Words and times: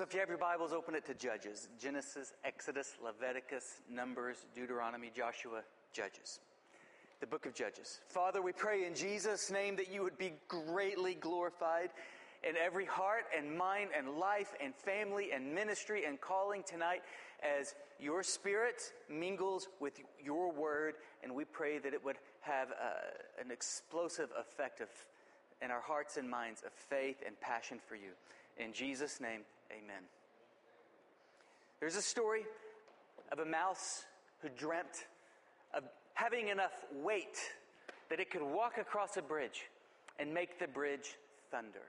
So 0.00 0.04
if 0.04 0.14
you 0.14 0.20
have 0.20 0.30
your 0.30 0.38
Bibles, 0.38 0.72
open 0.72 0.94
it 0.94 1.04
to 1.08 1.14
Judges 1.14 1.68
Genesis, 1.78 2.32
Exodus, 2.42 2.96
Leviticus, 3.04 3.82
Numbers, 3.86 4.46
Deuteronomy, 4.54 5.10
Joshua, 5.14 5.60
Judges. 5.92 6.40
The 7.20 7.26
book 7.26 7.44
of 7.44 7.52
Judges. 7.52 8.00
Father, 8.08 8.40
we 8.40 8.52
pray 8.52 8.86
in 8.86 8.94
Jesus' 8.94 9.50
name 9.50 9.76
that 9.76 9.92
you 9.92 10.02
would 10.02 10.16
be 10.16 10.32
greatly 10.48 11.16
glorified 11.16 11.90
in 12.48 12.56
every 12.56 12.86
heart 12.86 13.24
and 13.36 13.54
mind 13.54 13.90
and 13.94 14.16
life 14.16 14.54
and 14.58 14.74
family 14.74 15.32
and 15.34 15.54
ministry 15.54 16.06
and 16.06 16.18
calling 16.18 16.62
tonight 16.62 17.02
as 17.42 17.74
your 18.00 18.22
spirit 18.22 18.94
mingles 19.10 19.68
with 19.80 20.00
your 20.18 20.50
word. 20.50 20.94
And 21.22 21.34
we 21.34 21.44
pray 21.44 21.76
that 21.76 21.92
it 21.92 22.02
would 22.02 22.16
have 22.40 22.70
uh, 22.70 23.44
an 23.44 23.50
explosive 23.50 24.30
effect 24.40 24.80
of, 24.80 24.88
in 25.62 25.70
our 25.70 25.82
hearts 25.82 26.16
and 26.16 26.26
minds 26.30 26.62
of 26.64 26.72
faith 26.72 27.22
and 27.26 27.38
passion 27.42 27.78
for 27.86 27.96
you. 27.96 28.12
In 28.56 28.72
Jesus' 28.72 29.20
name, 29.20 29.42
amen. 29.72 30.02
There's 31.80 31.96
a 31.96 32.02
story 32.02 32.42
of 33.32 33.38
a 33.38 33.44
mouse 33.44 34.04
who 34.42 34.48
dreamt 34.48 35.06
of 35.74 35.84
having 36.14 36.48
enough 36.48 36.72
weight 36.92 37.38
that 38.10 38.20
it 38.20 38.30
could 38.30 38.42
walk 38.42 38.78
across 38.78 39.16
a 39.16 39.22
bridge 39.22 39.62
and 40.18 40.34
make 40.34 40.58
the 40.58 40.66
bridge 40.66 41.16
thunder. 41.50 41.86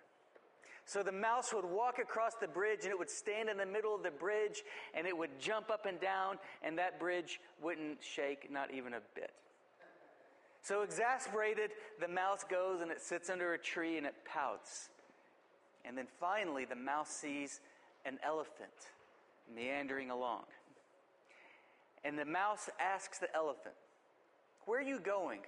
So 0.85 1.03
the 1.03 1.11
mouse 1.11 1.53
would 1.53 1.65
walk 1.65 1.99
across 1.99 2.33
the 2.35 2.47
bridge 2.47 2.79
and 2.83 2.91
it 2.91 2.99
would 2.99 3.09
stand 3.09 3.49
in 3.49 3.57
the 3.57 3.65
middle 3.65 3.95
of 3.95 4.03
the 4.03 4.11
bridge 4.11 4.63
and 4.93 5.05
it 5.05 5.17
would 5.17 5.39
jump 5.39 5.69
up 5.69 5.85
and 5.85 5.99
down 5.99 6.37
and 6.63 6.77
that 6.77 6.99
bridge 6.99 7.39
wouldn't 7.61 7.99
shake, 8.01 8.51
not 8.51 8.73
even 8.73 8.93
a 8.93 9.01
bit. 9.15 9.31
So 10.63 10.81
exasperated, 10.81 11.71
the 11.99 12.07
mouse 12.07 12.43
goes 12.43 12.81
and 12.81 12.91
it 12.91 13.01
sits 13.01 13.29
under 13.29 13.53
a 13.53 13.57
tree 13.57 13.97
and 13.97 14.05
it 14.05 14.15
pouts. 14.25 14.89
And 15.85 15.97
then 15.97 16.07
finally, 16.19 16.65
the 16.65 16.75
mouse 16.75 17.09
sees 17.09 17.59
an 18.05 18.19
elephant 18.25 18.89
meandering 19.53 20.09
along. 20.09 20.43
And 22.03 22.17
the 22.17 22.25
mouse 22.25 22.69
asks 22.79 23.19
the 23.19 23.33
elephant, 23.35 23.75
Where 24.65 24.79
are 24.79 24.83
you 24.83 24.99
going? 24.99 25.41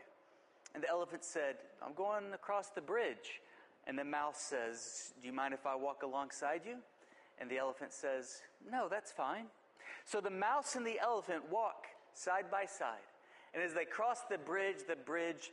And 0.73 0.84
the 0.84 0.90
elephant 0.90 1.23
said, 1.23 1.56
I'm 1.86 1.94
going 1.94 2.34
across 2.34 2.70
the 2.70 2.82
bridge. 2.82 3.42
And 3.86 3.98
the 3.98 4.04
mouse 4.04 4.40
says, 4.40 5.14
Do 5.22 5.28
you 5.28 5.34
mind 5.34 5.54
if 5.54 5.66
I 5.66 5.76
walk 5.76 6.04
alongside 6.04 6.62
you? 6.66 6.78
And 7.40 7.50
the 7.50 7.58
elephant 7.58 7.92
says, 7.92 8.42
No, 8.70 8.88
that's 8.90 9.12
fine. 9.12 9.45
So 10.06 10.22
the 10.22 10.30
mouse 10.30 10.76
and 10.76 10.86
the 10.86 11.00
elephant 11.00 11.44
walk 11.52 11.86
side 12.14 12.45
by 12.52 12.66
side. 12.66 13.08
And 13.54 13.62
as 13.64 13.73
they 13.73 13.86
cross 13.86 14.22
the 14.30 14.38
bridge, 14.38 14.78
the 14.88 14.95
bridge 14.95 15.52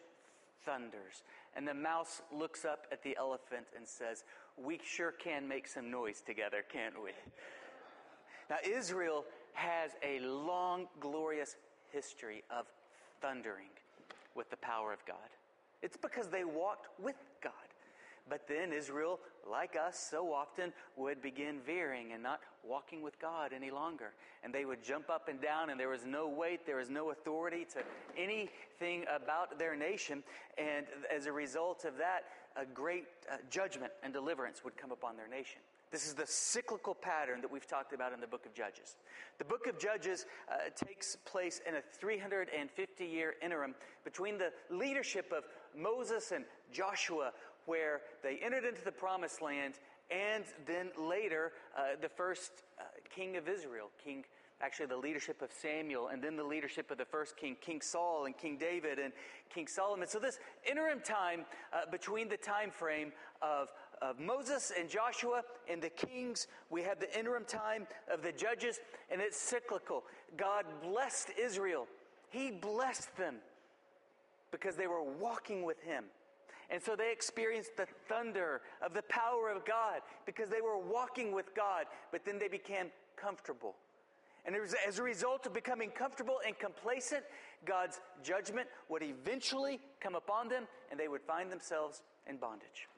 thunders. 0.64 1.22
And 1.56 1.66
the 1.66 1.74
mouse 1.74 2.22
looks 2.32 2.64
up 2.64 2.86
at 2.92 3.02
the 3.02 3.16
elephant 3.16 3.66
and 3.76 3.86
says, 3.86 4.24
We 4.62 4.80
sure 4.84 5.12
can 5.12 5.48
make 5.48 5.66
some 5.66 5.90
noise 5.90 6.20
together, 6.20 6.62
can't 6.70 7.02
we? 7.02 7.10
Now, 8.48 8.56
Israel 8.64 9.24
has 9.54 9.92
a 10.02 10.20
long, 10.20 10.86
glorious 10.98 11.56
history 11.90 12.42
of 12.50 12.66
thundering 13.20 13.70
with 14.34 14.50
the 14.50 14.56
power 14.56 14.92
of 14.92 15.04
God. 15.06 15.16
It's 15.82 15.96
because 15.96 16.28
they 16.28 16.44
walked 16.44 16.88
with. 16.98 17.16
But 18.30 18.46
then 18.46 18.72
Israel, 18.72 19.18
like 19.50 19.76
us 19.76 19.98
so 20.10 20.32
often, 20.32 20.72
would 20.96 21.20
begin 21.20 21.58
veering 21.66 22.12
and 22.12 22.22
not 22.22 22.40
walking 22.62 23.02
with 23.02 23.20
God 23.20 23.52
any 23.52 23.72
longer. 23.72 24.12
And 24.44 24.54
they 24.54 24.64
would 24.64 24.82
jump 24.82 25.10
up 25.10 25.28
and 25.28 25.42
down, 25.42 25.68
and 25.68 25.78
there 25.78 25.88
was 25.88 26.06
no 26.06 26.28
weight, 26.28 26.64
there 26.64 26.76
was 26.76 26.88
no 26.88 27.10
authority 27.10 27.66
to 27.74 27.82
anything 28.16 29.04
about 29.14 29.58
their 29.58 29.74
nation. 29.74 30.22
And 30.56 30.86
as 31.14 31.26
a 31.26 31.32
result 31.32 31.84
of 31.84 31.96
that, 31.98 32.20
a 32.56 32.64
great 32.64 33.06
uh, 33.30 33.36
judgment 33.50 33.92
and 34.04 34.12
deliverance 34.12 34.62
would 34.64 34.76
come 34.76 34.92
upon 34.92 35.16
their 35.16 35.28
nation. 35.28 35.60
This 35.90 36.06
is 36.06 36.14
the 36.14 36.26
cyclical 36.26 36.94
pattern 36.94 37.40
that 37.40 37.50
we've 37.50 37.66
talked 37.66 37.92
about 37.92 38.12
in 38.12 38.20
the 38.20 38.26
book 38.28 38.46
of 38.46 38.54
Judges. 38.54 38.94
The 39.38 39.44
book 39.44 39.66
of 39.66 39.76
Judges 39.76 40.24
uh, 40.48 40.70
takes 40.76 41.16
place 41.16 41.60
in 41.68 41.74
a 41.74 41.80
350 41.80 43.04
year 43.04 43.34
interim 43.42 43.74
between 44.04 44.38
the 44.38 44.52
leadership 44.70 45.32
of 45.36 45.44
Moses 45.76 46.30
and 46.30 46.44
Joshua, 46.72 47.32
where 47.70 48.00
they 48.24 48.36
entered 48.44 48.64
into 48.64 48.84
the 48.84 48.90
promised 48.90 49.40
land, 49.40 49.74
and 50.10 50.44
then 50.66 50.90
later, 50.98 51.52
uh, 51.78 51.82
the 52.02 52.08
first 52.08 52.50
uh, 52.80 52.82
king 53.14 53.36
of 53.36 53.48
Israel, 53.48 53.90
King 54.04 54.24
actually 54.60 54.86
the 54.86 54.96
leadership 54.96 55.40
of 55.40 55.50
Samuel, 55.52 56.08
and 56.08 56.20
then 56.20 56.36
the 56.36 56.44
leadership 56.44 56.90
of 56.90 56.98
the 56.98 57.04
first 57.04 57.36
king, 57.36 57.56
King 57.60 57.80
Saul, 57.80 58.26
and 58.26 58.36
King 58.36 58.58
David, 58.58 58.98
and 58.98 59.12
King 59.54 59.68
Solomon. 59.68 60.08
So 60.08 60.18
this 60.18 60.40
interim 60.68 61.00
time 61.00 61.46
uh, 61.72 61.88
between 61.90 62.28
the 62.28 62.36
time 62.36 62.72
frame 62.72 63.12
of, 63.40 63.68
of 64.02 64.18
Moses 64.18 64.72
and 64.76 64.90
Joshua 64.90 65.42
and 65.70 65.80
the 65.80 65.90
kings, 65.90 66.48
we 66.70 66.82
have 66.82 66.98
the 66.98 67.16
interim 67.16 67.44
time 67.44 67.86
of 68.12 68.22
the 68.22 68.32
judges, 68.32 68.80
and 69.12 69.20
it's 69.20 69.38
cyclical. 69.38 70.02
God 70.36 70.64
blessed 70.82 71.30
Israel. 71.40 71.86
He 72.30 72.50
blessed 72.50 73.16
them 73.16 73.36
because 74.50 74.74
they 74.76 74.88
were 74.88 75.02
walking 75.02 75.62
with 75.62 75.80
him. 75.82 76.04
And 76.70 76.82
so 76.82 76.94
they 76.94 77.10
experienced 77.12 77.76
the 77.76 77.86
thunder 78.08 78.62
of 78.84 78.94
the 78.94 79.02
power 79.02 79.50
of 79.50 79.64
God 79.64 80.00
because 80.24 80.48
they 80.48 80.60
were 80.60 80.78
walking 80.78 81.32
with 81.32 81.54
God, 81.54 81.86
but 82.12 82.24
then 82.24 82.38
they 82.38 82.48
became 82.48 82.86
comfortable. 83.16 83.74
And 84.46 84.56
as 84.86 84.98
a 84.98 85.02
result 85.02 85.46
of 85.46 85.52
becoming 85.52 85.90
comfortable 85.90 86.38
and 86.46 86.58
complacent, 86.58 87.24
God's 87.66 88.00
judgment 88.22 88.68
would 88.88 89.02
eventually 89.02 89.80
come 90.00 90.14
upon 90.14 90.48
them 90.48 90.66
and 90.90 90.98
they 90.98 91.08
would 91.08 91.22
find 91.22 91.52
themselves 91.52 92.02
in 92.26 92.36
bondage. 92.36 92.88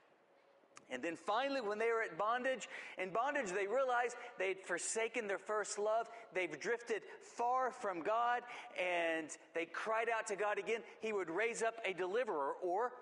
And 0.90 1.02
then 1.02 1.16
finally, 1.16 1.62
when 1.62 1.78
they 1.78 1.86
were 1.86 2.02
at 2.02 2.18
bondage, 2.18 2.68
in 2.98 3.10
bondage, 3.10 3.50
they 3.50 3.66
realized 3.66 4.14
they'd 4.38 4.60
forsaken 4.60 5.26
their 5.26 5.38
first 5.38 5.78
love. 5.78 6.06
They've 6.34 6.60
drifted 6.60 7.02
far 7.18 7.70
from 7.70 8.02
God, 8.02 8.42
and 8.78 9.28
they 9.54 9.64
cried 9.64 10.08
out 10.14 10.26
to 10.26 10.36
God 10.36 10.58
again. 10.58 10.80
He 11.00 11.14
would 11.14 11.30
raise 11.30 11.62
up 11.62 11.76
a 11.86 11.94
deliverer 11.94 12.52
or 12.62 12.92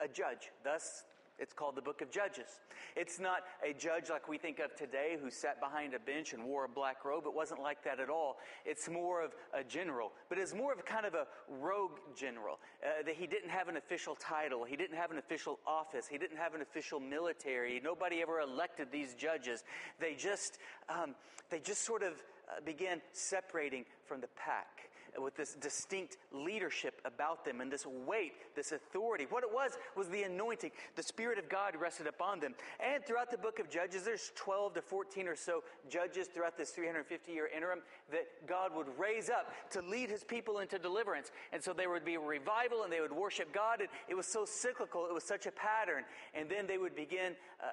a 0.00 0.08
judge. 0.08 0.50
Thus, 0.64 1.04
it's 1.38 1.52
called 1.52 1.76
the 1.76 1.82
book 1.82 2.02
of 2.02 2.10
Judges. 2.10 2.60
It's 2.96 3.20
not 3.20 3.42
a 3.64 3.72
judge 3.72 4.10
like 4.10 4.28
we 4.28 4.38
think 4.38 4.58
of 4.58 4.74
today 4.74 5.16
who 5.22 5.30
sat 5.30 5.60
behind 5.60 5.94
a 5.94 5.98
bench 6.00 6.32
and 6.32 6.44
wore 6.44 6.64
a 6.64 6.68
black 6.68 7.04
robe. 7.04 7.24
It 7.26 7.34
wasn't 7.34 7.62
like 7.62 7.84
that 7.84 8.00
at 8.00 8.10
all. 8.10 8.38
It's 8.64 8.88
more 8.88 9.22
of 9.22 9.32
a 9.54 9.62
general, 9.62 10.10
but 10.28 10.38
it's 10.38 10.52
more 10.52 10.72
of 10.72 10.84
kind 10.84 11.06
of 11.06 11.14
a 11.14 11.26
rogue 11.48 11.98
general. 12.16 12.58
Uh, 12.82 13.04
that 13.06 13.14
he 13.14 13.28
didn't 13.28 13.50
have 13.50 13.68
an 13.68 13.76
official 13.76 14.16
title, 14.16 14.64
he 14.64 14.76
didn't 14.76 14.96
have 14.96 15.12
an 15.12 15.18
official 15.18 15.60
office, 15.64 16.08
he 16.08 16.18
didn't 16.18 16.38
have 16.38 16.54
an 16.54 16.60
official 16.60 16.98
military. 16.98 17.80
Nobody 17.84 18.20
ever 18.20 18.40
elected 18.40 18.88
these 18.90 19.14
judges. 19.14 19.62
They 20.00 20.14
just, 20.14 20.58
um, 20.88 21.14
they 21.50 21.60
just 21.60 21.84
sort 21.84 22.02
of 22.02 22.14
uh, 22.14 22.60
began 22.64 23.00
separating 23.12 23.84
from 24.06 24.20
the 24.20 24.28
pack 24.34 24.87
with 25.22 25.36
this 25.36 25.54
distinct 25.54 26.16
leadership 26.32 27.00
about 27.04 27.44
them 27.44 27.60
and 27.60 27.70
this 27.70 27.86
weight, 27.86 28.32
this 28.54 28.72
authority. 28.72 29.26
What 29.28 29.44
it 29.44 29.52
was 29.52 29.72
was 29.96 30.08
the 30.08 30.22
anointing. 30.22 30.70
The 30.96 31.02
Spirit 31.02 31.38
of 31.38 31.48
God 31.48 31.76
rested 31.76 32.06
upon 32.06 32.40
them. 32.40 32.54
And 32.80 33.04
throughout 33.04 33.30
the 33.30 33.38
book 33.38 33.58
of 33.58 33.68
Judges, 33.70 34.04
there's 34.04 34.32
12 34.36 34.74
to 34.74 34.82
14 34.82 35.28
or 35.28 35.36
so 35.36 35.62
judges 35.88 36.28
throughout 36.28 36.56
this 36.56 36.70
350 36.70 37.32
year 37.32 37.48
interim 37.54 37.80
that 38.10 38.26
God 38.46 38.74
would 38.74 38.86
raise 38.98 39.30
up 39.30 39.52
to 39.70 39.82
lead 39.82 40.10
his 40.10 40.24
people 40.24 40.58
into 40.58 40.78
deliverance. 40.78 41.30
And 41.52 41.62
so 41.62 41.72
there 41.72 41.90
would 41.90 42.04
be 42.04 42.14
a 42.14 42.20
revival 42.20 42.84
and 42.84 42.92
they 42.92 43.00
would 43.00 43.12
worship 43.12 43.52
God. 43.52 43.80
And 43.80 43.88
it 44.08 44.14
was 44.14 44.26
so 44.26 44.44
cyclical, 44.44 45.06
it 45.06 45.14
was 45.14 45.24
such 45.24 45.46
a 45.46 45.52
pattern. 45.52 46.04
And 46.34 46.48
then 46.48 46.66
they 46.66 46.78
would 46.78 46.94
begin. 46.94 47.34
Uh, 47.62 47.66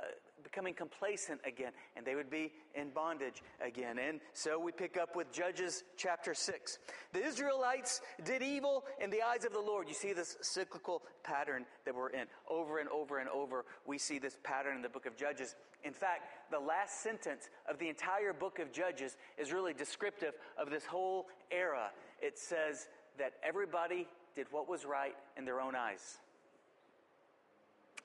becoming 0.45 0.75
complacent 0.75 1.41
again, 1.45 1.71
and 1.97 2.05
they 2.05 2.15
would 2.15 2.29
be 2.29 2.53
in 2.75 2.91
bondage 2.91 3.41
again. 3.59 3.97
And 3.99 4.21
so 4.33 4.59
we 4.59 4.71
pick 4.71 4.95
up 4.95 5.15
with 5.15 5.31
Judges 5.33 5.83
chapter 5.97 6.33
6. 6.33 6.77
The 7.11 7.25
Israelites 7.25 7.99
did 8.23 8.41
evil 8.41 8.85
in 9.01 9.09
the 9.09 9.23
eyes 9.23 9.43
of 9.43 9.51
the 9.51 9.59
Lord. 9.59 9.89
You 9.89 9.95
see 9.95 10.13
this 10.13 10.37
cyclical 10.41 11.01
pattern 11.23 11.65
that 11.83 11.95
we're 11.95 12.09
in. 12.09 12.27
Over 12.47 12.77
and 12.77 12.87
over 12.89 13.17
and 13.17 13.27
over, 13.27 13.65
we 13.85 13.97
see 13.97 14.19
this 14.19 14.37
pattern 14.43 14.75
in 14.75 14.81
the 14.83 14.89
book 14.89 15.07
of 15.07 15.17
Judges. 15.17 15.55
In 15.83 15.93
fact, 15.93 16.51
the 16.51 16.59
last 16.59 17.01
sentence 17.01 17.49
of 17.69 17.79
the 17.79 17.89
entire 17.89 18.31
book 18.31 18.59
of 18.59 18.71
Judges 18.71 19.17
is 19.37 19.51
really 19.51 19.73
descriptive 19.73 20.33
of 20.57 20.69
this 20.69 20.85
whole 20.85 21.25
era. 21.51 21.89
It 22.21 22.37
says 22.37 22.87
that 23.17 23.33
everybody 23.43 24.07
did 24.35 24.47
what 24.51 24.69
was 24.69 24.85
right 24.85 25.15
in 25.37 25.45
their 25.45 25.59
own 25.59 25.75
eyes. 25.75 26.19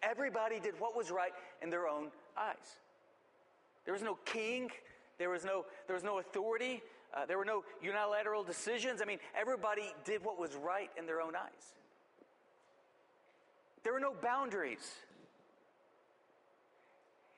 Everybody 0.03 0.61
did 0.61 0.75
what 0.79 0.97
was 0.97 1.11
right 1.11 1.33
in 1.63 1.69
their 1.69 1.87
own 1.87 2.11
eyes. 2.41 2.79
There 3.85 3.95
was 3.95 4.03
no 4.03 4.17
king, 4.25 4.71
there 5.19 5.31
was 5.31 5.45
no, 5.45 5.65
there 5.87 5.95
was 5.95 6.05
no 6.05 6.19
authority, 6.19 6.83
uh, 7.15 7.27
there 7.27 7.39
were 7.39 7.45
no 7.45 7.65
unilateral 7.83 8.45
decisions. 8.45 9.01
I 9.03 9.05
mean, 9.05 9.19
everybody 9.39 9.93
did 10.05 10.25
what 10.25 10.39
was 10.39 10.55
right 10.55 10.91
in 10.99 11.07
their 11.07 11.21
own 11.21 11.35
eyes. 11.35 11.75
There 13.83 13.93
were 13.93 14.01
no 14.01 14.15
boundaries. 14.21 14.95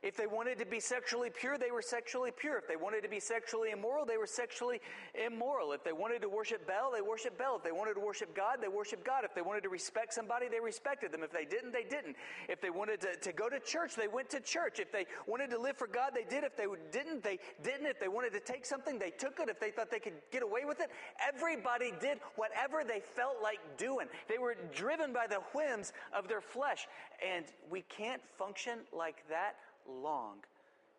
If 0.03 0.17
they 0.17 0.27
wanted 0.27 0.59
to 0.59 0.67
be 0.67 0.81
sexually 0.81 1.31
pure, 1.31 1.59
they 1.59 1.71
were 1.71 1.83
sexually 1.83 2.33
pure. 2.33 2.59
If 2.59 2.67
they 2.67 2.75
wanted 2.75 3.03
to 3.03 3.09
be 3.09 3.21
sexually 3.21 3.71
immoral, 3.71 4.05
they 4.05 4.17
were 4.17 4.27
sexually 4.27 4.81
immoral. 5.15 5.73
If 5.73 5.85
they 5.85 5.93
wanted 5.93 6.23
to 6.23 6.29
worship 6.29 6.67
Baal, 6.67 6.91
they 6.93 7.01
worshiped 7.01 7.39
Baal. 7.39 7.57
If 7.57 7.63
they 7.63 7.71
wanted 7.71 7.95
to 7.95 8.01
worship 8.01 8.35
God, 8.35 8.59
they 8.61 8.69
worshiped 8.69 9.07
God. 9.07 9.25
If 9.25 9.33
they 9.33 9.43
wanted 9.43 9.63
to 9.63 9.69
respect 9.69 10.13
somebody, 10.13 10.49
they 10.49 10.59
respected 10.59 11.13
them. 11.13 11.23
If 11.23 11.31
they 11.31 11.45
didn't, 11.45 11.73
they 11.73 11.85
didn't. 11.85 12.17
If 12.49 12.61
they 12.61 12.71
wanted 12.71 13.01
to, 13.03 13.15
to 13.15 13.33
go 13.33 13.49
to 13.49 13.61
church, 13.61 13.95
they 13.95 14.09
went 14.09 14.29
to 14.31 14.41
church. 14.41 14.81
If 14.81 14.91
they 14.91 15.07
wanted 15.29 15.51
to 15.51 15.59
live 15.59 15.77
for 15.77 15.87
God, 15.87 16.11
they 16.15 16.25
did. 16.25 16.43
If 16.43 16.57
they 16.57 16.67
didn't, 16.91 17.23
they 17.23 17.39
didn't. 17.63 17.87
If 17.87 18.01
they 18.01 18.09
wanted 18.09 18.33
to 18.33 18.41
take 18.41 18.67
something, 18.67 18.99
they 18.99 19.11
took 19.11 19.39
it. 19.39 19.49
If 19.49 19.61
they 19.61 19.71
thought 19.71 19.93
they 19.93 20.01
could 20.01 20.21
get 20.33 20.43
away 20.43 20.65
with 20.65 20.81
it, 20.81 20.91
everybody 21.25 21.93
did 22.01 22.19
whatever 22.35 22.83
they 22.83 23.01
felt 23.01 23.37
like 23.41 23.61
doing. 23.79 24.09
They 24.29 24.39
were 24.39 24.57
driven 24.75 25.13
by 25.13 25.29
the 25.29 25.41
whims 25.55 25.93
of 26.13 26.27
their 26.27 26.41
flesh. 26.41 26.89
And 27.25 27.45
we 27.71 27.83
can't 27.83 28.23
function 28.37 28.81
like 28.93 29.23
that 29.29 29.55
long 29.89 30.39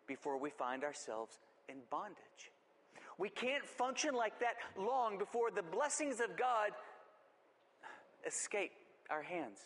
before 0.06 0.38
we 0.38 0.50
find 0.50 0.84
ourselves 0.84 1.38
in 1.68 1.76
bondage. 1.90 2.50
We 3.18 3.28
can't 3.28 3.64
function 3.64 4.14
like 4.14 4.40
that 4.40 4.54
long 4.76 5.18
before 5.18 5.50
the 5.50 5.62
blessings 5.62 6.20
of 6.20 6.36
God 6.36 6.70
escape 8.26 8.72
our 9.10 9.22
hands. 9.22 9.60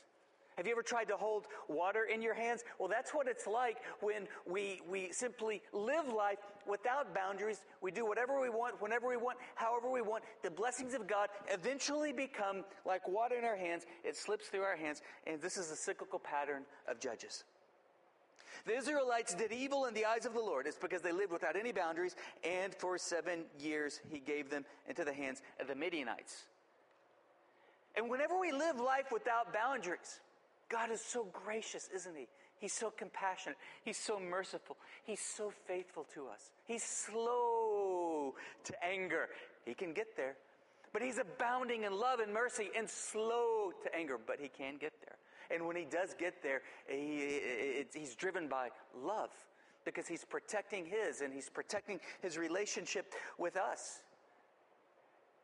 Have 0.56 0.66
you 0.66 0.72
ever 0.72 0.82
tried 0.82 1.04
to 1.04 1.16
hold 1.16 1.46
water 1.68 2.08
in 2.12 2.20
your 2.20 2.34
hands? 2.34 2.64
Well, 2.80 2.88
that's 2.88 3.14
what 3.14 3.28
it's 3.28 3.46
like 3.46 3.76
when 4.00 4.26
we, 4.44 4.80
we 4.90 5.12
simply 5.12 5.62
live 5.72 6.12
life 6.12 6.38
without 6.66 7.14
boundaries. 7.14 7.62
We 7.80 7.92
do 7.92 8.04
whatever 8.04 8.40
we 8.40 8.50
want, 8.50 8.82
whenever 8.82 9.08
we 9.08 9.16
want, 9.16 9.38
however 9.54 9.88
we 9.88 10.02
want. 10.02 10.24
The 10.42 10.50
blessings 10.50 10.94
of 10.94 11.06
God 11.06 11.28
eventually 11.48 12.12
become 12.12 12.64
like 12.84 13.06
water 13.06 13.36
in 13.36 13.44
our 13.44 13.56
hands. 13.56 13.86
It 14.02 14.16
slips 14.16 14.48
through 14.48 14.62
our 14.62 14.76
hands, 14.76 15.00
and 15.28 15.40
this 15.40 15.56
is 15.56 15.70
a 15.70 15.76
cyclical 15.76 16.18
pattern 16.18 16.64
of 16.90 16.98
judges. 16.98 17.44
The 18.66 18.76
Israelites 18.76 19.34
did 19.34 19.52
evil 19.52 19.86
in 19.86 19.94
the 19.94 20.04
eyes 20.04 20.26
of 20.26 20.34
the 20.34 20.40
Lord. 20.40 20.66
It's 20.66 20.76
because 20.76 21.02
they 21.02 21.12
lived 21.12 21.32
without 21.32 21.56
any 21.56 21.72
boundaries, 21.72 22.16
and 22.44 22.74
for 22.74 22.98
seven 22.98 23.44
years 23.58 24.00
he 24.10 24.18
gave 24.18 24.50
them 24.50 24.64
into 24.88 25.04
the 25.04 25.12
hands 25.12 25.42
of 25.60 25.68
the 25.68 25.74
Midianites. 25.74 26.44
And 27.96 28.08
whenever 28.08 28.38
we 28.38 28.52
live 28.52 28.78
life 28.78 29.10
without 29.10 29.52
boundaries, 29.52 30.20
God 30.68 30.90
is 30.90 31.00
so 31.00 31.26
gracious, 31.32 31.88
isn't 31.94 32.16
he? 32.16 32.28
He's 32.60 32.72
so 32.72 32.90
compassionate. 32.90 33.56
He's 33.84 33.96
so 33.96 34.18
merciful. 34.18 34.76
He's 35.04 35.20
so 35.20 35.52
faithful 35.66 36.06
to 36.14 36.26
us. 36.26 36.50
He's 36.66 36.82
slow 36.82 38.34
to 38.64 38.84
anger. 38.84 39.28
He 39.64 39.74
can 39.74 39.92
get 39.92 40.16
there. 40.16 40.36
But 40.92 41.02
he's 41.02 41.18
abounding 41.18 41.84
in 41.84 41.92
love 41.92 42.20
and 42.20 42.32
mercy 42.32 42.70
and 42.76 42.88
slow 42.88 43.72
to 43.82 43.94
anger, 43.94 44.18
but 44.24 44.38
he 44.40 44.48
can 44.48 44.76
get 44.78 44.92
there. 45.04 45.16
And 45.50 45.66
when 45.66 45.76
he 45.76 45.84
does 45.84 46.14
get 46.18 46.42
there, 46.42 46.62
he, 46.88 47.84
he's 47.94 48.14
driven 48.14 48.48
by 48.48 48.68
love 48.94 49.30
because 49.84 50.06
he's 50.06 50.24
protecting 50.24 50.84
his 50.84 51.22
and 51.22 51.32
he's 51.32 51.48
protecting 51.48 52.00
his 52.20 52.36
relationship 52.36 53.14
with 53.38 53.56
us. 53.56 54.02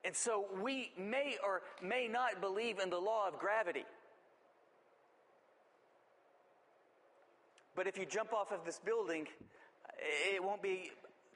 And 0.04 0.14
so 0.14 0.46
we 0.62 0.92
may 0.98 1.36
or 1.42 1.62
may 1.82 2.06
not 2.06 2.40
believe 2.40 2.78
in 2.78 2.90
the 2.90 2.98
law 2.98 3.26
of 3.26 3.38
gravity. 3.38 3.84
But 7.74 7.86
if 7.86 7.98
you 7.98 8.04
jump 8.04 8.32
off 8.32 8.52
of 8.52 8.64
this 8.64 8.78
building, 8.78 9.26
it 9.98 10.42
won't 10.42 10.62
be 10.62 10.90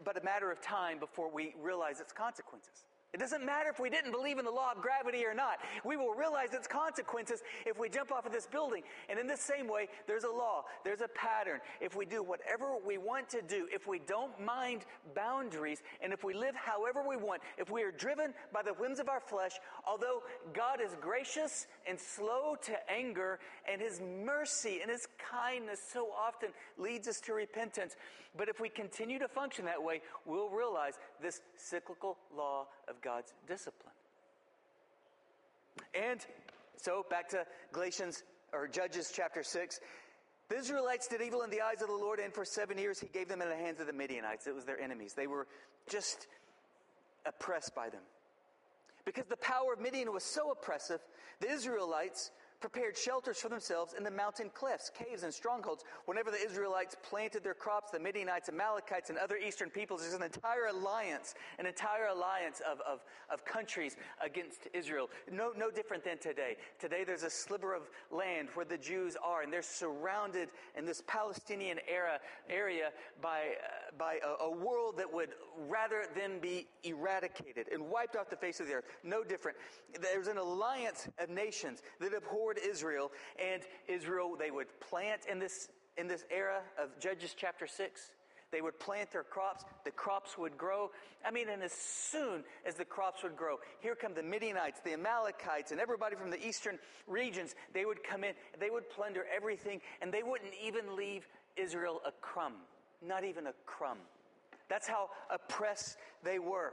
but 0.04 0.20
a 0.20 0.24
matter 0.24 0.52
of 0.52 0.60
time 0.60 0.98
before 0.98 1.30
we 1.30 1.54
realize 1.60 2.00
its 2.00 2.12
consequences. 2.12 2.84
It 3.14 3.20
doesn't 3.20 3.44
matter 3.44 3.70
if 3.70 3.80
we 3.80 3.88
didn't 3.88 4.12
believe 4.12 4.38
in 4.38 4.44
the 4.44 4.50
law 4.50 4.72
of 4.76 4.82
gravity 4.82 5.24
or 5.24 5.32
not. 5.32 5.60
We 5.82 5.96
will 5.96 6.12
realize 6.12 6.52
its 6.52 6.68
consequences 6.68 7.42
if 7.64 7.78
we 7.78 7.88
jump 7.88 8.12
off 8.12 8.26
of 8.26 8.32
this 8.32 8.46
building. 8.46 8.82
And 9.08 9.18
in 9.18 9.26
the 9.26 9.36
same 9.36 9.66
way, 9.66 9.88
there's 10.06 10.24
a 10.24 10.30
law, 10.30 10.64
there's 10.84 11.00
a 11.00 11.08
pattern. 11.08 11.60
If 11.80 11.96
we 11.96 12.04
do 12.04 12.22
whatever 12.22 12.74
we 12.84 12.98
want 12.98 13.30
to 13.30 13.40
do, 13.40 13.66
if 13.72 13.86
we 13.86 13.98
don't 14.00 14.38
mind 14.38 14.84
boundaries, 15.14 15.82
and 16.02 16.12
if 16.12 16.22
we 16.22 16.34
live 16.34 16.54
however 16.54 17.02
we 17.06 17.16
want, 17.16 17.40
if 17.56 17.70
we 17.70 17.82
are 17.82 17.92
driven 17.92 18.34
by 18.52 18.62
the 18.62 18.74
whims 18.74 19.00
of 19.00 19.08
our 19.08 19.20
flesh, 19.20 19.52
although 19.86 20.22
God 20.52 20.80
is 20.84 20.94
gracious 21.00 21.66
and 21.88 21.98
slow 21.98 22.56
to 22.62 22.90
anger, 22.90 23.38
and 23.70 23.80
his 23.80 24.02
mercy 24.02 24.80
and 24.82 24.90
his 24.90 25.08
kindness 25.18 25.80
so 25.92 26.10
often 26.14 26.50
leads 26.76 27.08
us 27.08 27.20
to 27.22 27.32
repentance, 27.32 27.96
but 28.36 28.48
if 28.48 28.60
we 28.60 28.68
continue 28.68 29.18
to 29.18 29.28
function 29.28 29.64
that 29.64 29.82
way, 29.82 30.02
we'll 30.26 30.50
realize 30.50 30.98
this 31.20 31.40
cyclical 31.56 32.18
law 32.36 32.66
of 32.86 32.97
God's 33.02 33.32
discipline. 33.46 33.94
And 35.94 36.20
so 36.76 37.04
back 37.08 37.28
to 37.30 37.44
Galatians 37.72 38.22
or 38.52 38.68
Judges 38.68 39.12
chapter 39.14 39.42
6. 39.42 39.80
The 40.48 40.56
Israelites 40.56 41.08
did 41.08 41.20
evil 41.20 41.42
in 41.42 41.50
the 41.50 41.60
eyes 41.60 41.82
of 41.82 41.88
the 41.88 41.94
Lord, 41.94 42.20
and 42.20 42.32
for 42.32 42.44
seven 42.44 42.78
years 42.78 42.98
he 42.98 43.08
gave 43.08 43.28
them 43.28 43.42
in 43.42 43.48
the 43.48 43.56
hands 43.56 43.80
of 43.80 43.86
the 43.86 43.92
Midianites. 43.92 44.46
It 44.46 44.54
was 44.54 44.64
their 44.64 44.80
enemies. 44.80 45.12
They 45.14 45.26
were 45.26 45.46
just 45.90 46.26
oppressed 47.26 47.74
by 47.74 47.90
them. 47.90 48.00
Because 49.04 49.26
the 49.26 49.36
power 49.36 49.74
of 49.74 49.80
Midian 49.80 50.12
was 50.12 50.24
so 50.24 50.50
oppressive, 50.50 51.00
the 51.40 51.50
Israelites 51.50 52.30
prepared 52.60 52.96
shelters 52.96 53.38
for 53.38 53.48
themselves 53.48 53.94
in 53.96 54.02
the 54.02 54.10
mountain 54.10 54.50
cliffs, 54.52 54.90
caves, 54.90 55.22
and 55.22 55.32
strongholds. 55.32 55.84
Whenever 56.06 56.30
the 56.30 56.44
Israelites 56.44 56.96
planted 57.08 57.44
their 57.44 57.54
crops, 57.54 57.90
the 57.90 57.98
Midianites, 57.98 58.48
Amalekites, 58.48 59.10
and 59.10 59.18
other 59.18 59.36
eastern 59.36 59.70
peoples, 59.70 60.02
there's 60.02 60.14
an 60.14 60.22
entire 60.22 60.66
alliance, 60.66 61.34
an 61.58 61.66
entire 61.66 62.06
alliance 62.06 62.60
of, 62.68 62.80
of, 62.80 63.04
of 63.30 63.44
countries 63.44 63.96
against 64.24 64.68
Israel. 64.72 65.08
No, 65.30 65.52
no 65.56 65.70
different 65.70 66.04
than 66.04 66.18
today. 66.18 66.56
Today 66.78 67.04
there's 67.04 67.22
a 67.22 67.30
sliver 67.30 67.74
of 67.74 67.82
land 68.10 68.48
where 68.54 68.66
the 68.66 68.78
Jews 68.78 69.16
are, 69.22 69.42
and 69.42 69.52
they're 69.52 69.62
surrounded 69.62 70.48
in 70.76 70.84
this 70.84 71.02
Palestinian 71.06 71.78
era, 71.88 72.18
area 72.50 72.90
by, 73.22 73.38
uh, 73.38 73.96
by 73.96 74.18
a, 74.24 74.44
a 74.44 74.50
world 74.50 74.96
that 74.98 75.12
would 75.12 75.30
rather 75.68 76.04
than 76.16 76.38
be 76.40 76.66
eradicated 76.82 77.66
and 77.72 77.88
wiped 77.88 78.16
off 78.16 78.30
the 78.30 78.36
face 78.36 78.60
of 78.60 78.66
the 78.66 78.74
earth. 78.74 78.84
No 79.04 79.22
different. 79.22 79.56
There's 80.00 80.28
an 80.28 80.38
alliance 80.38 81.08
of 81.18 81.28
nations 81.30 81.82
that 82.00 82.14
abhor 82.14 82.47
toward 82.48 82.58
Israel, 82.66 83.12
and 83.38 83.62
Israel, 83.88 84.34
they 84.38 84.50
would 84.50 84.68
plant 84.80 85.26
in 85.30 85.38
this, 85.38 85.68
in 85.98 86.08
this 86.08 86.24
era 86.30 86.60
of 86.82 86.98
Judges 86.98 87.34
chapter 87.36 87.66
6. 87.66 88.12
They 88.50 88.62
would 88.62 88.80
plant 88.80 89.10
their 89.10 89.24
crops, 89.24 89.64
the 89.84 89.90
crops 89.90 90.38
would 90.38 90.56
grow. 90.56 90.90
I 91.26 91.30
mean, 91.30 91.50
and 91.50 91.62
as 91.62 91.72
soon 91.72 92.44
as 92.64 92.76
the 92.76 92.86
crops 92.86 93.22
would 93.22 93.36
grow, 93.36 93.56
here 93.80 93.94
come 93.94 94.14
the 94.14 94.22
Midianites, 94.22 94.80
the 94.82 94.94
Amalekites, 94.94 95.72
and 95.72 95.78
everybody 95.78 96.16
from 96.16 96.30
the 96.30 96.42
eastern 96.42 96.78
regions. 97.06 97.54
They 97.74 97.84
would 97.84 98.02
come 98.02 98.24
in, 98.24 98.32
they 98.58 98.70
would 98.70 98.88
plunder 98.88 99.26
everything, 99.34 99.82
and 100.00 100.10
they 100.10 100.22
wouldn't 100.22 100.54
even 100.64 100.96
leave 100.96 101.28
Israel 101.58 102.00
a 102.06 102.12
crumb. 102.22 102.54
Not 103.06 103.24
even 103.24 103.48
a 103.48 103.52
crumb. 103.66 103.98
That's 104.70 104.88
how 104.88 105.10
oppressed 105.30 105.98
they 106.24 106.38
were. 106.38 106.72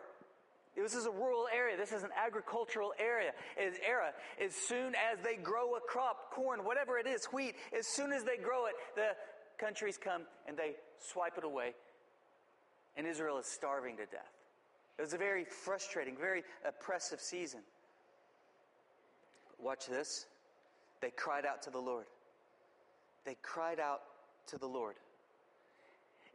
This 0.76 0.94
is 0.94 1.06
a 1.06 1.12
rural 1.12 1.48
area. 1.56 1.78
This 1.78 1.94
is 1.94 2.04
an 2.04 2.10
agricultural 2.16 2.94
area. 3.00 3.32
Era. 3.58 4.12
As 4.44 4.54
soon 4.54 4.94
as 4.96 5.20
they 5.24 5.36
grow 5.36 5.76
a 5.76 5.80
crop, 5.80 6.32
corn, 6.32 6.66
whatever 6.66 6.98
it 6.98 7.08
is, 7.08 7.26
wheat, 7.26 7.56
as 7.78 7.88
soon 7.88 8.12
as 8.12 8.24
they 8.24 8.38
grow 8.38 8.66
it, 8.66 8.74
the 8.96 9.16
countries 9.58 9.98
come 9.98 10.24
and 10.48 10.58
they 10.58 10.76
swipe 11.00 11.38
it 11.38 11.44
away. 11.44 11.74
And 12.98 13.08
Israel 13.08 13.38
is 13.38 13.46
starving 13.46 13.98
to 13.98 14.06
death. 14.06 14.32
It 14.98 15.02
was 15.02 15.14
a 15.14 15.18
very 15.18 15.46
frustrating, 15.46 16.16
very 16.18 16.44
oppressive 16.68 17.20
season. 17.20 17.62
Watch 19.60 19.88
this. 19.88 20.26
They 21.02 21.12
cried 21.12 21.46
out 21.46 21.62
to 21.64 21.70
the 21.70 21.80
Lord. 21.80 22.06
They 23.26 23.36
cried 23.42 23.80
out 23.80 24.02
to 24.48 24.58
the 24.58 24.68
Lord. 24.68 24.96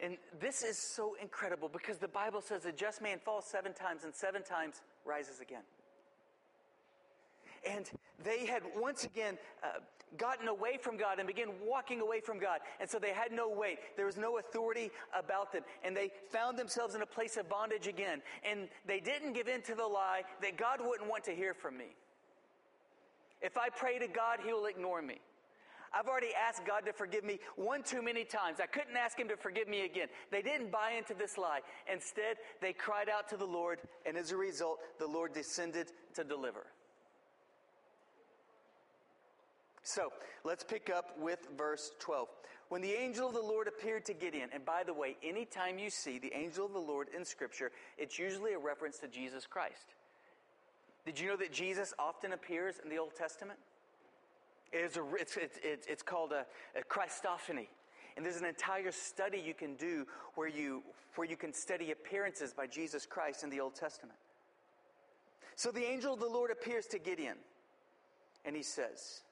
And 0.02 0.16
this 0.40 0.62
is 0.62 0.78
so 0.78 1.14
incredible 1.20 1.68
because 1.68 1.98
the 1.98 2.08
Bible 2.08 2.40
says 2.40 2.64
a 2.64 2.72
just 2.72 3.02
man 3.02 3.18
falls 3.18 3.44
seven 3.44 3.74
times 3.74 4.04
and 4.04 4.14
seven 4.14 4.42
times 4.42 4.80
rises 5.04 5.40
again. 5.40 5.62
And 7.68 7.90
they 8.24 8.46
had 8.46 8.62
once 8.74 9.04
again 9.04 9.36
uh, 9.62 9.80
gotten 10.16 10.48
away 10.48 10.78
from 10.80 10.96
God 10.96 11.18
and 11.18 11.26
began 11.26 11.48
walking 11.64 12.00
away 12.00 12.20
from 12.20 12.38
God. 12.38 12.60
And 12.80 12.88
so 12.88 12.98
they 12.98 13.12
had 13.12 13.32
no 13.32 13.50
weight. 13.50 13.78
There 13.96 14.06
was 14.06 14.16
no 14.16 14.38
authority 14.38 14.90
about 15.16 15.52
them. 15.52 15.62
And 15.84 15.96
they 15.96 16.10
found 16.30 16.58
themselves 16.58 16.94
in 16.94 17.02
a 17.02 17.06
place 17.06 17.36
of 17.36 17.48
bondage 17.48 17.86
again. 17.86 18.22
And 18.42 18.68
they 18.86 19.00
didn't 19.00 19.34
give 19.34 19.48
in 19.48 19.60
to 19.62 19.74
the 19.74 19.86
lie 19.86 20.22
that 20.40 20.56
God 20.56 20.80
wouldn't 20.80 21.08
want 21.08 21.24
to 21.24 21.32
hear 21.32 21.52
from 21.52 21.76
me. 21.76 21.96
If 23.42 23.56
I 23.56 23.68
pray 23.68 23.98
to 23.98 24.08
God, 24.08 24.38
He 24.44 24.52
will 24.52 24.66
ignore 24.66 25.02
me. 25.02 25.20
I've 25.92 26.06
already 26.06 26.32
asked 26.34 26.64
God 26.64 26.84
to 26.86 26.92
forgive 26.92 27.24
me 27.24 27.40
one 27.56 27.82
too 27.82 28.00
many 28.00 28.24
times. 28.24 28.58
I 28.62 28.66
couldn't 28.66 28.96
ask 28.96 29.18
Him 29.18 29.28
to 29.28 29.36
forgive 29.36 29.68
me 29.68 29.84
again. 29.84 30.08
They 30.30 30.42
didn't 30.42 30.70
buy 30.70 30.92
into 30.96 31.14
this 31.14 31.36
lie. 31.36 31.60
Instead, 31.92 32.36
they 32.60 32.72
cried 32.72 33.08
out 33.08 33.28
to 33.30 33.36
the 33.36 33.46
Lord, 33.46 33.80
and 34.06 34.16
as 34.16 34.30
a 34.30 34.36
result, 34.36 34.78
the 34.98 35.06
Lord 35.06 35.32
descended 35.32 35.88
to 36.14 36.22
deliver. 36.22 36.66
So, 39.82 40.12
let's 40.44 40.62
pick 40.62 40.90
up 40.90 41.18
with 41.18 41.40
verse 41.56 41.90
12. 41.98 42.28
When 42.68 42.82
the 42.82 42.92
angel 42.92 43.26
of 43.26 43.34
the 43.34 43.40
Lord 43.40 43.66
appeared 43.66 44.04
to 44.04 44.14
Gideon, 44.14 44.50
and 44.54 44.64
by 44.64 44.84
the 44.84 44.94
way, 44.94 45.16
anytime 45.24 45.80
you 45.80 45.90
see 45.90 46.20
the 46.20 46.32
angel 46.32 46.66
of 46.66 46.72
the 46.72 46.78
Lord 46.78 47.08
in 47.16 47.24
Scripture, 47.24 47.72
it's 47.98 48.16
usually 48.16 48.52
a 48.52 48.58
reference 48.58 48.98
to 48.98 49.08
Jesus 49.08 49.44
Christ. 49.44 49.94
Did 51.04 51.18
you 51.18 51.28
know 51.28 51.36
that 51.38 51.52
Jesus 51.52 51.92
often 51.98 52.32
appears 52.32 52.76
in 52.84 52.88
the 52.90 52.98
Old 52.98 53.16
Testament? 53.16 53.58
It 54.72 54.78
is 54.78 54.96
a, 54.96 55.04
it's, 55.18 55.36
it's, 55.36 55.86
it's 55.86 56.02
called 56.02 56.32
a, 56.32 56.46
a 56.78 56.82
Christophany. 56.84 57.68
And 58.16 58.24
there's 58.24 58.36
an 58.36 58.44
entire 58.44 58.92
study 58.92 59.42
you 59.44 59.54
can 59.54 59.74
do 59.76 60.06
where 60.34 60.48
you, 60.48 60.82
where 61.16 61.26
you 61.26 61.36
can 61.36 61.52
study 61.52 61.90
appearances 61.92 62.52
by 62.52 62.66
Jesus 62.66 63.06
Christ 63.06 63.44
in 63.44 63.50
the 63.50 63.60
Old 63.60 63.74
Testament. 63.74 64.18
So 65.56 65.70
the 65.70 65.84
angel 65.84 66.14
of 66.14 66.20
the 66.20 66.26
Lord 66.26 66.50
appears 66.50 66.86
to 66.86 66.98
Gideon 66.98 67.36
and 68.44 68.56
he 68.56 68.62
says, 68.62 69.22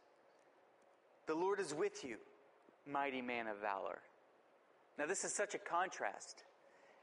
The 1.26 1.34
Lord 1.34 1.60
is 1.60 1.74
with 1.74 2.04
you, 2.04 2.16
mighty 2.86 3.22
man 3.22 3.46
of 3.46 3.58
valor. 3.58 3.98
Now, 4.98 5.06
this 5.06 5.24
is 5.24 5.32
such 5.32 5.54
a 5.54 5.58
contrast 5.58 6.42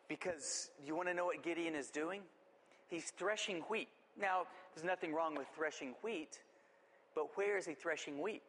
because 0.08 0.70
you 0.86 0.96
want 0.96 1.08
to 1.08 1.14
know 1.14 1.26
what 1.26 1.44
Gideon 1.44 1.76
is 1.76 1.90
doing? 1.90 2.22
He's 2.90 3.12
threshing 3.18 3.62
wheat. 3.70 3.88
Now, 4.20 4.44
there's 4.76 4.86
nothing 4.86 5.14
wrong 5.14 5.36
with 5.36 5.48
threshing 5.56 5.96
wheat, 6.04 6.40
but 7.16 7.36
where 7.36 7.58
is 7.58 7.66
he 7.66 7.74
threshing 7.74 8.22
wheat? 8.22 8.44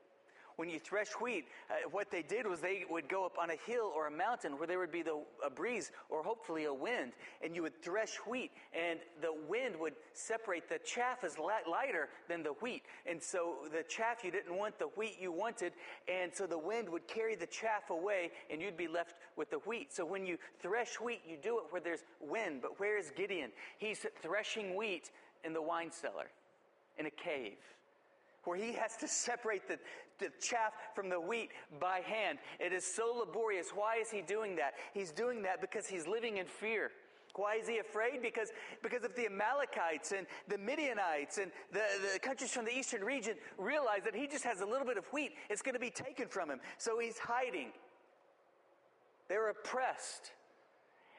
when 0.57 0.71
you 0.71 0.79
thresh 0.79 1.13
wheat, 1.21 1.47
uh, 1.71 1.89
what 1.91 2.11
they 2.11 2.23
did 2.23 2.47
was 2.47 2.61
they 2.61 2.85
would 2.89 3.09
go 3.09 3.25
up 3.27 3.37
on 3.39 3.51
a 3.51 3.57
hill 3.67 3.93
or 3.95 4.07
a 4.07 4.11
mountain 4.11 4.59
where 4.59 4.67
there 4.67 4.79
would 4.79 4.91
be 4.91 5.03
the, 5.03 5.23
a 5.45 5.51
breeze 5.51 5.93
or 6.09 6.23
hopefully 6.23 6.65
a 6.65 6.73
wind, 6.73 7.13
and 7.45 7.55
you 7.55 7.63
would 7.63 7.81
thresh 7.83 8.17
wheat, 8.27 8.51
and 8.75 8.99
the 9.21 9.35
wind 9.49 9.77
would 9.79 9.93
separate 10.15 10.69
the 10.69 10.79
chaff 10.79 11.25
is 11.25 11.37
lighter 11.39 12.09
than 12.29 12.43
the 12.43 12.55
wheat. 12.63 12.83
And 13.09 13.23
so 13.23 13.57
the 13.71 13.83
chaff 13.83 14.25
you 14.25 14.31
didn't 14.31 14.57
want, 14.57 14.79
the 14.79 14.87
wheat 14.97 15.17
you 15.21 15.31
wanted, 15.31 15.75
and 16.09 16.35
so 16.35 16.47
the 16.47 16.59
wind 16.59 16.89
would 16.89 17.07
carry 17.07 17.35
the 17.35 17.47
chaff 17.47 17.91
away, 17.91 18.31
and 18.51 18.61
you'd 18.63 18.79
be 18.79 18.89
left 18.89 19.17
with 19.37 19.51
the 19.51 19.59
wheat. 19.59 19.93
So 19.93 20.07
when 20.07 20.27
you 20.27 20.39
thresh 20.61 20.95
wheat, 20.95 21.21
you 21.29 21.37
do 21.37 21.59
it 21.59 21.65
where 21.71 21.83
there's 21.83 22.05
wind. 22.21 22.63
But 22.63 22.81
where 22.81 22.99
is 22.99 23.13
Gideon? 23.15 23.51
He's 23.79 24.07
threshing 24.23 24.75
wheat 24.75 25.11
in 25.45 25.53
the 25.53 25.63
wine 25.63 25.93
cellar, 25.93 26.31
in 26.99 27.05
a 27.05 27.11
cave 27.11 27.59
where 28.47 28.57
he 28.57 28.73
has 28.73 28.97
to 28.99 29.09
separate 29.09 29.69
the, 29.69 29.79
the 30.19 30.31
chaff 30.41 30.73
from 30.95 31.09
the 31.09 31.21
wheat 31.21 31.51
by 31.81 32.01
hand. 32.01 32.39
It 32.59 32.73
is 32.73 32.85
so 32.85 33.13
laborious. 33.19 33.71
Why 33.75 33.97
is 33.97 34.11
he 34.11 34.23
doing 34.23 34.57
that? 34.57 34.75
He's 34.95 35.11
doing 35.11 35.43
that 35.43 35.61
because 35.61 35.87
he's 35.87 36.07
living 36.07 36.39
in 36.39 36.47
fear. 36.47 36.91
Why 37.35 37.57
is 37.57 37.69
he 37.69 37.79
afraid? 37.79 38.23
Because, 38.23 38.51
because 38.83 39.05
if 39.05 39.15
the 39.15 39.27
Amalekites 39.27 40.13
and 40.13 40.27
the 40.49 40.57
Midianites 40.57 41.39
and 41.39 41.51
the, 41.73 41.83
the 42.15 42.19
countries 42.19 42.51
from 42.51 42.65
the 42.65 42.75
eastern 42.75 43.05
region 43.05 43.35
realize 43.59 44.03
that 44.05 44.15
he 44.15 44.27
just 44.27 44.45
has 44.45 44.63
a 44.63 44.67
little 44.67 44.87
bit 44.87 44.97
of 44.97 45.05
wheat, 45.13 45.33
it's 45.51 45.63
going 45.63 45.75
to 45.75 45.81
be 45.81 45.91
taken 45.91 46.29
from 46.29 46.51
him. 46.51 46.61
So 46.79 46.99
he's 46.99 47.19
hiding. 47.19 47.73
They're 49.29 49.51
oppressed. 49.51 50.33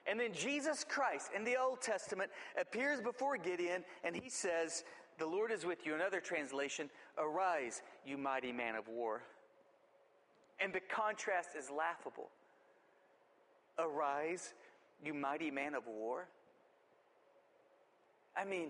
And 0.10 0.20
then 0.20 0.32
Jesus 0.34 0.86
Christ 0.88 1.32
in 1.36 1.44
the 1.44 1.58
Old 1.58 1.82
Testament 1.82 2.32
appears 2.60 3.02
before 3.02 3.38
Gideon 3.38 3.84
and 4.04 4.16
he 4.16 4.30
says, 4.30 4.86
the 5.20 5.26
Lord 5.26 5.52
is 5.52 5.66
with 5.66 5.86
you. 5.86 5.96
Another 5.96 6.20
translation, 6.20 6.90
arise, 7.18 7.82
you 8.06 8.18
mighty 8.18 8.52
man 8.52 8.76
of 8.76 8.88
war. 8.88 9.22
And 10.60 10.74
the 10.74 10.80
contrast 10.80 11.50
is 11.58 11.70
laughable. 11.70 12.30
Arise, 13.80 14.54
you 15.04 15.14
mighty 15.14 15.52
man 15.52 15.76
of 15.76 15.86
war. 15.88 16.28
I 18.36 18.46
mean, 18.46 18.70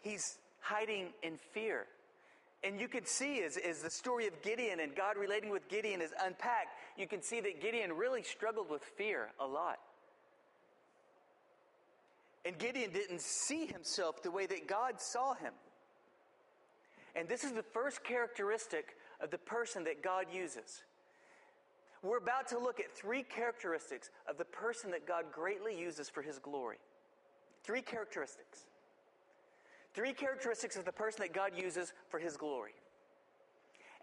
he's 0.00 0.38
hiding 0.60 1.08
in 1.22 1.38
fear. 1.52 1.86
And 2.64 2.80
you 2.80 2.88
can 2.88 3.06
see 3.06 3.42
as, 3.42 3.56
as 3.56 3.82
the 3.82 3.90
story 3.90 4.26
of 4.26 4.42
Gideon 4.42 4.80
and 4.80 4.94
God 4.94 5.16
relating 5.16 5.50
with 5.50 5.68
Gideon 5.68 6.00
is 6.00 6.12
unpacked, 6.24 6.76
you 6.96 7.06
can 7.06 7.22
see 7.22 7.40
that 7.40 7.60
Gideon 7.62 7.92
really 7.92 8.22
struggled 8.22 8.68
with 8.68 8.82
fear 8.82 9.28
a 9.38 9.46
lot. 9.46 9.78
And 12.48 12.58
Gideon 12.58 12.92
didn't 12.92 13.20
see 13.20 13.66
himself 13.66 14.22
the 14.22 14.30
way 14.30 14.46
that 14.46 14.66
God 14.66 15.02
saw 15.02 15.34
him. 15.34 15.52
And 17.14 17.28
this 17.28 17.44
is 17.44 17.52
the 17.52 17.62
first 17.62 18.02
characteristic 18.02 18.96
of 19.20 19.30
the 19.30 19.36
person 19.36 19.84
that 19.84 20.02
God 20.02 20.28
uses. 20.32 20.82
We're 22.02 22.16
about 22.16 22.48
to 22.48 22.58
look 22.58 22.80
at 22.80 22.90
three 22.96 23.22
characteristics 23.22 24.08
of 24.26 24.38
the 24.38 24.46
person 24.46 24.92
that 24.92 25.06
God 25.06 25.26
greatly 25.30 25.78
uses 25.78 26.08
for 26.08 26.22
his 26.22 26.38
glory. 26.38 26.78
Three 27.64 27.82
characteristics. 27.82 28.60
Three 29.92 30.14
characteristics 30.14 30.76
of 30.76 30.86
the 30.86 30.92
person 30.92 31.20
that 31.24 31.34
God 31.34 31.50
uses 31.54 31.92
for 32.08 32.18
his 32.18 32.38
glory. 32.38 32.72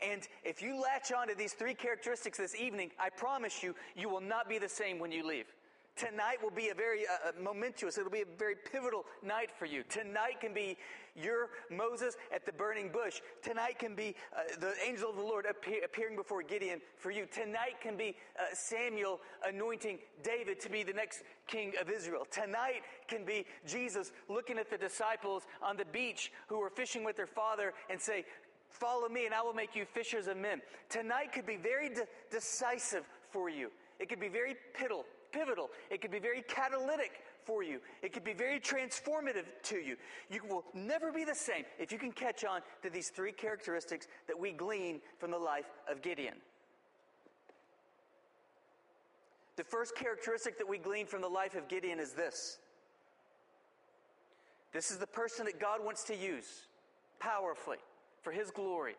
And 0.08 0.22
if 0.44 0.62
you 0.62 0.80
latch 0.80 1.12
on 1.12 1.30
to 1.30 1.36
these 1.36 1.54
three 1.54 1.74
characteristics 1.74 2.38
this 2.38 2.54
evening, 2.56 2.92
I 3.00 3.10
promise 3.10 3.64
you, 3.64 3.74
you 3.96 4.08
will 4.08 4.22
not 4.22 4.48
be 4.48 4.60
the 4.60 4.70
same 4.70 5.00
when 5.00 5.12
you 5.12 5.26
leave. 5.26 5.48
Tonight 5.96 6.44
will 6.44 6.52
be 6.52 6.70
a 6.70 6.74
very 6.74 7.08
uh, 7.08 7.30
uh, 7.30 7.32
momentous, 7.42 7.98
it'll 7.98 8.12
be 8.12 8.22
a 8.22 8.38
very 8.38 8.56
pivotal 8.56 9.06
night 9.24 9.50
for 9.58 9.66
you. 9.66 9.82
Tonight 9.84 10.42
can 10.42 10.54
be 10.54 10.78
your 11.16 11.50
Moses 11.72 12.18
at 12.34 12.46
the 12.46 12.52
burning 12.52 12.90
bush. 12.90 13.22
Tonight 13.42 13.80
can 13.80 13.96
be 13.96 14.14
uh, 14.36 14.42
the 14.60 14.74
angel 14.86 15.10
of 15.10 15.16
the 15.16 15.22
Lord 15.22 15.46
appear, 15.46 15.86
appearing 15.86 16.18
before 16.18 16.44
Gideon 16.44 16.82
for 16.98 17.12
you. 17.12 17.26
Tonight 17.26 17.80
can 17.82 17.96
be 17.96 18.18
uh, 18.38 18.44
Samuel 18.54 19.22
anointing 19.48 20.00
David 20.22 20.60
to 20.60 20.70
be 20.70 20.84
the 20.84 20.92
next 20.92 21.24
king 21.48 21.72
of 21.80 21.90
Israel. 21.90 22.28
Tonight 22.30 22.82
can 23.08 23.24
be 23.24 23.46
Jesus 23.66 24.12
looking 24.28 24.58
at 24.58 24.70
the 24.70 24.78
disciples 24.78 25.44
on 25.62 25.78
the 25.78 25.86
beach 25.86 26.34
who 26.48 26.60
were 26.60 26.70
fishing 26.70 27.06
with 27.06 27.16
their 27.16 27.28
father 27.28 27.74
and 27.90 28.02
say, 28.02 28.26
Follow 28.70 29.08
me 29.08 29.26
and 29.26 29.34
I 29.34 29.42
will 29.42 29.54
make 29.54 29.74
you 29.78 29.86
fishers 29.86 30.28
of 30.28 30.36
men. 30.36 30.62
Tonight 30.90 31.32
could 31.32 31.46
be 31.46 31.56
very 31.56 31.88
de- 31.88 32.06
decisive 32.30 33.06
for 33.32 33.50
you. 33.50 33.72
It 34.00 34.10
could 34.10 34.20
be 34.20 34.28
very 34.28 34.58
pivotal 34.74 35.06
pivotal. 35.36 35.70
It 35.90 36.02
could 36.02 36.12
be 36.12 36.20
very 36.20 36.42
catalytic 36.42 37.22
for 37.44 37.62
you. 37.62 37.80
It 38.02 38.14
could 38.14 38.24
be 38.24 38.34
very 38.34 38.60
transformative 38.60 39.46
to 39.64 39.76
you. 39.76 39.98
You 40.30 40.42
will 40.50 40.64
never 40.74 41.12
be 41.12 41.26
the 41.26 41.36
same 41.36 41.66
if 41.78 41.92
you 41.92 42.00
can 42.00 42.12
catch 42.12 42.46
on 42.46 42.62
to 42.84 42.90
these 42.90 43.10
three 43.10 43.34
characteristics 43.34 44.08
that 44.28 44.40
we 44.40 44.52
glean 44.52 45.02
from 45.20 45.32
the 45.32 45.38
life 45.38 45.70
of 45.92 46.02
Gideon. 46.02 46.36
The 49.58 49.64
first 49.64 49.96
characteristic 49.96 50.58
that 50.58 50.68
we 50.68 50.78
glean 50.78 51.06
from 51.06 51.22
the 51.22 51.30
life 51.30 51.56
of 51.56 51.68
Gideon 51.68 52.00
is 52.00 52.14
this. 52.14 52.58
This 54.74 54.92
is 54.92 54.98
the 54.98 55.08
person 55.08 55.46
that 55.46 55.60
God 55.60 55.84
wants 55.84 56.04
to 56.06 56.16
use 56.16 56.68
powerfully 57.20 57.78
for 58.22 58.32
his 58.32 58.52
glory 58.52 58.96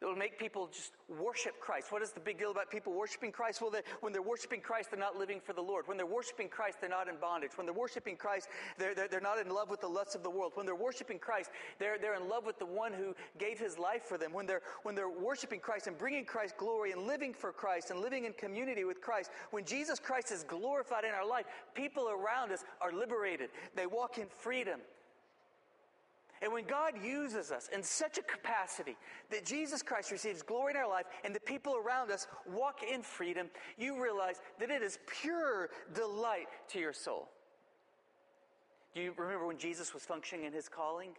that 0.00 0.06
will 0.06 0.16
make 0.16 0.38
people 0.38 0.68
just 0.72 0.92
worship 1.08 1.60
Christ. 1.60 1.92
What 1.92 2.00
is 2.00 2.10
the 2.10 2.20
big 2.20 2.38
deal 2.38 2.50
about 2.50 2.70
people 2.70 2.94
worshiping 2.94 3.32
Christ? 3.32 3.60
Well, 3.60 3.70
they, 3.70 3.82
when 4.00 4.12
they're 4.12 4.22
worshiping 4.22 4.60
Christ, 4.60 4.90
they're 4.90 4.98
not 4.98 5.16
living 5.16 5.40
for 5.40 5.52
the 5.52 5.60
Lord. 5.60 5.86
When 5.86 5.98
they're 5.98 6.06
worshiping 6.06 6.48
Christ, 6.48 6.78
they're 6.80 6.88
not 6.88 7.08
in 7.08 7.16
bondage. 7.20 7.50
When 7.56 7.66
they're 7.66 7.74
worshiping 7.74 8.16
Christ, 8.16 8.48
they're, 8.78 8.94
they're, 8.94 9.08
they're 9.08 9.20
not 9.20 9.38
in 9.38 9.50
love 9.50 9.68
with 9.68 9.82
the 9.82 9.88
lusts 9.88 10.14
of 10.14 10.22
the 10.22 10.30
world. 10.30 10.52
When 10.54 10.64
they're 10.64 10.74
worshiping 10.74 11.18
Christ, 11.18 11.50
they're, 11.78 11.98
they're 11.98 12.14
in 12.14 12.28
love 12.28 12.46
with 12.46 12.58
the 12.58 12.66
one 12.66 12.94
who 12.94 13.14
gave 13.38 13.58
his 13.58 13.78
life 13.78 14.04
for 14.04 14.16
them. 14.16 14.32
When 14.32 14.46
they're, 14.46 14.62
when 14.84 14.94
they're 14.94 15.10
worshiping 15.10 15.60
Christ 15.60 15.86
and 15.86 15.98
bringing 15.98 16.24
Christ 16.24 16.56
glory 16.56 16.92
and 16.92 17.06
living 17.06 17.34
for 17.34 17.52
Christ 17.52 17.90
and 17.90 18.00
living 18.00 18.24
in 18.24 18.32
community 18.32 18.84
with 18.84 19.02
Christ, 19.02 19.30
when 19.50 19.66
Jesus 19.66 19.98
Christ 19.98 20.32
is 20.32 20.44
glorified 20.44 21.04
in 21.04 21.10
our 21.10 21.26
life, 21.26 21.44
people 21.74 22.08
around 22.08 22.52
us 22.52 22.64
are 22.80 22.92
liberated. 22.92 23.50
They 23.76 23.86
walk 23.86 24.16
in 24.16 24.28
freedom. 24.28 24.80
And 26.42 26.52
when 26.52 26.64
God 26.64 26.94
uses 27.04 27.50
us 27.50 27.68
in 27.72 27.82
such 27.82 28.16
a 28.16 28.22
capacity 28.22 28.96
that 29.30 29.44
Jesus 29.44 29.82
Christ 29.82 30.10
receives 30.10 30.42
glory 30.42 30.72
in 30.72 30.76
our 30.78 30.88
life 30.88 31.04
and 31.22 31.34
the 31.34 31.40
people 31.40 31.76
around 31.76 32.10
us 32.10 32.26
walk 32.50 32.80
in 32.82 33.02
freedom, 33.02 33.48
you 33.76 34.02
realize 34.02 34.40
that 34.58 34.70
it 34.70 34.82
is 34.82 34.98
pure 35.20 35.68
delight 35.92 36.46
to 36.68 36.78
your 36.78 36.94
soul. 36.94 37.28
Do 38.94 39.02
you 39.02 39.12
remember 39.16 39.46
when 39.46 39.58
Jesus 39.58 39.92
was 39.92 40.02
functioning 40.02 40.46
in 40.46 40.52
his 40.52 40.68
calling? 40.68 41.10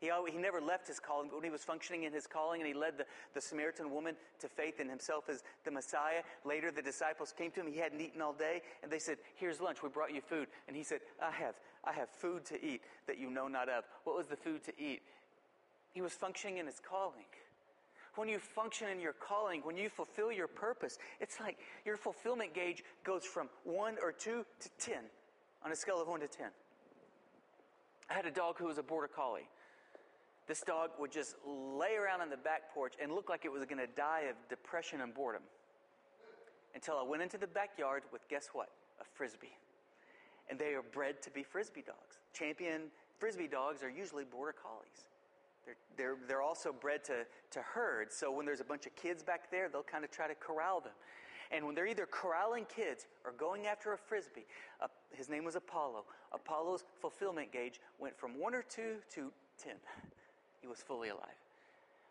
He, 0.00 0.10
always, 0.10 0.32
he 0.32 0.38
never 0.38 0.60
left 0.60 0.86
his 0.86 1.00
calling, 1.00 1.28
but 1.28 1.36
when 1.36 1.44
he 1.44 1.50
was 1.50 1.64
functioning 1.64 2.04
in 2.04 2.12
his 2.12 2.26
calling 2.26 2.60
and 2.60 2.68
he 2.68 2.74
led 2.74 2.98
the, 2.98 3.04
the 3.34 3.40
Samaritan 3.40 3.90
woman 3.90 4.14
to 4.38 4.48
faith 4.48 4.78
in 4.78 4.88
himself 4.88 5.28
as 5.28 5.42
the 5.64 5.72
Messiah, 5.72 6.22
later 6.44 6.70
the 6.70 6.82
disciples 6.82 7.34
came 7.36 7.50
to 7.52 7.60
him. 7.60 7.66
He 7.66 7.80
hadn't 7.80 8.00
eaten 8.00 8.22
all 8.22 8.32
day, 8.32 8.62
and 8.82 8.92
they 8.92 9.00
said, 9.00 9.16
Here's 9.34 9.60
lunch. 9.60 9.82
We 9.82 9.88
brought 9.88 10.14
you 10.14 10.20
food. 10.20 10.46
And 10.68 10.76
he 10.76 10.84
said, 10.84 11.00
I 11.20 11.32
have, 11.32 11.56
I 11.84 11.92
have 11.92 12.08
food 12.08 12.44
to 12.46 12.64
eat 12.64 12.82
that 13.08 13.18
you 13.18 13.28
know 13.28 13.48
not 13.48 13.68
of. 13.68 13.84
What 14.04 14.16
was 14.16 14.28
the 14.28 14.36
food 14.36 14.62
to 14.64 14.72
eat? 14.80 15.02
He 15.92 16.00
was 16.00 16.12
functioning 16.12 16.58
in 16.58 16.66
his 16.66 16.80
calling. 16.80 17.24
When 18.14 18.28
you 18.28 18.38
function 18.38 18.88
in 18.88 19.00
your 19.00 19.14
calling, 19.14 19.62
when 19.62 19.76
you 19.76 19.88
fulfill 19.88 20.30
your 20.30 20.48
purpose, 20.48 20.98
it's 21.20 21.40
like 21.40 21.58
your 21.84 21.96
fulfillment 21.96 22.54
gauge 22.54 22.84
goes 23.04 23.24
from 23.24 23.48
one 23.64 23.96
or 24.02 24.12
two 24.12 24.44
to 24.60 24.68
ten 24.78 25.02
on 25.64 25.72
a 25.72 25.76
scale 25.76 26.00
of 26.00 26.06
one 26.06 26.20
to 26.20 26.28
ten. 26.28 26.50
I 28.10 28.14
had 28.14 28.26
a 28.26 28.30
dog 28.30 28.58
who 28.58 28.66
was 28.66 28.78
a 28.78 28.82
border 28.82 29.08
collie. 29.08 29.48
This 30.48 30.62
dog 30.62 30.90
would 30.98 31.12
just 31.12 31.36
lay 31.46 31.96
around 31.96 32.22
on 32.22 32.30
the 32.30 32.38
back 32.38 32.74
porch 32.74 32.94
and 33.00 33.12
look 33.12 33.28
like 33.28 33.44
it 33.44 33.52
was 33.52 33.64
going 33.66 33.78
to 33.78 33.86
die 33.86 34.22
of 34.30 34.36
depression 34.48 35.02
and 35.02 35.12
boredom. 35.12 35.42
Until 36.74 36.96
I 36.96 37.02
went 37.02 37.22
into 37.22 37.36
the 37.36 37.46
backyard 37.46 38.02
with, 38.12 38.26
guess 38.28 38.48
what? 38.54 38.70
A 39.00 39.04
frisbee. 39.04 39.56
And 40.48 40.58
they 40.58 40.72
are 40.72 40.82
bred 40.82 41.20
to 41.22 41.30
be 41.30 41.42
frisbee 41.42 41.82
dogs. 41.82 42.18
Champion 42.32 42.84
frisbee 43.18 43.46
dogs 43.46 43.82
are 43.82 43.90
usually 43.90 44.24
border 44.24 44.54
collies. 44.54 45.04
They're, 45.66 45.76
they're, 45.98 46.16
they're 46.26 46.42
also 46.42 46.72
bred 46.72 47.04
to, 47.04 47.26
to 47.50 47.60
herd, 47.60 48.10
so 48.10 48.32
when 48.32 48.46
there's 48.46 48.60
a 48.60 48.64
bunch 48.64 48.86
of 48.86 48.96
kids 48.96 49.22
back 49.22 49.50
there, 49.50 49.68
they'll 49.68 49.82
kind 49.82 50.02
of 50.02 50.10
try 50.10 50.26
to 50.26 50.34
corral 50.34 50.80
them. 50.80 50.94
And 51.50 51.66
when 51.66 51.74
they're 51.74 51.86
either 51.86 52.06
corralling 52.06 52.64
kids 52.74 53.06
or 53.24 53.32
going 53.32 53.66
after 53.66 53.92
a 53.92 53.98
frisbee, 53.98 54.46
uh, 54.80 54.86
his 55.10 55.28
name 55.28 55.44
was 55.44 55.56
Apollo. 55.56 56.04
Apollo's 56.32 56.84
fulfillment 57.00 57.52
gauge 57.52 57.80
went 57.98 58.18
from 58.18 58.38
one 58.38 58.54
or 58.54 58.62
two 58.62 58.96
to 59.14 59.30
ten. 59.62 59.74
He 60.60 60.66
was 60.66 60.78
fully 60.78 61.08
alive. 61.08 61.36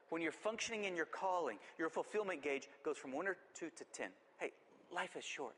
when 0.09 0.21
you're 0.21 0.31
functioning 0.31 0.85
in 0.85 0.95
your 0.95 1.05
calling, 1.05 1.57
your 1.77 1.89
fulfillment 1.89 2.41
gauge 2.41 2.67
goes 2.83 2.97
from 2.97 3.11
one 3.11 3.27
or 3.27 3.35
two 3.53 3.69
to 3.75 3.83
10. 3.93 4.07
Hey, 4.39 4.51
life 4.93 5.17
is 5.17 5.25
short. 5.25 5.53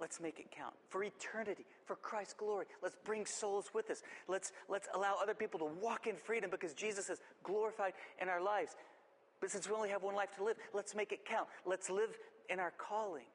Let's 0.00 0.20
make 0.20 0.40
it 0.40 0.50
count 0.50 0.74
for 0.88 1.04
eternity, 1.04 1.64
for 1.84 1.94
Christ's 1.94 2.34
glory. 2.34 2.66
Let's 2.82 2.96
bring 3.04 3.24
souls 3.24 3.70
with 3.72 3.88
us. 3.88 4.02
Let's, 4.26 4.50
let's 4.68 4.88
allow 4.94 5.16
other 5.22 5.34
people 5.34 5.60
to 5.60 5.66
walk 5.80 6.08
in 6.08 6.16
freedom 6.16 6.50
because 6.50 6.74
Jesus 6.74 7.08
is 7.08 7.20
glorified 7.44 7.92
in 8.20 8.28
our 8.28 8.42
lives. 8.42 8.74
But 9.40 9.50
since 9.50 9.68
we 9.68 9.74
only 9.74 9.90
have 9.90 10.02
one 10.02 10.16
life 10.16 10.34
to 10.38 10.44
live, 10.44 10.56
let's 10.74 10.94
make 10.96 11.12
it 11.12 11.24
count. 11.24 11.46
Let's 11.64 11.88
live 11.88 12.10
in 12.50 12.58
our 12.58 12.72
calling. 12.78 13.26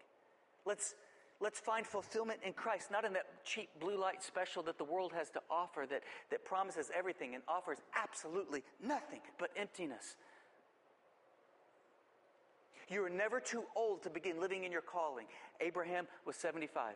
Let's, 0.66 0.96
let's 1.40 1.60
find 1.60 1.86
fulfillment 1.86 2.40
in 2.46 2.54
Christ, 2.54 2.92
not 2.92 3.06
in 3.06 3.14
that 3.14 3.44
cheap 3.44 3.70
blue 3.80 4.00
light 4.00 4.24
special 4.24 4.64
that 4.64 4.78
the 4.78 4.84
world 4.84 5.14
has 5.14 5.30
to 5.32 5.42
offer 5.50 5.86
that, 5.90 6.04
that 6.32 6.46
promises 6.46 6.90
everything 6.98 7.36
and 7.36 7.44
offers 7.48 7.78
absolutely 7.96 8.64
nothing 8.84 9.22
but 9.38 9.50
emptiness. 9.56 10.16
You 12.90 13.04
are 13.04 13.10
never 13.10 13.40
too 13.40 13.64
old 13.76 14.04
to 14.04 14.10
begin 14.10 14.40
living 14.40 14.64
in 14.64 14.72
your 14.72 14.82
calling. 14.82 15.26
Abraham 15.60 16.08
was 16.26 16.38
75. 16.38 16.96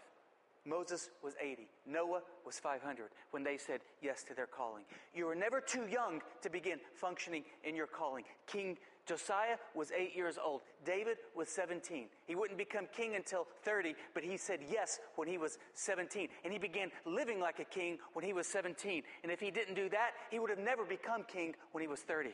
Moses 0.66 1.10
was 1.24 1.34
80. 1.42 1.68
Noah 1.88 2.22
was 2.46 2.60
500 2.60 3.10
when 3.32 3.44
they 3.44 3.58
said 3.58 3.82
yes 4.02 4.24
to 4.26 4.36
their 4.36 4.46
calling. 4.46 4.84
You 5.14 5.28
are 5.28 5.36
never 5.36 5.60
too 5.60 5.88
young 5.88 6.22
to 6.42 6.50
begin 6.50 6.80
functioning 6.94 7.44
in 7.64 7.76
your 7.76 7.88
calling. 7.88 8.24
King 8.46 8.78
Josiah 9.08 9.58
was 9.74 9.92
eight 9.92 10.16
years 10.16 10.38
old. 10.44 10.62
David 10.86 11.18
was 11.36 11.50
17. 11.50 12.06
He 12.28 12.36
wouldn't 12.36 12.58
become 12.58 12.88
king 12.96 13.16
until 13.16 13.48
30, 13.64 13.96
but 14.14 14.24
he 14.24 14.38
said 14.38 14.60
yes 14.70 15.00
when 15.16 15.28
he 15.28 15.38
was 15.38 15.58
17. 15.74 16.28
And 16.44 16.54
he 16.54 16.60
began 16.60 16.92
living 17.06 17.40
like 17.40 17.60
a 17.60 17.66
king 17.66 17.98
when 18.14 18.24
he 18.24 18.34
was 18.34 18.48
17. 18.48 19.04
And 19.24 19.32
if 19.32 19.40
he 19.40 19.52
didn't 19.52 19.76
do 19.76 19.90
that, 19.90 20.12
he 20.30 20.40
would 20.40 20.50
have 20.50 20.60
never 20.60 20.86
become 20.86 21.24
king 21.24 21.56
when 21.72 21.82
he 21.82 21.88
was 21.88 22.02
30. 22.02 22.30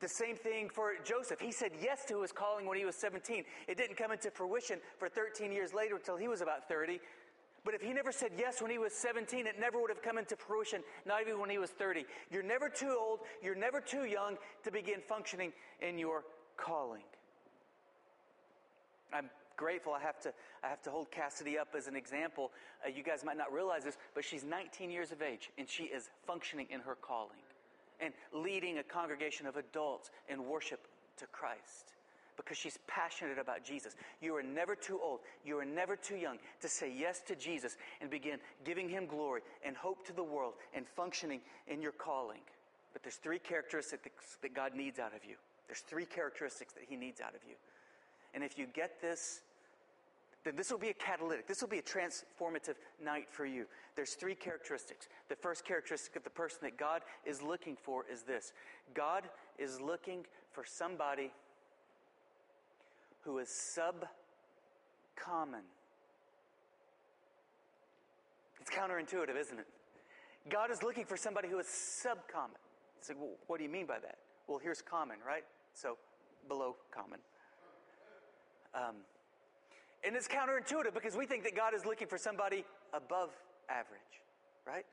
The 0.00 0.08
same 0.08 0.34
thing 0.34 0.70
for 0.70 0.94
Joseph. 1.04 1.40
He 1.40 1.52
said 1.52 1.72
yes 1.82 2.06
to 2.08 2.22
his 2.22 2.32
calling 2.32 2.66
when 2.66 2.78
he 2.78 2.86
was 2.86 2.96
17. 2.96 3.44
It 3.68 3.76
didn't 3.76 3.96
come 3.96 4.12
into 4.12 4.30
fruition 4.30 4.78
for 4.98 5.10
13 5.10 5.52
years 5.52 5.74
later 5.74 5.96
until 5.96 6.16
he 6.16 6.26
was 6.26 6.40
about 6.40 6.68
30. 6.68 7.00
But 7.64 7.74
if 7.74 7.82
he 7.82 7.92
never 7.92 8.12
said 8.12 8.32
yes 8.38 8.62
when 8.62 8.70
he 8.70 8.78
was 8.78 8.94
17, 8.94 9.46
it 9.46 9.60
never 9.60 9.80
would 9.80 9.90
have 9.90 10.02
come 10.02 10.16
into 10.16 10.36
fruition, 10.36 10.82
not 11.06 11.20
even 11.22 11.38
when 11.38 11.50
he 11.50 11.58
was 11.58 11.70
30. 11.70 12.06
You're 12.30 12.42
never 12.42 12.68
too 12.68 12.96
old, 12.98 13.20
you're 13.42 13.54
never 13.54 13.80
too 13.80 14.04
young 14.04 14.36
to 14.64 14.70
begin 14.70 15.00
functioning 15.06 15.52
in 15.80 15.98
your 15.98 16.24
calling. 16.56 17.02
I'm 19.12 19.28
grateful 19.56 19.92
I 19.92 20.00
have 20.00 20.18
to, 20.20 20.32
I 20.64 20.68
have 20.68 20.80
to 20.82 20.90
hold 20.90 21.10
Cassidy 21.10 21.58
up 21.58 21.74
as 21.76 21.86
an 21.86 21.96
example. 21.96 22.50
Uh, 22.84 22.88
you 22.88 23.02
guys 23.02 23.24
might 23.24 23.36
not 23.36 23.52
realize 23.52 23.84
this, 23.84 23.98
but 24.14 24.24
she's 24.24 24.44
19 24.44 24.90
years 24.90 25.12
of 25.12 25.20
age 25.20 25.50
and 25.58 25.68
she 25.68 25.84
is 25.84 26.08
functioning 26.26 26.66
in 26.70 26.80
her 26.80 26.94
calling 26.94 27.42
and 28.00 28.14
leading 28.32 28.78
a 28.78 28.82
congregation 28.82 29.46
of 29.46 29.56
adults 29.56 30.10
in 30.30 30.46
worship 30.46 30.80
to 31.18 31.26
Christ 31.26 31.92
because 32.40 32.56
she's 32.56 32.78
passionate 32.86 33.38
about 33.38 33.64
Jesus. 33.64 33.94
You 34.20 34.34
are 34.36 34.42
never 34.42 34.74
too 34.74 34.98
old. 35.02 35.20
You 35.44 35.58
are 35.58 35.64
never 35.64 35.96
too 35.96 36.16
young 36.16 36.38
to 36.60 36.68
say 36.68 36.92
yes 36.96 37.20
to 37.28 37.36
Jesus 37.36 37.76
and 38.00 38.10
begin 38.10 38.38
giving 38.64 38.88
him 38.88 39.06
glory 39.06 39.42
and 39.64 39.76
hope 39.76 40.06
to 40.06 40.12
the 40.12 40.22
world 40.22 40.54
and 40.74 40.86
functioning 40.86 41.40
in 41.68 41.82
your 41.82 41.92
calling. 41.92 42.40
But 42.92 43.02
there's 43.02 43.16
three 43.16 43.38
characteristics 43.38 44.38
that 44.42 44.54
God 44.54 44.74
needs 44.74 44.98
out 44.98 45.14
of 45.14 45.24
you. 45.28 45.36
There's 45.68 45.80
three 45.80 46.06
characteristics 46.06 46.72
that 46.72 46.84
he 46.88 46.96
needs 46.96 47.20
out 47.20 47.34
of 47.34 47.40
you. 47.46 47.54
And 48.34 48.42
if 48.42 48.58
you 48.58 48.66
get 48.66 49.00
this, 49.00 49.42
then 50.44 50.56
this 50.56 50.70
will 50.70 50.78
be 50.78 50.88
a 50.88 50.94
catalytic. 50.94 51.46
This 51.46 51.60
will 51.60 51.68
be 51.68 51.78
a 51.78 51.82
transformative 51.82 52.76
night 53.04 53.26
for 53.30 53.44
you. 53.44 53.66
There's 53.94 54.14
three 54.14 54.34
characteristics. 54.34 55.08
The 55.28 55.36
first 55.36 55.64
characteristic 55.64 56.16
of 56.16 56.24
the 56.24 56.30
person 56.30 56.60
that 56.62 56.78
God 56.78 57.02
is 57.26 57.42
looking 57.42 57.76
for 57.76 58.04
is 58.10 58.22
this 58.22 58.52
God 58.94 59.24
is 59.58 59.80
looking 59.80 60.24
for 60.52 60.64
somebody 60.66 61.30
who 63.30 63.38
is 63.38 63.48
subcommon. 63.48 64.02
It's 68.60 68.70
counterintuitive, 68.70 69.38
isn't 69.38 69.60
it? 69.60 69.66
God 70.48 70.72
is 70.72 70.82
looking 70.82 71.04
for 71.04 71.16
somebody 71.16 71.48
who 71.48 71.60
is 71.60 71.66
subcommon. 71.66 72.58
It's 72.98 73.08
like, 73.08 73.18
well, 73.20 73.36
what 73.46 73.58
do 73.58 73.64
you 73.64 73.70
mean 73.70 73.86
by 73.86 74.00
that? 74.00 74.16
Well, 74.48 74.58
here's 74.60 74.82
common, 74.82 75.18
right? 75.24 75.44
So, 75.74 75.96
below 76.48 76.74
common. 76.92 77.20
Um, 78.74 78.96
and 80.04 80.16
it's 80.16 80.26
counterintuitive 80.26 80.92
because 80.92 81.16
we 81.16 81.24
think 81.24 81.44
that 81.44 81.54
God 81.54 81.72
is 81.72 81.84
looking 81.86 82.08
for 82.08 82.18
somebody 82.18 82.64
above 82.92 83.30
average, 83.68 84.00
right? 84.66 84.86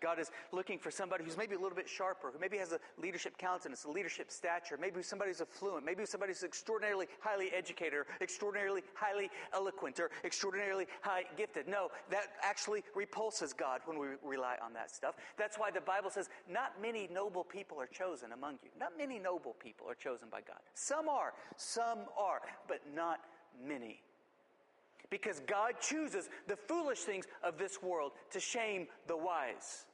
God 0.00 0.18
is 0.18 0.30
looking 0.52 0.78
for 0.78 0.90
somebody 0.90 1.24
who's 1.24 1.36
maybe 1.36 1.54
a 1.54 1.58
little 1.58 1.76
bit 1.76 1.88
sharper, 1.88 2.30
who 2.32 2.38
maybe 2.38 2.56
has 2.58 2.72
a 2.72 2.80
leadership 2.98 3.36
countenance, 3.38 3.84
a 3.84 3.90
leadership 3.90 4.30
stature, 4.30 4.78
maybe 4.80 5.02
somebody 5.02 5.30
who's 5.30 5.40
affluent, 5.40 5.84
maybe 5.84 6.04
somebody 6.06 6.32
who's 6.32 6.42
extraordinarily 6.42 7.06
highly 7.20 7.50
educated, 7.52 7.94
or 7.94 8.06
extraordinarily 8.20 8.82
highly 8.94 9.30
eloquent, 9.52 10.00
or 10.00 10.10
extraordinarily 10.24 10.86
high 11.02 11.24
gifted. 11.36 11.68
No, 11.68 11.88
that 12.10 12.28
actually 12.42 12.82
repulses 12.94 13.52
God 13.52 13.80
when 13.84 13.98
we 13.98 14.08
rely 14.24 14.56
on 14.62 14.72
that 14.74 14.90
stuff. 14.90 15.14
That's 15.38 15.58
why 15.58 15.70
the 15.70 15.80
Bible 15.80 16.10
says, 16.10 16.28
not 16.48 16.80
many 16.80 17.08
noble 17.12 17.44
people 17.44 17.80
are 17.80 17.86
chosen 17.86 18.32
among 18.32 18.58
you. 18.62 18.70
Not 18.78 18.92
many 18.96 19.18
noble 19.18 19.54
people 19.58 19.88
are 19.88 19.94
chosen 19.94 20.28
by 20.30 20.40
God. 20.40 20.58
Some 20.74 21.08
are, 21.08 21.34
some 21.56 22.00
are, 22.18 22.40
but 22.68 22.80
not 22.94 23.20
many 23.66 24.00
because 25.10 25.40
God 25.40 25.74
chooses 25.80 26.28
the 26.46 26.56
foolish 26.56 27.00
things 27.00 27.26
of 27.42 27.58
this 27.58 27.82
world 27.82 28.12
to 28.30 28.40
shame 28.40 28.86
the 29.06 29.16
wise. 29.16 29.86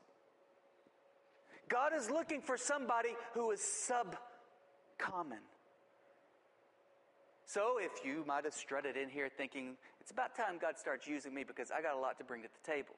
God 1.69 1.93
is 1.97 2.11
looking 2.11 2.41
for 2.41 2.57
somebody 2.57 3.11
who 3.35 3.51
is 3.51 3.61
subcommon. 3.61 5.43
So 7.45 7.79
if 7.81 8.05
you 8.05 8.25
might 8.27 8.45
have 8.45 8.55
strutted 8.55 8.97
in 8.97 9.09
here 9.09 9.29
thinking, 9.29 9.77
it's 10.01 10.11
about 10.11 10.37
time 10.37 10.59
God 10.61 10.77
starts 10.77 11.07
using 11.07 11.33
me 11.33 11.45
because 11.45 11.71
I 11.71 11.81
got 11.81 11.95
a 11.95 11.99
lot 11.99 12.19
to 12.19 12.25
bring 12.25 12.43
to 12.43 12.49
the 12.49 12.73
table. 12.73 12.95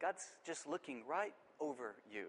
God's 0.00 0.24
just 0.44 0.68
looking 0.68 1.02
right 1.08 1.32
over 1.60 1.94
you. 2.10 2.26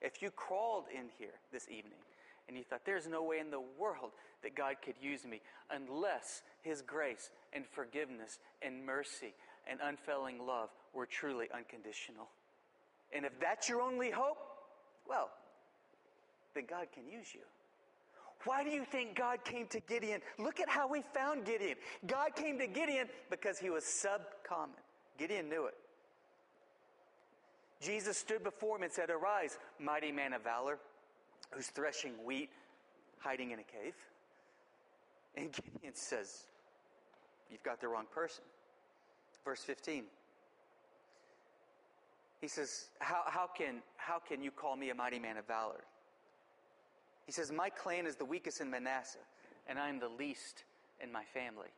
If 0.00 0.22
you 0.22 0.30
crawled 0.30 0.84
in 0.92 1.08
here 1.18 1.34
this 1.52 1.68
evening 1.68 1.98
and 2.46 2.56
you 2.56 2.62
thought, 2.62 2.82
there's 2.84 3.08
no 3.08 3.22
way 3.22 3.38
in 3.40 3.50
the 3.50 3.62
world 3.78 4.12
that 4.42 4.54
God 4.54 4.76
could 4.84 4.94
use 5.00 5.24
me 5.24 5.40
unless 5.70 6.42
His 6.62 6.82
grace 6.82 7.30
and 7.52 7.64
forgiveness 7.66 8.38
and 8.62 8.84
mercy 8.86 9.34
and 9.68 9.80
unfailing 9.82 10.46
love 10.46 10.68
were 10.92 11.06
truly 11.06 11.46
unconditional. 11.54 12.28
And 13.12 13.24
if 13.24 13.32
that's 13.40 13.68
your 13.68 13.80
only 13.80 14.10
hope, 14.10 14.38
well, 15.08 15.30
then 16.54 16.64
God 16.68 16.86
can 16.92 17.06
use 17.06 17.34
you. 17.34 17.40
Why 18.44 18.62
do 18.62 18.70
you 18.70 18.84
think 18.84 19.16
God 19.16 19.44
came 19.44 19.66
to 19.68 19.80
Gideon? 19.80 20.20
Look 20.38 20.60
at 20.60 20.68
how 20.68 20.86
we 20.86 21.02
found 21.14 21.46
Gideon. 21.46 21.76
God 22.06 22.36
came 22.36 22.58
to 22.58 22.66
Gideon 22.66 23.08
because 23.30 23.58
he 23.58 23.70
was 23.70 23.84
subcommon. 23.84 24.76
Gideon 25.18 25.48
knew 25.48 25.66
it. 25.66 25.74
Jesus 27.80 28.16
stood 28.16 28.42
before 28.42 28.76
him 28.76 28.82
and 28.82 28.92
said, 28.92 29.10
Arise, 29.10 29.58
mighty 29.78 30.12
man 30.12 30.32
of 30.32 30.42
valor, 30.42 30.78
who's 31.50 31.68
threshing 31.68 32.12
wheat, 32.24 32.50
hiding 33.18 33.50
in 33.50 33.58
a 33.58 33.62
cave. 33.62 33.94
And 35.36 35.52
Gideon 35.52 35.94
says, 35.94 36.44
You've 37.50 37.62
got 37.62 37.80
the 37.80 37.88
wrong 37.88 38.06
person. 38.12 38.44
Verse 39.44 39.60
15. 39.60 40.04
He 42.44 42.48
says, 42.48 42.88
how, 42.98 43.22
how, 43.24 43.46
can, 43.46 43.76
how 43.96 44.18
can 44.18 44.42
you 44.42 44.50
call 44.50 44.76
me 44.76 44.90
a 44.90 44.94
mighty 44.94 45.18
man 45.18 45.38
of 45.38 45.46
valor? 45.46 45.82
He 47.24 47.32
says, 47.32 47.50
My 47.50 47.70
clan 47.70 48.04
is 48.04 48.16
the 48.16 48.26
weakest 48.26 48.60
in 48.60 48.70
Manasseh, 48.70 49.24
and 49.66 49.78
I 49.78 49.88
am 49.88 49.98
the 49.98 50.10
least 50.10 50.64
in 51.02 51.10
my 51.10 51.24
family. 51.32 51.68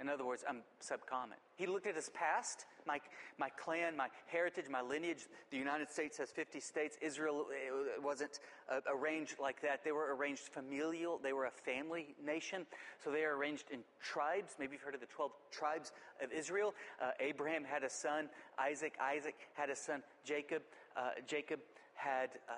In 0.00 0.08
other 0.08 0.24
words, 0.24 0.42
I'm 0.48 0.62
subcommon. 0.82 1.36
He 1.56 1.66
looked 1.66 1.86
at 1.86 1.94
his 1.94 2.08
past, 2.10 2.64
my, 2.86 3.00
my 3.38 3.50
clan, 3.50 3.96
my 3.96 4.08
heritage, 4.26 4.64
my 4.70 4.80
lineage. 4.80 5.26
The 5.50 5.58
United 5.58 5.90
States 5.90 6.16
has 6.16 6.30
50 6.30 6.58
states. 6.58 6.96
Israel 7.02 7.46
wasn't 8.02 8.40
uh, 8.70 8.80
arranged 8.90 9.34
like 9.38 9.60
that. 9.60 9.84
They 9.84 9.92
were 9.92 10.16
arranged 10.16 10.44
familial. 10.44 11.20
They 11.22 11.34
were 11.34 11.44
a 11.44 11.50
family 11.50 12.14
nation. 12.24 12.64
So 13.04 13.10
they 13.10 13.24
are 13.24 13.36
arranged 13.36 13.70
in 13.70 13.80
tribes. 14.00 14.56
Maybe 14.58 14.72
you've 14.72 14.82
heard 14.82 14.94
of 14.94 15.00
the 15.00 15.06
12 15.06 15.32
tribes 15.50 15.92
of 16.24 16.32
Israel. 16.32 16.74
Uh, 17.00 17.10
Abraham 17.20 17.62
had 17.62 17.84
a 17.84 17.90
son, 17.90 18.30
Isaac. 18.58 18.94
Isaac 18.98 19.34
had 19.52 19.68
a 19.68 19.76
son, 19.76 20.02
Jacob. 20.24 20.62
Uh, 20.96 21.10
Jacob 21.26 21.60
had 21.92 22.30
uh, 22.48 22.54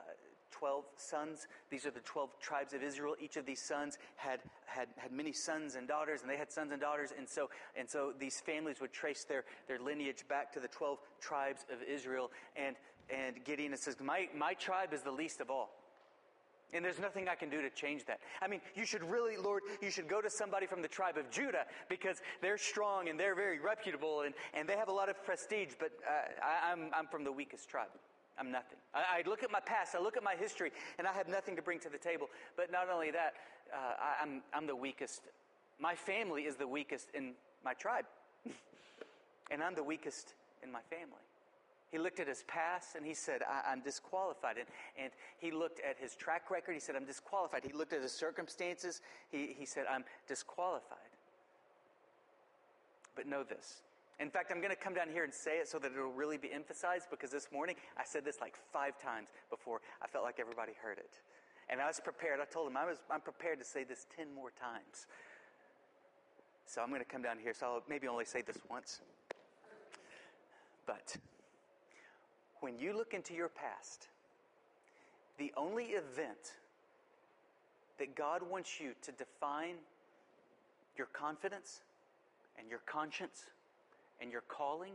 12 0.53 0.85
sons. 0.97 1.47
These 1.71 1.87
are 1.87 1.91
the 1.91 2.01
12 2.01 2.39
tribes 2.41 2.73
of 2.73 2.83
Israel. 2.83 3.17
Each 3.21 3.37
of 3.37 3.47
these 3.47 3.61
sons 3.61 3.99
had, 4.17 4.41
had, 4.67 4.89
had 4.97 5.13
many 5.13 5.33
sons 5.33 5.75
and 5.75 5.89
daughters, 5.89 6.23
and 6.23 6.31
they 6.31 6.37
had 6.37 6.53
sons 6.53 6.73
and 6.73 6.81
daughters. 6.81 7.13
And 7.17 7.29
so, 7.29 7.51
and 7.77 7.89
so 7.89 8.13
these 8.19 8.41
families 8.41 8.81
would 8.81 8.93
trace 8.93 9.25
their, 9.25 9.45
their 9.67 9.79
lineage 9.79 10.25
back 10.29 10.53
to 10.53 10.61
the 10.61 10.69
12 10.69 10.99
tribes 11.21 11.65
of 11.73 11.83
Israel. 11.83 12.31
And, 12.57 12.77
and 13.11 13.45
Gideon 13.45 13.77
says, 13.77 13.97
my, 14.01 14.29
my 14.37 14.55
tribe 14.55 14.93
is 14.93 15.03
the 15.03 15.11
least 15.11 15.41
of 15.41 15.51
all. 15.51 15.71
And 16.75 16.83
there's 16.83 16.99
nothing 16.99 17.29
I 17.29 17.35
can 17.35 17.51
do 17.51 17.61
to 17.61 17.69
change 17.69 18.07
that. 18.07 18.21
I 18.41 18.49
mean, 18.49 18.61
you 18.75 18.87
should 18.87 19.05
really, 19.05 19.37
Lord, 19.37 19.63
you 19.83 19.91
should 19.91 20.09
go 20.09 20.23
to 20.23 20.31
somebody 20.31 20.67
from 20.67 20.81
the 20.81 20.89
tribe 20.89 21.19
of 21.19 21.31
Judah 21.31 21.67
because 21.91 22.23
they're 22.41 22.57
strong 22.57 23.11
and 23.11 23.21
they're 23.21 23.35
very 23.35 23.61
reputable 23.61 24.23
and, 24.23 24.35
and 24.55 24.67
they 24.67 24.77
have 24.77 24.89
a 24.89 24.93
lot 24.93 25.11
of 25.11 25.23
prestige, 25.23 25.75
but 25.79 25.91
uh, 26.07 26.43
I, 26.43 26.73
I'm, 26.73 26.91
I'm 26.95 27.07
from 27.09 27.25
the 27.25 27.33
weakest 27.33 27.69
tribe. 27.69 27.91
I'm 28.39 28.51
nothing. 28.51 28.79
I, 28.95 29.19
I, 29.19 29.29
look 29.29 29.43
at 29.43 29.51
my 29.51 29.61
past, 29.61 29.95
I 29.95 30.01
look 30.01 30.17
at 30.17 30.23
my 30.23 30.35
history, 30.35 30.73
and 30.99 31.07
I 31.07 31.13
have 31.13 31.29
nothing 31.29 31.57
to 31.57 31.63
bring 31.63 31.79
to 31.81 31.89
the 31.89 31.99
table. 31.99 32.29
But 32.57 32.73
not 32.73 32.89
only 32.89 33.11
that, 33.11 33.35
uh, 33.73 33.77
I, 34.01 34.23
I'm, 34.23 34.43
I'm 34.55 34.67
the 34.67 34.77
weakest. 34.77 35.23
My 35.79 35.95
family 35.95 36.43
is 36.43 36.57
the 36.57 36.67
weakest 36.67 37.09
in 37.15 37.33
my 37.65 37.75
tribe, 37.75 38.07
and 39.51 39.63
I'm 39.63 39.75
the 39.75 39.85
weakest 39.85 40.35
in 40.63 40.73
my 40.73 40.81
family. 40.89 41.23
He 41.93 41.99
looked 41.99 42.21
at 42.21 42.27
his 42.27 42.43
past 42.49 42.97
and 42.97 43.05
he 43.05 43.13
said, 43.13 43.43
I, 43.43 43.71
am 43.71 43.83
disqualified. 43.83 44.57
And, 44.57 44.67
and 44.97 45.13
he 45.39 45.51
looked 45.51 45.79
at 45.81 45.99
his 45.99 46.17
track 46.17 46.51
record. 46.51 46.73
He 46.73 46.81
said, 46.81 46.97
I'm 46.97 47.05
disqualified. 47.05 47.65
He 47.67 47.73
looked 47.75 47.93
at 47.93 48.01
his 48.01 48.13
circumstances. 48.13 49.03
He, 49.31 49.55
he 49.59 49.67
said, 49.67 49.85
I'm 49.91 50.05
disqualified. 50.27 50.97
But 53.15 53.27
know 53.27 53.45
this. 53.45 53.83
In 54.21 54.31
fact, 54.31 54.53
I'm 54.53 54.59
going 54.59 54.71
to 54.71 54.77
come 54.77 54.95
down 54.95 55.09
here 55.09 55.25
and 55.25 55.33
say 55.33 55.59
it 55.59 55.69
so 55.69 55.79
that 55.79 55.93
it'll 55.93 56.13
really 56.13 56.39
be 56.39 56.53
emphasized 56.53 57.07
because 57.11 57.31
this 57.31 57.49
morning 57.53 57.77
I 57.97 58.05
said 58.05 58.25
this 58.25 58.41
like 58.41 58.55
five 58.73 58.99
times 59.01 59.31
before 59.51 59.81
I 60.03 60.07
felt 60.07 60.25
like 60.25 60.39
everybody 60.39 60.73
heard 60.81 60.99
it. 60.99 61.21
And 61.69 61.81
I 61.81 61.87
was 61.87 62.01
prepared. 62.01 62.39
I 62.41 62.45
told 62.45 62.71
him 62.71 62.77
I 62.77 62.85
was, 62.85 62.99
I'm 63.11 63.21
prepared 63.21 63.59
to 63.59 63.65
say 63.65 63.85
this 63.85 64.07
10 64.17 64.35
more 64.35 64.51
times. 64.51 65.07
So 66.67 66.83
I'm 66.83 66.89
going 66.89 67.01
to 67.01 67.09
come 67.09 67.23
down 67.23 67.39
here. 67.39 67.55
So 67.55 67.67
I'll 67.67 67.83
maybe 67.89 68.09
only 68.09 68.25
say 68.25 68.43
this 68.43 68.59
once. 68.71 69.01
But 70.87 71.17
when 72.61 72.79
you 72.79 72.97
look 72.97 73.15
into 73.15 73.35
your 73.35 73.49
past, 73.49 74.09
the 75.39 75.53
only 75.57 75.85
event 75.85 76.55
that 77.99 78.15
God 78.15 78.43
wants 78.49 78.81
you 78.81 78.93
to 79.03 79.13
define 79.13 79.77
your 80.97 81.07
confidence 81.07 81.81
and 82.59 82.69
your 82.69 82.81
conscience 82.87 83.47
and 84.23 84.31
your 84.31 84.43
calling, 84.43 84.93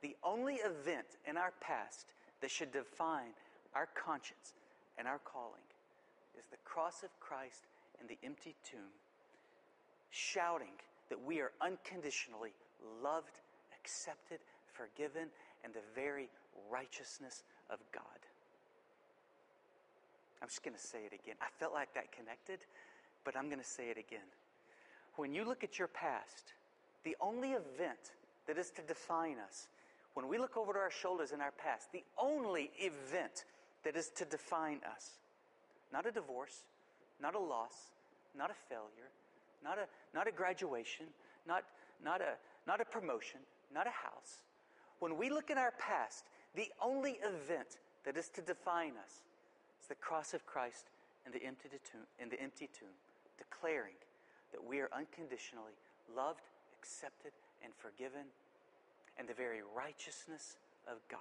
the 0.00 0.16
only 0.24 0.54
event 0.54 1.06
in 1.28 1.36
our 1.36 1.52
past 1.60 2.06
that 2.40 2.50
should 2.50 2.72
define 2.72 3.36
our 3.76 3.86
conscience 3.94 4.54
and 4.98 5.06
our 5.06 5.20
calling 5.24 5.62
is 6.36 6.44
the 6.50 6.56
cross 6.64 7.02
of 7.02 7.10
Christ 7.20 7.66
and 8.00 8.08
the 8.08 8.18
empty 8.24 8.56
tomb, 8.64 8.90
shouting 10.10 10.72
that 11.10 11.22
we 11.22 11.40
are 11.40 11.52
unconditionally 11.60 12.52
loved, 13.02 13.40
accepted, 13.78 14.38
forgiven, 14.72 15.28
and 15.62 15.74
the 15.74 15.84
very 15.94 16.28
righteousness 16.70 17.44
of 17.70 17.78
God. 17.92 18.02
I'm 20.40 20.48
just 20.48 20.64
going 20.64 20.74
to 20.74 20.82
say 20.82 20.98
it 21.06 21.12
again. 21.12 21.36
I 21.40 21.46
felt 21.60 21.72
like 21.72 21.94
that 21.94 22.10
connected, 22.10 22.60
but 23.24 23.36
I'm 23.36 23.46
going 23.46 23.60
to 23.60 23.68
say 23.68 23.90
it 23.90 23.98
again. 23.98 24.26
When 25.16 25.32
you 25.32 25.44
look 25.44 25.62
at 25.62 25.78
your 25.78 25.88
past, 25.88 26.54
the 27.04 27.16
only 27.20 27.50
event 27.50 28.12
that 28.46 28.58
is 28.58 28.70
to 28.70 28.82
define 28.82 29.36
us, 29.38 29.68
when 30.14 30.28
we 30.28 30.38
look 30.38 30.56
over 30.56 30.72
to 30.72 30.78
our 30.78 30.90
shoulders 30.90 31.32
in 31.32 31.40
our 31.40 31.52
past, 31.52 31.92
the 31.92 32.04
only 32.20 32.70
event 32.78 33.44
that 33.84 33.96
is 33.96 34.10
to 34.16 34.24
define 34.24 34.80
us, 34.94 35.12
not 35.92 36.06
a 36.06 36.10
divorce, 36.10 36.64
not 37.20 37.34
a 37.34 37.38
loss, 37.38 37.92
not 38.36 38.50
a 38.50 38.54
failure, 38.68 39.10
not 39.64 39.78
a, 39.78 39.86
not 40.14 40.28
a 40.28 40.32
graduation, 40.32 41.06
not, 41.46 41.64
not, 42.04 42.20
a, 42.20 42.34
not 42.66 42.80
a 42.80 42.84
promotion, 42.84 43.40
not 43.72 43.86
a 43.86 43.90
house. 43.90 44.42
When 44.98 45.16
we 45.16 45.30
look 45.30 45.50
at 45.50 45.58
our 45.58 45.72
past, 45.78 46.24
the 46.54 46.68
only 46.80 47.18
event 47.24 47.78
that 48.04 48.16
is 48.16 48.28
to 48.30 48.42
define 48.42 48.92
us 49.02 49.22
is 49.80 49.88
the 49.88 49.94
cross 49.94 50.34
of 50.34 50.44
Christ 50.46 50.90
and 51.24 51.34
the 51.34 51.42
empty 51.44 51.68
tomb, 51.70 52.02
in 52.18 52.28
the 52.28 52.40
empty 52.40 52.68
tomb, 52.78 52.94
declaring 53.38 53.94
that 54.52 54.62
we 54.62 54.80
are 54.80 54.90
unconditionally 54.94 55.72
loved, 56.14 56.42
accepted, 56.78 57.32
and 57.64 57.72
forgiven, 57.76 58.26
and 59.18 59.28
the 59.28 59.34
very 59.34 59.60
righteousness 59.74 60.56
of 60.86 60.98
God. 61.10 61.18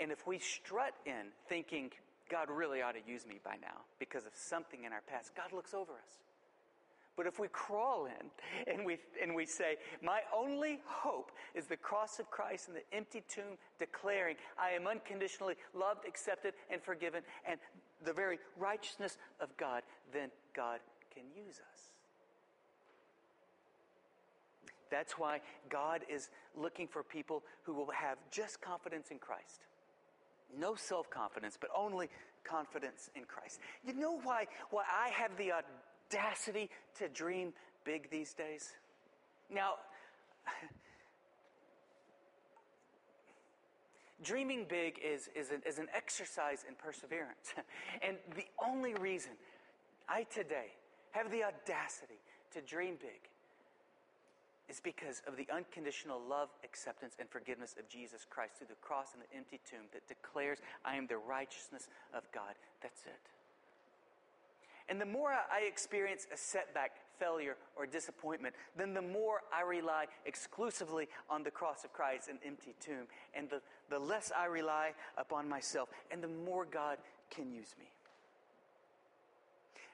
And 0.00 0.10
if 0.10 0.26
we 0.26 0.38
strut 0.38 0.94
in 1.06 1.32
thinking, 1.48 1.90
God 2.30 2.48
really 2.50 2.82
ought 2.82 2.92
to 2.92 3.10
use 3.10 3.26
me 3.26 3.40
by 3.44 3.56
now 3.60 3.84
because 3.98 4.26
of 4.26 4.32
something 4.34 4.84
in 4.84 4.92
our 4.92 5.02
past, 5.06 5.32
God 5.36 5.52
looks 5.52 5.74
over 5.74 5.92
us. 5.92 6.18
But 7.14 7.26
if 7.26 7.38
we 7.38 7.48
crawl 7.48 8.06
in 8.06 8.72
and 8.72 8.86
we, 8.86 8.98
and 9.22 9.34
we 9.34 9.44
say, 9.44 9.76
My 10.02 10.20
only 10.34 10.80
hope 10.86 11.30
is 11.54 11.66
the 11.66 11.76
cross 11.76 12.18
of 12.18 12.30
Christ 12.30 12.68
and 12.68 12.76
the 12.76 12.96
empty 12.96 13.22
tomb 13.28 13.58
declaring, 13.78 14.36
I 14.58 14.70
am 14.70 14.86
unconditionally 14.86 15.56
loved, 15.74 16.06
accepted, 16.08 16.54
and 16.70 16.82
forgiven, 16.82 17.22
and 17.46 17.60
the 18.04 18.14
very 18.14 18.38
righteousness 18.56 19.18
of 19.40 19.54
God, 19.58 19.82
then 20.12 20.30
God 20.56 20.80
can 21.14 21.24
use 21.36 21.56
us. 21.56 21.71
That's 24.92 25.18
why 25.18 25.40
God 25.70 26.02
is 26.08 26.28
looking 26.54 26.86
for 26.86 27.02
people 27.02 27.42
who 27.62 27.72
will 27.72 27.90
have 27.90 28.18
just 28.30 28.60
confidence 28.60 29.10
in 29.10 29.18
Christ. 29.18 29.62
No 30.56 30.74
self 30.74 31.08
confidence, 31.08 31.56
but 31.58 31.70
only 31.74 32.10
confidence 32.44 33.08
in 33.16 33.24
Christ. 33.24 33.58
You 33.86 33.94
know 33.94 34.20
why, 34.22 34.46
why 34.70 34.84
I 34.92 35.08
have 35.08 35.30
the 35.38 35.52
audacity 35.52 36.68
to 36.98 37.08
dream 37.08 37.54
big 37.84 38.10
these 38.10 38.34
days? 38.34 38.68
Now, 39.50 39.76
dreaming 44.22 44.66
big 44.68 45.00
is, 45.02 45.30
is, 45.34 45.52
an, 45.52 45.62
is 45.66 45.78
an 45.78 45.88
exercise 45.94 46.66
in 46.68 46.74
perseverance. 46.74 47.54
and 48.02 48.18
the 48.36 48.44
only 48.62 48.92
reason 48.94 49.32
I 50.06 50.24
today 50.24 50.66
have 51.12 51.30
the 51.30 51.44
audacity 51.44 52.20
to 52.52 52.60
dream 52.60 52.96
big 53.00 53.31
is 54.68 54.80
because 54.80 55.22
of 55.26 55.36
the 55.36 55.46
unconditional 55.52 56.20
love, 56.28 56.48
acceptance, 56.64 57.14
and 57.18 57.28
forgiveness 57.28 57.74
of 57.78 57.88
Jesus 57.88 58.26
Christ 58.28 58.56
through 58.58 58.68
the 58.68 58.80
cross 58.80 59.08
and 59.12 59.22
the 59.22 59.36
empty 59.36 59.60
tomb 59.68 59.86
that 59.92 60.06
declares, 60.08 60.58
I 60.84 60.96
am 60.96 61.06
the 61.06 61.18
righteousness 61.18 61.88
of 62.14 62.22
God. 62.32 62.54
That's 62.80 63.02
it. 63.02 63.32
And 64.88 65.00
the 65.00 65.06
more 65.06 65.30
I 65.32 65.62
experience 65.66 66.26
a 66.32 66.36
setback, 66.36 66.92
failure, 67.18 67.56
or 67.76 67.86
disappointment, 67.86 68.54
then 68.76 68.94
the 68.94 69.02
more 69.02 69.40
I 69.52 69.62
rely 69.62 70.06
exclusively 70.26 71.08
on 71.30 71.42
the 71.42 71.50
cross 71.50 71.84
of 71.84 71.92
Christ 71.92 72.28
and 72.28 72.38
empty 72.44 72.74
tomb. 72.80 73.06
And 73.34 73.48
the, 73.48 73.60
the 73.90 73.98
less 73.98 74.32
I 74.36 74.46
rely 74.46 74.92
upon 75.16 75.48
myself, 75.48 75.88
and 76.10 76.22
the 76.22 76.28
more 76.28 76.66
God 76.66 76.98
can 77.30 77.50
use 77.50 77.74
me. 77.78 77.86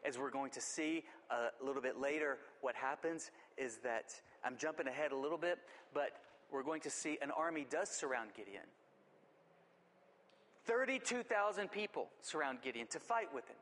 As 0.07 0.19
we're 0.19 0.31
going 0.31 0.53
to 0.53 0.61
see 0.61 1.05
uh, 1.31 1.49
a 1.61 1.65
little 1.65 1.83
bit 1.83 2.01
later, 2.01 2.39
what 2.61 2.75
happens 2.75 3.31
is 3.57 3.79
that 3.85 4.15
I'm 4.45 4.57
jumping 4.57 4.87
ahead 4.87 5.13
a 5.13 5.17
little 5.17 5.39
bit, 5.39 5.59
but 5.95 6.13
we're 6.51 6.63
going 6.63 6.81
to 6.83 6.91
see 6.91 7.19
an 7.23 7.31
army 7.31 7.67
does 7.69 7.89
surround 7.89 8.31
Gideon. 8.37 8.65
32,000 10.67 11.71
people 11.71 12.09
surround 12.21 12.61
Gideon 12.63 12.87
to 12.89 13.01
fight 13.01 13.33
with 13.35 13.49
him. 13.49 13.57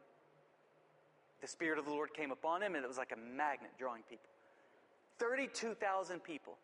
The 1.41 1.47
Spirit 1.47 1.79
of 1.79 1.85
the 1.85 1.91
Lord 1.93 2.13
came 2.15 2.31
upon 2.31 2.63
him, 2.63 2.75
and 2.75 2.85
it 2.85 2.89
was 2.89 2.99
like 2.99 3.13
a 3.13 3.37
magnet 3.37 3.71
drawing 3.79 4.03
people. 4.09 4.29
32,000 5.19 6.23
people. 6.23 6.55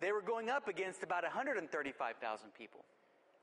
They 0.00 0.12
were 0.12 0.20
going 0.20 0.50
up 0.50 0.68
against 0.68 1.02
about 1.02 1.22
135,000 1.22 2.54
people. 2.58 2.84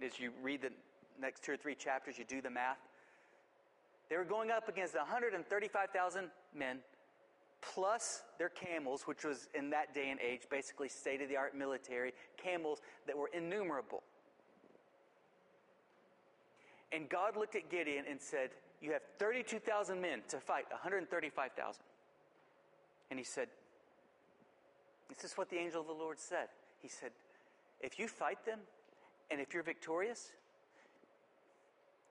As 0.03 0.19
you 0.19 0.31
read 0.43 0.61
the 0.61 0.71
next 1.19 1.43
two 1.43 1.53
or 1.53 1.57
three 1.57 1.75
chapters, 1.75 2.17
you 2.17 2.25
do 2.25 2.41
the 2.41 2.49
math. 2.49 2.77
They 4.09 4.17
were 4.17 4.25
going 4.25 4.51
up 4.51 4.67
against 4.67 4.95
135,000 4.95 6.29
men 6.55 6.79
plus 7.61 8.23
their 8.37 8.49
camels, 8.49 9.03
which 9.03 9.23
was 9.23 9.47
in 9.53 9.69
that 9.69 9.93
day 9.93 10.09
and 10.09 10.19
age 10.19 10.41
basically 10.49 10.89
state 10.89 11.21
of 11.21 11.29
the 11.29 11.37
art 11.37 11.55
military, 11.55 12.13
camels 12.37 12.79
that 13.07 13.17
were 13.17 13.29
innumerable. 13.33 14.03
And 16.91 17.07
God 17.07 17.37
looked 17.37 17.55
at 17.55 17.69
Gideon 17.69 18.05
and 18.09 18.19
said, 18.19 18.49
You 18.81 18.91
have 18.91 19.01
32,000 19.19 20.01
men 20.01 20.21
to 20.29 20.37
fight 20.39 20.65
135,000. 20.71 21.81
And 23.09 23.19
he 23.19 23.23
said, 23.23 23.47
This 25.07 25.23
is 25.23 25.37
what 25.37 25.49
the 25.49 25.57
angel 25.57 25.81
of 25.81 25.87
the 25.87 25.93
Lord 25.93 26.19
said. 26.19 26.47
He 26.81 26.89
said, 26.89 27.11
If 27.79 27.99
you 27.99 28.07
fight 28.07 28.45
them 28.45 28.59
and 29.29 29.39
if 29.39 29.53
you're 29.53 29.63
victorious, 29.63 30.31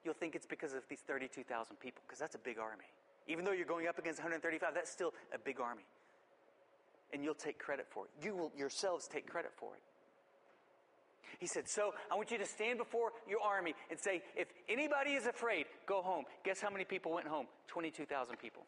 you'll 0.05 0.15
think 0.15 0.35
it's 0.35 0.47
because 0.47 0.73
of 0.73 0.83
these 0.89 1.01
32,000 1.01 1.77
people, 1.79 2.03
because 2.07 2.19
that's 2.19 2.35
a 2.35 2.39
big 2.39 2.59
army. 2.59 2.87
Even 3.29 3.45
though 3.45 3.53
you're 3.53 3.67
going 3.67 3.87
up 3.87 3.99
against 3.99 4.19
135, 4.19 4.75
that's 4.75 4.91
still 4.91 5.13
a 5.35 5.39
big 5.39 5.61
army. 5.61 5.85
And 7.13 7.25
you'll 7.25 7.35
take 7.35 7.59
credit 7.59 7.87
for 7.91 8.05
it. 8.05 8.11
You 8.25 8.35
will 8.35 8.53
yourselves 8.57 9.09
take 9.09 9.29
credit 9.29 9.51
for 9.57 9.75
it. 9.75 9.83
He 11.39 11.47
said, 11.47 11.69
So 11.69 11.95
I 12.11 12.17
want 12.17 12.31
you 12.31 12.39
to 12.39 12.47
stand 12.47 12.79
before 12.79 13.13
your 13.29 13.41
army 13.41 13.75
and 13.91 13.99
say, 13.99 14.23
If 14.37 14.49
anybody 14.69 15.13
is 15.13 15.27
afraid, 15.27 15.67
go 15.87 16.03
home. 16.03 16.25
Guess 16.45 16.61
how 16.61 16.71
many 16.71 16.85
people 16.85 17.13
went 17.13 17.27
home? 17.27 17.47
22,000 17.69 18.37
people. 18.37 18.63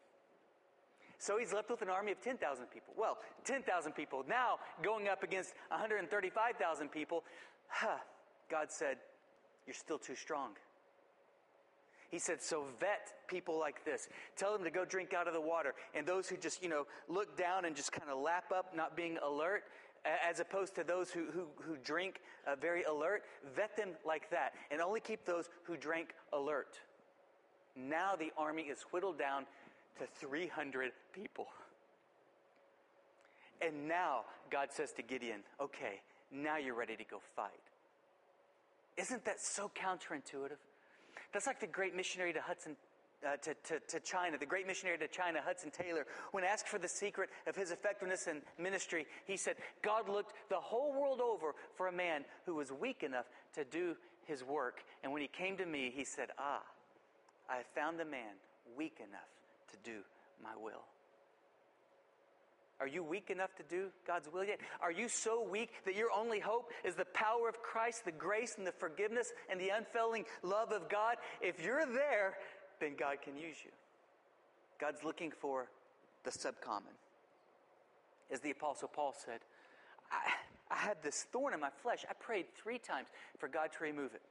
So 1.19 1.37
he's 1.37 1.53
left 1.53 1.69
with 1.69 1.81
an 1.81 1.89
army 1.89 2.11
of 2.11 2.21
10,000 2.21 2.65
people. 2.65 2.93
Well, 2.97 3.17
10,000 3.45 3.93
people. 3.93 4.25
Now 4.27 4.57
going 4.81 5.07
up 5.07 5.23
against 5.23 5.53
135,000 5.69 6.91
people, 6.91 7.23
huh, 7.69 7.97
God 8.49 8.71
said, 8.71 8.97
You're 9.65 9.75
still 9.75 9.99
too 9.99 10.15
strong. 10.15 10.51
He 12.13 12.19
said, 12.19 12.43
so 12.43 12.65
vet 12.79 13.11
people 13.27 13.59
like 13.59 13.83
this. 13.85 14.07
Tell 14.37 14.53
them 14.53 14.63
to 14.65 14.69
go 14.69 14.85
drink 14.85 15.15
out 15.15 15.27
of 15.27 15.33
the 15.33 15.41
water. 15.41 15.73
And 15.95 16.05
those 16.05 16.29
who 16.29 16.37
just, 16.37 16.61
you 16.61 16.69
know, 16.69 16.85
look 17.09 17.35
down 17.35 17.65
and 17.65 17.75
just 17.75 17.91
kind 17.91 18.11
of 18.11 18.19
lap 18.19 18.51
up, 18.55 18.75
not 18.75 18.95
being 18.95 19.17
alert, 19.25 19.63
as 20.05 20.39
opposed 20.39 20.75
to 20.75 20.83
those 20.83 21.09
who, 21.09 21.25
who, 21.31 21.47
who 21.63 21.75
drink 21.83 22.21
uh, 22.45 22.55
very 22.55 22.83
alert. 22.83 23.23
Vet 23.55 23.75
them 23.75 23.89
like 24.05 24.29
that 24.29 24.53
and 24.69 24.79
only 24.79 24.99
keep 24.99 25.25
those 25.25 25.49
who 25.63 25.75
drank 25.75 26.13
alert. 26.33 26.79
Now 27.75 28.15
the 28.15 28.31
army 28.37 28.61
is 28.61 28.83
whittled 28.91 29.17
down 29.17 29.47
to 29.97 30.05
300 30.05 30.91
people. 31.13 31.47
And 33.59 33.87
now 33.87 34.25
God 34.51 34.67
says 34.71 34.91
to 34.97 35.01
Gideon, 35.01 35.39
okay, 35.59 36.01
now 36.31 36.57
you're 36.57 36.75
ready 36.75 36.95
to 36.95 37.05
go 37.05 37.21
fight. 37.35 37.49
Isn't 38.97 39.25
that 39.25 39.41
so 39.41 39.71
counterintuitive? 39.75 40.59
That's 41.33 41.47
like 41.47 41.59
the 41.59 41.67
great 41.67 41.95
missionary 41.95 42.33
to 42.33 42.41
Hudson. 42.41 42.75
Uh, 43.25 43.37
to, 43.37 43.53
to, 43.63 43.79
to 43.87 44.01
China, 44.01 44.37
the 44.37 44.45
great 44.45 44.67
missionary 44.67 44.97
to 44.97 45.07
China, 45.07 45.39
Hudson 45.41 45.71
Taylor, 45.71 46.05
when 46.33 46.43
asked 46.43 46.67
for 46.67 46.77
the 46.77 46.89
secret 46.89 47.29
of 47.47 47.55
his 47.55 47.71
effectiveness 47.71 48.27
in 48.27 48.41
ministry, 48.61 49.05
he 49.25 49.37
said, 49.37 49.55
God 49.81 50.09
looked 50.09 50.33
the 50.49 50.57
whole 50.57 50.91
world 50.91 51.21
over 51.21 51.55
for 51.77 51.87
a 51.87 51.91
man 51.93 52.25
who 52.45 52.55
was 52.55 52.73
weak 52.73 53.01
enough 53.01 53.23
to 53.55 53.63
do 53.63 53.95
his 54.25 54.43
work. 54.43 54.81
And 55.03 55.13
when 55.13 55.21
he 55.21 55.29
came 55.29 55.55
to 55.55 55.65
me, 55.65 55.89
he 55.95 56.03
said, 56.03 56.29
Ah, 56.37 56.63
I 57.49 57.57
have 57.57 57.65
found 57.73 57.97
the 57.97 58.03
man 58.03 58.35
weak 58.77 58.97
enough 58.99 59.31
to 59.71 59.77
do 59.89 59.99
my 60.43 60.61
will. 60.61 60.83
Are 62.83 62.87
you 62.87 63.01
weak 63.01 63.29
enough 63.29 63.55
to 63.55 63.63
do 63.63 63.87
God's 64.05 64.27
will 64.27 64.43
yet? 64.43 64.59
Are 64.81 64.91
you 64.91 65.07
so 65.07 65.41
weak 65.41 65.69
that 65.85 65.95
your 65.95 66.09
only 66.13 66.41
hope 66.41 66.69
is 66.83 66.95
the 66.95 67.05
power 67.05 67.47
of 67.47 67.61
Christ, 67.61 68.03
the 68.03 68.11
grace 68.11 68.55
and 68.57 68.67
the 68.67 68.73
forgiveness 68.73 69.31
and 69.49 69.57
the 69.57 69.69
unfailing 69.69 70.25
love 70.41 70.73
of 70.73 70.89
God? 70.89 71.15
If 71.39 71.63
you're 71.63 71.85
there, 71.85 72.33
then 72.81 72.95
God 72.99 73.21
can 73.21 73.37
use 73.37 73.55
you. 73.63 73.71
God's 74.81 75.01
looking 75.01 75.31
for 75.31 75.69
the 76.25 76.29
subcommon. 76.29 76.91
As 78.29 78.41
the 78.41 78.51
Apostle 78.51 78.89
Paul 78.89 79.15
said, 79.25 79.39
I, 80.11 80.33
I 80.69 80.75
had 80.75 80.97
this 81.01 81.25
thorn 81.31 81.53
in 81.53 81.61
my 81.61 81.69
flesh. 81.81 82.03
I 82.09 82.13
prayed 82.15 82.47
three 82.61 82.79
times 82.79 83.07
for 83.37 83.47
God 83.47 83.69
to 83.77 83.83
remove 83.85 84.13
it. 84.13 84.23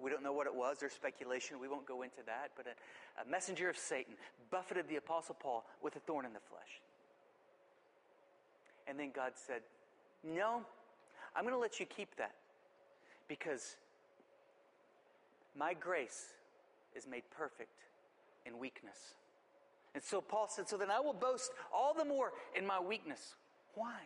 We 0.00 0.10
don't 0.10 0.22
know 0.22 0.32
what 0.32 0.46
it 0.46 0.54
was. 0.54 0.78
There's 0.78 0.94
speculation. 0.94 1.60
We 1.60 1.68
won't 1.68 1.86
go 1.86 2.00
into 2.00 2.22
that. 2.24 2.52
But 2.56 2.64
a, 2.66 3.20
a 3.22 3.30
messenger 3.30 3.68
of 3.68 3.76
Satan 3.76 4.14
buffeted 4.50 4.88
the 4.88 4.96
Apostle 4.96 5.36
Paul 5.38 5.66
with 5.82 5.96
a 5.96 6.00
thorn 6.00 6.24
in 6.24 6.32
the 6.32 6.40
flesh. 6.48 6.80
And 8.86 8.98
then 8.98 9.10
God 9.14 9.32
said, 9.34 9.62
No, 10.24 10.62
I'm 11.34 11.42
going 11.42 11.54
to 11.54 11.60
let 11.60 11.80
you 11.80 11.86
keep 11.86 12.16
that 12.16 12.34
because 13.28 13.76
my 15.58 15.74
grace 15.74 16.26
is 16.94 17.06
made 17.06 17.22
perfect 17.30 17.80
in 18.46 18.58
weakness. 18.58 19.14
And 19.94 20.02
so 20.02 20.20
Paul 20.20 20.48
said, 20.48 20.68
So 20.68 20.76
then 20.76 20.90
I 20.90 21.00
will 21.00 21.14
boast 21.14 21.50
all 21.72 21.94
the 21.94 22.04
more 22.04 22.32
in 22.56 22.66
my 22.66 22.80
weakness. 22.80 23.34
Why? 23.74 24.00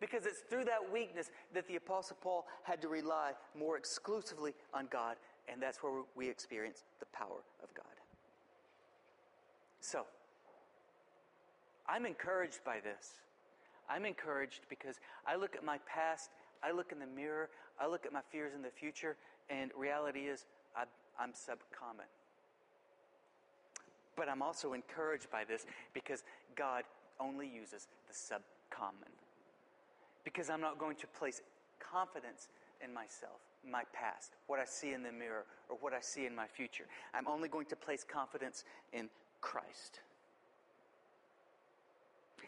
Because 0.00 0.26
it's 0.26 0.40
through 0.48 0.64
that 0.64 0.92
weakness 0.92 1.30
that 1.54 1.66
the 1.66 1.76
Apostle 1.76 2.16
Paul 2.20 2.46
had 2.62 2.80
to 2.82 2.88
rely 2.88 3.32
more 3.58 3.76
exclusively 3.76 4.54
on 4.72 4.86
God, 4.90 5.16
and 5.48 5.60
that's 5.60 5.82
where 5.82 6.02
we 6.14 6.28
experience 6.28 6.84
the 7.00 7.06
power 7.06 7.42
of 7.62 7.74
God. 7.74 7.84
So, 9.80 10.04
I'm 11.88 12.06
encouraged 12.06 12.60
by 12.64 12.78
this. 12.80 13.12
I'm 13.88 14.04
encouraged 14.04 14.62
because 14.68 14.96
I 15.26 15.36
look 15.36 15.56
at 15.56 15.64
my 15.64 15.78
past, 15.86 16.30
I 16.62 16.72
look 16.72 16.92
in 16.92 16.98
the 16.98 17.06
mirror, 17.06 17.48
I 17.80 17.86
look 17.86 18.06
at 18.06 18.12
my 18.12 18.20
fears 18.30 18.52
in 18.54 18.62
the 18.62 18.70
future, 18.70 19.16
and 19.48 19.70
reality 19.76 20.20
is 20.20 20.46
I'm, 20.76 20.88
I'm 21.18 21.30
subcommon. 21.30 22.08
But 24.16 24.28
I'm 24.28 24.42
also 24.42 24.72
encouraged 24.72 25.30
by 25.30 25.44
this 25.44 25.64
because 25.94 26.24
God 26.56 26.84
only 27.20 27.48
uses 27.48 27.86
the 28.08 28.14
subcommon 28.14 29.12
because 30.24 30.50
I'm 30.50 30.60
not 30.60 30.78
going 30.78 30.96
to 30.96 31.06
place 31.06 31.40
confidence 31.80 32.48
in 32.84 32.92
myself, 32.92 33.40
my 33.68 33.82
past, 33.92 34.32
what 34.46 34.58
I 34.60 34.64
see 34.64 34.92
in 34.92 35.02
the 35.02 35.12
mirror, 35.12 35.44
or 35.68 35.76
what 35.80 35.92
I 35.92 36.00
see 36.00 36.26
in 36.26 36.34
my 36.34 36.46
future. 36.46 36.84
I'm 37.14 37.26
only 37.26 37.48
going 37.48 37.66
to 37.66 37.76
place 37.76 38.04
confidence 38.04 38.64
in 38.92 39.08
Christ. 39.40 40.00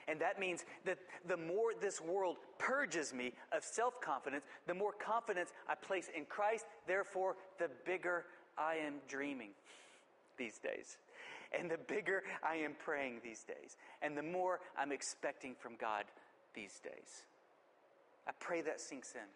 And 0.08 0.20
that 0.20 0.40
means 0.40 0.64
that 0.84 0.98
the 1.26 1.36
more 1.36 1.72
this 1.80 2.00
world 2.00 2.36
purges 2.58 3.12
me 3.14 3.32
of 3.52 3.62
self 3.62 4.00
confidence, 4.00 4.44
the 4.66 4.74
more 4.74 4.92
confidence 4.92 5.50
I 5.68 5.74
place 5.74 6.08
in 6.16 6.24
Christ, 6.24 6.66
therefore, 6.86 7.36
the 7.58 7.68
bigger 7.84 8.24
I 8.58 8.76
am 8.76 8.94
dreaming 9.08 9.50
these 10.36 10.58
days. 10.58 10.98
And 11.58 11.70
the 11.70 11.78
bigger 11.78 12.22
I 12.42 12.56
am 12.56 12.74
praying 12.78 13.20
these 13.24 13.42
days. 13.44 13.76
And 14.02 14.16
the 14.16 14.22
more 14.22 14.60
I'm 14.78 14.92
expecting 14.92 15.54
from 15.58 15.76
God 15.80 16.04
these 16.54 16.80
days. 16.80 17.24
I 18.26 18.32
pray 18.38 18.62
that 18.62 18.80
sinks 18.80 19.12
in. 19.14 19.28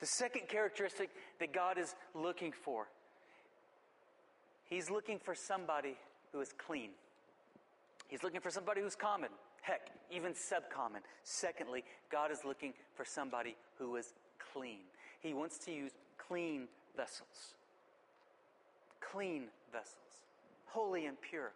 The 0.00 0.06
second 0.06 0.48
characteristic 0.48 1.10
that 1.40 1.52
God 1.54 1.78
is 1.78 1.94
looking 2.14 2.52
for, 2.52 2.88
He's 4.64 4.90
looking 4.90 5.18
for 5.18 5.34
somebody 5.34 5.96
who 6.32 6.40
is 6.40 6.52
clean. 6.52 6.90
He's 8.08 8.22
looking 8.22 8.40
for 8.40 8.50
somebody 8.50 8.80
who's 8.80 8.94
common, 8.94 9.30
heck, 9.62 9.90
even 10.10 10.32
subcommon. 10.32 11.00
Secondly, 11.24 11.84
God 12.10 12.30
is 12.30 12.44
looking 12.44 12.72
for 12.94 13.04
somebody 13.04 13.56
who 13.78 13.96
is 13.96 14.14
clean. 14.52 14.80
He 15.20 15.34
wants 15.34 15.58
to 15.58 15.72
use 15.72 15.92
clean 16.16 16.68
vessels. 16.96 17.54
Clean 19.12 19.44
vessels, 19.72 20.22
holy 20.66 21.06
and 21.06 21.16
pure. 21.20 21.52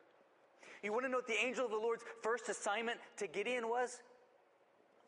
You 0.82 0.92
want 0.92 1.04
to 1.04 1.10
know 1.10 1.18
what 1.18 1.26
the 1.26 1.44
angel 1.44 1.64
of 1.66 1.70
the 1.70 1.76
Lord's 1.76 2.04
first 2.22 2.48
assignment 2.48 2.98
to 3.18 3.26
Gideon 3.26 3.68
was? 3.68 4.00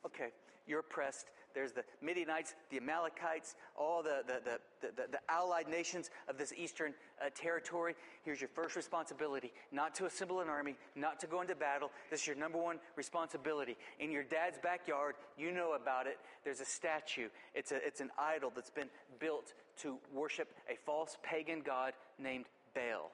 Okay, 0.05 0.29
you're 0.67 0.81
oppressed. 0.81 1.27
There's 1.55 1.73
the 1.73 1.85
Midianites, 2.01 2.55
the 2.71 2.79
Amalekites, 2.79 3.55
all 3.77 4.03
the, 4.03 4.23
the, 4.27 4.41
the, 4.45 4.89
the, 4.97 5.03
the 5.13 5.19
allied 5.29 5.69
nations 5.69 6.11
of 6.29 6.39
this 6.39 6.53
eastern 6.57 6.95
uh, 7.21 7.31
territory. 7.35 7.95
Here's 8.25 8.41
your 8.41 8.49
first 8.55 8.77
responsibility 8.77 9.53
not 9.71 9.95
to 9.97 10.07
assemble 10.07 10.41
an 10.41 10.49
army, 10.49 10.77
not 10.95 11.21
to 11.21 11.27
go 11.27 11.41
into 11.41 11.55
battle. 11.55 11.91
This 12.11 12.23
is 12.23 12.27
your 12.27 12.37
number 12.37 12.59
one 12.59 12.79
responsibility. 12.97 13.77
In 14.01 14.11
your 14.11 14.23
dad's 14.23 14.59
backyard, 14.59 15.15
you 15.37 15.53
know 15.53 15.73
about 15.75 16.07
it. 16.07 16.19
There's 16.45 16.61
a 16.61 16.65
statue, 16.65 17.29
it's, 17.55 17.73
a, 17.73 17.77
it's 17.77 18.01
an 18.01 18.11
idol 18.19 18.53
that's 18.55 18.71
been 18.71 18.91
built 19.19 19.55
to 19.79 19.99
worship 20.13 20.49
a 20.71 20.77
false 20.85 21.17
pagan 21.23 21.63
god 21.65 21.93
named 22.19 22.47
Baal. 22.75 23.11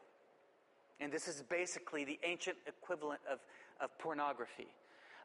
And 1.01 1.13
this 1.13 1.29
is 1.29 1.43
basically 1.49 2.05
the 2.05 2.19
ancient 2.25 2.57
equivalent 2.67 3.21
of, 3.31 3.39
of 3.81 3.97
pornography 3.99 4.69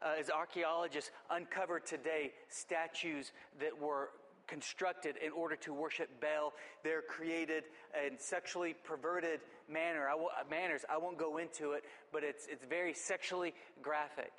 uh, 0.04 0.12
as 0.18 0.30
archaeologists 0.30 1.10
uncover 1.30 1.80
today 1.80 2.32
statues 2.48 3.32
that 3.60 3.80
were 3.80 4.10
constructed 4.46 5.16
in 5.24 5.32
order 5.32 5.56
to 5.56 5.72
worship 5.72 6.08
Baal. 6.20 6.52
They're 6.82 7.02
created 7.02 7.64
in 8.06 8.18
sexually 8.18 8.74
perverted 8.84 9.40
manner. 9.68 10.06
I 10.06 10.12
w- 10.12 10.28
manners. 10.50 10.82
I 10.90 10.98
won't 10.98 11.18
go 11.18 11.38
into 11.38 11.72
it, 11.72 11.84
but 12.12 12.22
it's, 12.22 12.46
it's 12.50 12.64
very 12.68 12.92
sexually 12.92 13.54
graphic. 13.82 14.32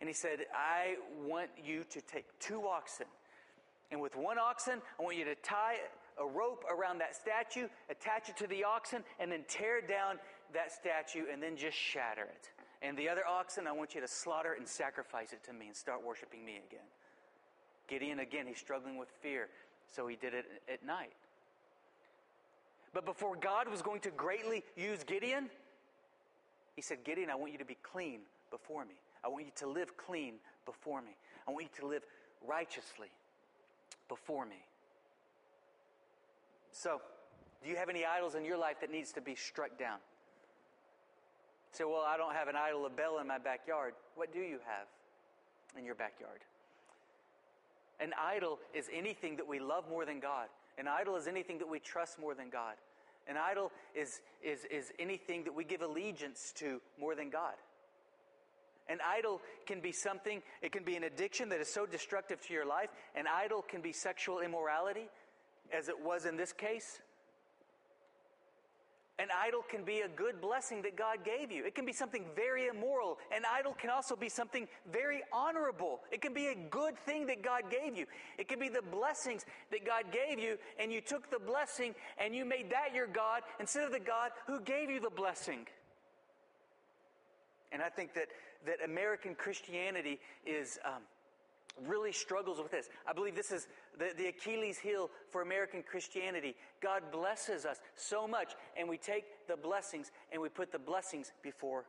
And 0.00 0.08
he 0.08 0.14
said, 0.14 0.40
I 0.54 0.96
want 1.26 1.50
you 1.64 1.84
to 1.90 2.00
take 2.02 2.26
two 2.38 2.66
oxen. 2.66 3.06
And 3.90 4.00
with 4.00 4.16
one 4.16 4.38
oxen, 4.38 4.80
I 5.00 5.02
want 5.02 5.16
you 5.16 5.24
to 5.24 5.34
tie 5.36 5.76
a 6.20 6.26
rope 6.26 6.64
around 6.70 6.98
that 6.98 7.16
statue, 7.16 7.68
attach 7.90 8.28
it 8.28 8.36
to 8.36 8.46
the 8.46 8.64
oxen, 8.64 9.02
and 9.18 9.32
then 9.32 9.44
tear 9.48 9.80
down 9.80 10.18
that 10.52 10.72
statue 10.72 11.24
and 11.32 11.42
then 11.42 11.56
just 11.56 11.76
shatter 11.76 12.24
it. 12.24 12.50
And 12.82 12.96
the 12.96 13.08
other 13.08 13.26
oxen, 13.26 13.66
I 13.66 13.72
want 13.72 13.94
you 13.94 14.00
to 14.00 14.08
slaughter 14.08 14.54
and 14.56 14.66
sacrifice 14.66 15.32
it 15.32 15.42
to 15.44 15.52
me 15.52 15.66
and 15.66 15.76
start 15.76 16.04
worshiping 16.04 16.44
me 16.44 16.60
again. 16.68 16.86
Gideon, 17.88 18.20
again, 18.20 18.46
he's 18.46 18.58
struggling 18.58 18.98
with 18.98 19.08
fear, 19.20 19.48
so 19.94 20.06
he 20.06 20.16
did 20.16 20.34
it 20.34 20.44
at 20.72 20.84
night. 20.84 21.12
But 22.92 23.04
before 23.04 23.36
God 23.36 23.68
was 23.68 23.82
going 23.82 24.00
to 24.02 24.10
greatly 24.10 24.62
use 24.76 25.02
Gideon, 25.04 25.48
he 26.76 26.82
said, 26.82 26.98
Gideon, 27.04 27.30
I 27.30 27.34
want 27.34 27.52
you 27.52 27.58
to 27.58 27.64
be 27.64 27.76
clean 27.82 28.20
before 28.50 28.84
me. 28.84 28.94
I 29.24 29.28
want 29.28 29.44
you 29.46 29.52
to 29.56 29.68
live 29.68 29.96
clean 29.96 30.34
before 30.64 31.02
me. 31.02 31.16
I 31.46 31.50
want 31.50 31.64
you 31.64 31.80
to 31.80 31.86
live 31.86 32.02
righteously 32.46 33.08
before 34.08 34.46
me. 34.46 34.64
So, 36.72 37.00
do 37.62 37.68
you 37.68 37.76
have 37.76 37.88
any 37.88 38.04
idols 38.04 38.36
in 38.36 38.44
your 38.44 38.56
life 38.56 38.80
that 38.80 38.90
needs 38.90 39.12
to 39.12 39.20
be 39.20 39.34
struck 39.34 39.76
down? 39.78 39.98
Say, 41.72 41.84
well, 41.84 42.04
I 42.06 42.16
don't 42.16 42.34
have 42.34 42.48
an 42.48 42.56
idol 42.56 42.86
of 42.86 42.96
Baal 42.96 43.18
in 43.20 43.26
my 43.26 43.38
backyard. 43.38 43.94
What 44.14 44.32
do 44.32 44.40
you 44.40 44.58
have 44.66 44.86
in 45.76 45.84
your 45.84 45.94
backyard? 45.94 46.40
An 48.00 48.12
idol 48.20 48.58
is 48.74 48.88
anything 48.92 49.36
that 49.36 49.46
we 49.46 49.58
love 49.58 49.84
more 49.88 50.04
than 50.04 50.20
God. 50.20 50.48
An 50.78 50.86
idol 50.86 51.16
is 51.16 51.26
anything 51.26 51.58
that 51.58 51.68
we 51.68 51.80
trust 51.80 52.18
more 52.18 52.34
than 52.34 52.48
God. 52.48 52.74
An 53.28 53.36
idol 53.36 53.72
is, 53.94 54.20
is, 54.42 54.64
is 54.70 54.92
anything 54.98 55.44
that 55.44 55.54
we 55.54 55.64
give 55.64 55.82
allegiance 55.82 56.52
to 56.56 56.80
more 56.98 57.14
than 57.14 57.28
God. 57.28 57.54
An 58.88 58.98
idol 59.06 59.42
can 59.66 59.80
be 59.80 59.92
something, 59.92 60.42
it 60.62 60.72
can 60.72 60.82
be 60.82 60.96
an 60.96 61.04
addiction 61.04 61.50
that 61.50 61.60
is 61.60 61.68
so 61.68 61.84
destructive 61.84 62.40
to 62.46 62.54
your 62.54 62.64
life. 62.64 62.88
An 63.14 63.26
idol 63.26 63.62
can 63.62 63.82
be 63.82 63.92
sexual 63.92 64.40
immorality, 64.40 65.08
as 65.76 65.90
it 65.90 66.00
was 66.02 66.24
in 66.24 66.36
this 66.36 66.54
case. 66.54 67.00
An 69.20 69.28
idol 69.36 69.62
can 69.68 69.82
be 69.82 70.00
a 70.00 70.08
good 70.08 70.40
blessing 70.40 70.80
that 70.82 70.96
God 70.96 71.24
gave 71.24 71.50
you. 71.50 71.64
It 71.66 71.74
can 71.74 71.84
be 71.84 71.92
something 71.92 72.24
very 72.36 72.68
immoral. 72.68 73.18
An 73.34 73.42
idol 73.52 73.74
can 73.74 73.90
also 73.90 74.14
be 74.14 74.28
something 74.28 74.68
very 74.92 75.22
honorable. 75.32 76.00
It 76.12 76.22
can 76.22 76.32
be 76.32 76.46
a 76.46 76.54
good 76.54 76.96
thing 77.04 77.26
that 77.26 77.42
God 77.42 77.62
gave 77.68 77.96
you. 77.96 78.06
It 78.38 78.46
can 78.46 78.60
be 78.60 78.68
the 78.68 78.82
blessings 78.82 79.44
that 79.72 79.84
God 79.84 80.04
gave 80.12 80.38
you, 80.38 80.56
and 80.78 80.92
you 80.92 81.00
took 81.00 81.30
the 81.32 81.40
blessing 81.40 81.96
and 82.16 82.34
you 82.34 82.44
made 82.44 82.70
that 82.70 82.94
your 82.94 83.08
God 83.08 83.42
instead 83.58 83.84
of 83.84 83.90
the 83.90 83.98
God 83.98 84.30
who 84.46 84.60
gave 84.60 84.88
you 84.88 85.00
the 85.00 85.10
blessing. 85.10 85.66
And 87.72 87.82
I 87.82 87.88
think 87.88 88.14
that, 88.14 88.28
that 88.66 88.84
American 88.84 89.34
Christianity 89.34 90.20
is. 90.46 90.78
Um, 90.84 91.02
really 91.86 92.12
struggles 92.12 92.58
with 92.58 92.70
this. 92.70 92.88
I 93.06 93.12
believe 93.12 93.34
this 93.34 93.52
is 93.52 93.68
the, 93.98 94.10
the 94.16 94.26
Achilles 94.26 94.78
heel 94.78 95.10
for 95.30 95.42
American 95.42 95.82
Christianity. 95.82 96.54
God 96.82 97.02
blesses 97.12 97.64
us 97.64 97.78
so 97.96 98.26
much, 98.26 98.54
and 98.76 98.88
we 98.88 98.98
take 98.98 99.24
the 99.46 99.56
blessings 99.56 100.10
and 100.32 100.40
we 100.40 100.48
put 100.48 100.72
the 100.72 100.78
blessings 100.78 101.32
before 101.42 101.84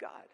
God. 0.00 0.24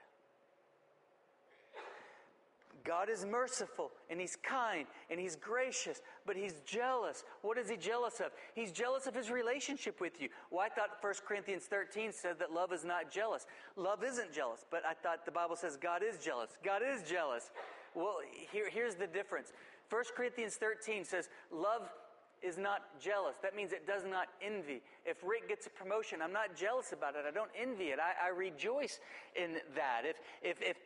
God 2.88 3.10
is 3.10 3.26
merciful 3.26 3.90
and 4.08 4.18
He's 4.18 4.36
kind 4.36 4.86
and 5.10 5.20
He's 5.20 5.36
gracious, 5.36 6.00
but 6.24 6.36
He's 6.36 6.54
jealous. 6.64 7.22
What 7.42 7.58
is 7.58 7.68
He 7.68 7.76
jealous 7.76 8.18
of? 8.20 8.32
He's 8.54 8.72
jealous 8.72 9.06
of 9.06 9.14
His 9.14 9.30
relationship 9.30 10.00
with 10.00 10.22
you. 10.22 10.30
Well, 10.50 10.60
I 10.64 10.70
thought 10.70 10.90
1 11.02 11.14
Corinthians 11.26 11.64
13 11.64 12.12
said 12.12 12.38
that 12.38 12.50
love 12.50 12.72
is 12.72 12.86
not 12.86 13.10
jealous. 13.10 13.46
Love 13.76 14.02
isn't 14.02 14.32
jealous, 14.32 14.64
but 14.70 14.86
I 14.86 14.94
thought 14.94 15.26
the 15.26 15.32
Bible 15.32 15.54
says 15.54 15.76
God 15.76 16.02
is 16.02 16.24
jealous. 16.24 16.50
God 16.64 16.80
is 16.82 17.02
jealous. 17.06 17.50
Well, 17.98 18.18
here, 18.52 18.70
here's 18.70 18.94
the 18.94 19.08
difference. 19.08 19.52
1 19.90 20.04
Corinthians 20.16 20.54
13 20.54 21.04
says, 21.04 21.28
Love 21.50 21.90
is 22.40 22.56
not 22.56 22.82
jealous. 23.00 23.34
That 23.42 23.56
means 23.56 23.72
it 23.72 23.88
does 23.88 24.04
not 24.08 24.28
envy. 24.40 24.82
If 25.04 25.16
Rick 25.24 25.48
gets 25.48 25.66
a 25.66 25.70
promotion, 25.70 26.22
I'm 26.22 26.32
not 26.32 26.54
jealous 26.54 26.92
about 26.92 27.16
it. 27.16 27.24
I 27.26 27.32
don't 27.32 27.50
envy 27.60 27.86
it. 27.86 27.98
I, 27.98 28.28
I 28.28 28.30
rejoice 28.30 29.00
in 29.34 29.56
that. 29.74 30.02
If, 30.04 30.16
if, 30.42 30.62
if, 30.62 30.76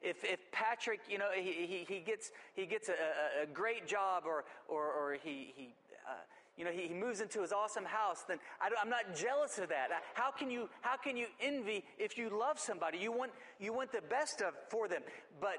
if, 0.00 0.24
if 0.24 0.52
Patrick, 0.52 1.00
you 1.08 1.18
know, 1.18 1.30
he, 1.34 1.52
he, 1.52 1.84
he 1.88 2.00
gets, 2.00 2.30
he 2.54 2.66
gets 2.66 2.88
a, 2.88 3.42
a, 3.42 3.46
great 3.46 3.88
job 3.88 4.22
or, 4.24 4.44
or, 4.68 4.84
or 4.84 5.16
he, 5.20 5.52
he 5.56 5.74
uh, 6.08 6.12
you 6.56 6.64
know, 6.64 6.70
he, 6.70 6.86
he, 6.88 6.94
moves 6.94 7.20
into 7.20 7.42
his 7.42 7.52
awesome 7.52 7.84
house, 7.84 8.24
then 8.28 8.38
I 8.60 8.68
am 8.80 8.90
not 8.90 9.16
jealous 9.16 9.58
of 9.58 9.70
that. 9.70 9.88
How 10.14 10.30
can 10.30 10.50
you, 10.50 10.68
how 10.82 10.96
can 10.96 11.16
you 11.16 11.26
envy 11.40 11.84
if 11.98 12.16
you 12.16 12.30
love 12.30 12.58
somebody? 12.58 12.98
You 12.98 13.12
want, 13.12 13.32
you 13.58 13.72
want 13.72 13.92
the 13.92 14.02
best 14.02 14.40
of 14.42 14.54
for 14.68 14.86
them. 14.86 15.02
But 15.40 15.58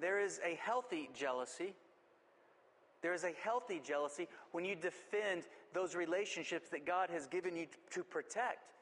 there 0.00 0.20
is 0.20 0.40
a 0.44 0.56
healthy 0.56 1.10
jealousy. 1.14 1.74
There 3.02 3.14
is 3.14 3.24
a 3.24 3.32
healthy 3.42 3.80
jealousy 3.84 4.28
when 4.52 4.64
you 4.64 4.74
defend 4.74 5.44
those 5.72 5.94
relationships 5.94 6.68
that 6.70 6.86
God 6.86 7.10
has 7.10 7.26
given 7.26 7.56
you 7.56 7.66
to 7.92 8.04
protect. 8.04 8.74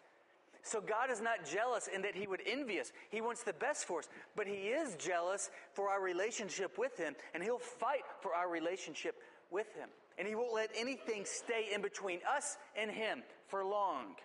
So 0.63 0.81
God 0.81 1.11
is 1.11 1.21
not 1.21 1.47
jealous 1.47 1.89
in 1.89 2.03
that 2.03 2.15
he 2.15 2.27
would 2.27 2.43
envy 2.45 2.81
us. 2.81 2.93
He 3.11 3.21
wants 3.21 3.43
the 3.43 3.53
best 3.53 3.87
for 3.87 4.01
us, 4.01 4.09
but 4.37 4.47
he 4.47 4.69
is 4.69 4.97
jealous 4.97 5.51
for 5.73 5.89
our 5.89 6.03
relationship 6.03 6.77
with 6.79 6.97
him, 6.99 7.15
and 7.33 7.43
he'll 7.43 7.59
fight 7.59 8.03
for 8.21 8.35
our 8.35 8.51
relationship 8.51 9.17
with 9.51 9.73
him. 9.75 9.89
And 10.19 10.27
he 10.27 10.35
won't 10.35 10.53
let 10.53 10.71
anything 10.77 11.25
stay 11.25 11.69
in 11.73 11.81
between 11.81 12.21
us 12.29 12.59
and 12.77 12.91
him 12.91 13.23
for 13.47 13.65
long. 13.65 14.17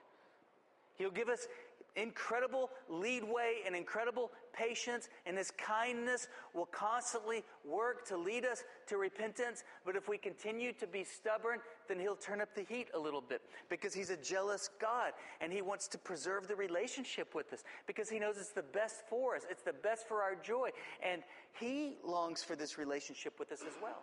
He'll 0.96 1.12
give 1.12 1.30
us 1.30 1.48
incredible 1.96 2.70
leadway 2.90 3.58
and 3.66 3.76
incredible 3.76 4.32
patience 4.54 5.10
and 5.26 5.38
his 5.38 5.52
kindness 5.52 6.28
will 6.54 6.66
constantly 6.68 7.44
work 7.66 8.08
to 8.08 8.18
lead 8.18 8.46
us 8.46 8.64
to 8.88 8.98
repentance. 8.98 9.64
But 9.86 9.96
if 9.96 10.08
we 10.08 10.18
continue 10.18 10.74
to 10.74 10.88
be 10.88 11.04
stubborn, 11.04 11.60
then 11.88 12.00
he'll 12.00 12.16
turn 12.16 12.42
up 12.42 12.54
the 12.56 12.64
heat 12.64 12.88
a 12.94 13.00
little 13.00 13.22
bit 13.22 13.42
because 13.70 13.94
he's 13.94 14.10
a 14.10 14.18
jealous 14.18 14.70
God 14.80 15.14
and 15.42 15.52
he 15.52 15.62
wants 15.62 15.88
to 15.90 15.98
preserve 15.98 16.48
the 16.48 16.56
relationship 16.56 17.36
with 17.36 17.52
us 17.54 17.64
because 17.88 18.10
he 18.10 18.20
knows 18.20 18.38
it's 18.38 18.50
the 18.50 18.64
best 18.64 19.08
for 19.10 19.36
us. 19.36 19.44
It's 19.50 19.64
the 19.64 19.74
best 19.74 20.08
for 20.08 20.22
our 20.22 20.36
joy. 20.36 20.70
And 21.04 21.22
he 21.60 21.98
longs 22.04 22.44
for 22.44 22.56
this 22.56 22.78
relationship 22.78 23.40
with 23.40 23.52
us 23.52 23.62
as 23.62 23.74
well. 23.82 24.02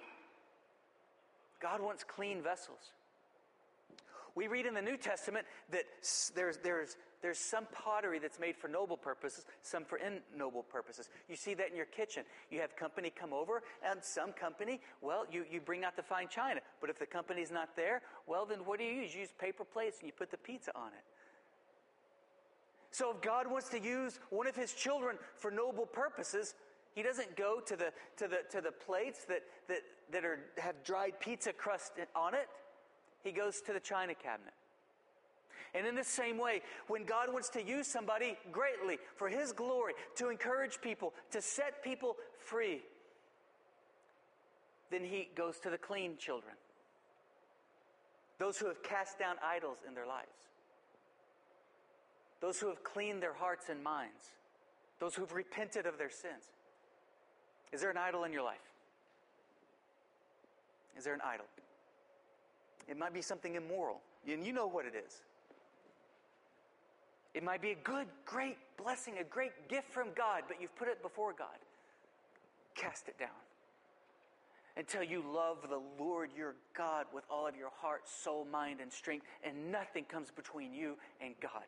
God 1.61 1.81
wants 1.81 2.05
clean 2.05 2.43
vessels. 2.43 2.93
We 4.35 4.49
read 4.49 4.67
in 4.67 4.75
the 4.75 4.83
New 4.83 4.97
Testament 4.97 5.47
that 5.71 5.85
there's, 6.35 6.59
there's 6.59 6.97
there's 7.23 7.39
some 7.39 7.67
pottery 7.73 8.19
that's 8.19 8.39
made 8.39 8.57
for 8.57 8.69
noble 8.69 8.97
purposes, 8.97 9.45
some 9.63 9.85
for 9.85 9.99
ignoble 9.99 10.63
purposes. 10.63 11.09
You 11.29 11.37
see 11.37 11.55
that 11.55 11.71
in 11.71 11.77
your 11.77 11.87
kitchen. 11.87 12.25
You 12.51 12.61
have 12.61 12.77
company 12.77 13.13
come 13.15 13.33
over, 13.33 13.63
and 13.87 14.03
some 14.03 14.33
company, 14.33 14.81
well, 15.03 15.27
you, 15.31 15.45
you 15.51 15.61
bring 15.61 15.85
out 15.85 15.97
the 15.97 16.03
fine 16.03 16.29
china. 16.29 16.61
But 16.81 16.89
if 16.89 16.99
the 16.99 17.07
company's 17.07 17.51
not 17.51 17.77
there, 17.77 18.01
well, 18.27 18.47
then 18.47 18.61
what 18.61 18.79
do 18.79 18.85
you 18.85 18.93
use? 18.93 19.15
You 19.15 19.21
use 19.21 19.33
paper 19.39 19.65
plates 19.65 19.99
and 20.01 20.07
you 20.07 20.13
put 20.13 20.31
the 20.31 20.39
pizza 20.39 20.71
on 20.75 20.89
it. 20.89 21.05
So 22.91 23.13
if 23.13 23.21
God 23.21 23.49
wants 23.49 23.69
to 23.69 23.81
use 23.81 24.19
one 24.31 24.47
of 24.47 24.57
his 24.57 24.73
children 24.73 25.17
for 25.37 25.51
noble 25.51 25.87
purposes, 25.87 26.55
he 26.95 27.03
doesn't 27.03 27.37
go 27.37 27.61
to 27.61 27.77
the, 27.77 27.93
to 28.17 28.29
the, 28.29 28.39
to 28.51 28.61
the 28.61 28.73
plates 28.73 29.25
that, 29.27 29.43
that, 29.69 29.81
that 30.11 30.25
are, 30.25 30.41
have 30.59 30.83
dried 30.85 31.21
pizza 31.21 31.53
crust 31.53 31.93
on 32.17 32.35
it. 32.35 32.49
He 33.23 33.33
goes 33.33 33.61
to 33.63 33.73
the 33.73 33.81
china 33.81 34.15
cabinet. 34.15 34.55
And 35.75 35.87
in 35.87 35.95
the 35.95 36.05
same 36.05 36.37
way, 36.37 36.63
when 36.89 37.05
God 37.05 37.33
wants 37.33 37.49
to 37.51 37.63
use 37.63 37.87
somebody 37.87 38.37
greatly 38.51 38.99
for 39.17 39.29
His 39.29 39.53
glory, 39.53 39.93
to 40.17 40.29
encourage 40.29 40.81
people, 40.81 41.13
to 41.31 41.41
set 41.41 41.85
people 41.85 42.17
free, 42.39 42.81
then 44.91 45.05
He 45.05 45.29
goes 45.37 45.61
to 45.61 45.71
the 45.71 45.79
clean 45.79 46.17
children. 46.19 46.55
Those 48.39 48.59
who 48.59 48.67
have 48.67 48.83
cast 48.83 49.19
down 49.19 49.37
idols 49.45 49.79
in 49.87 49.95
their 49.95 50.07
lives. 50.07 50.49
Those 52.41 52.59
who 52.59 52.69
have 52.69 52.83
cleaned 52.83 53.23
their 53.23 53.35
hearts 53.35 53.69
and 53.69 53.85
minds. 53.85 54.25
Those 54.99 55.15
who've 55.15 55.33
repented 55.33 55.87
of 55.87 55.99
their 55.99 56.11
sins. 56.11 56.45
Is 57.71 57.83
there 57.83 57.91
an 57.91 57.99
idol 57.99 58.25
in 58.25 58.33
your 58.33 58.43
life? 58.43 58.59
Is 60.97 61.05
there 61.05 61.15
an 61.15 61.21
idol? 61.25 61.47
It 62.89 62.99
might 62.99 63.15
be 63.15 63.23
something 63.23 63.55
immoral, 63.55 64.01
and 64.29 64.45
you 64.45 64.53
know 64.53 64.67
what 64.67 64.85
it 64.87 64.95
is. 64.95 65.23
It 67.35 67.45
might 67.45 67.63
be 67.63 67.71
a 67.71 67.77
good, 67.77 68.07
great 68.25 68.57
blessing, 68.77 69.19
a 69.21 69.25
great 69.25 69.69
gift 69.69 69.93
from 69.93 70.09
God, 70.17 70.43
but 70.49 70.61
you've 70.61 70.75
put 70.75 70.89
it 70.89 71.01
before 71.03 71.33
God. 71.33 71.59
Cast 72.75 73.09
it 73.09 73.19
down. 73.19 73.29
Until 74.77 75.03
you 75.03 75.23
love 75.33 75.59
the 75.69 75.81
Lord 76.03 76.31
your 76.37 76.55
God 76.77 77.07
with 77.13 77.25
all 77.31 77.47
of 77.47 77.57
your 77.57 77.71
heart, 77.81 78.09
soul, 78.09 78.47
mind, 78.51 78.81
and 78.81 78.93
strength, 78.93 79.27
and 79.45 79.71
nothing 79.71 80.05
comes 80.05 80.31
between 80.31 80.73
you 80.73 80.97
and 81.21 81.35
God. 81.41 81.65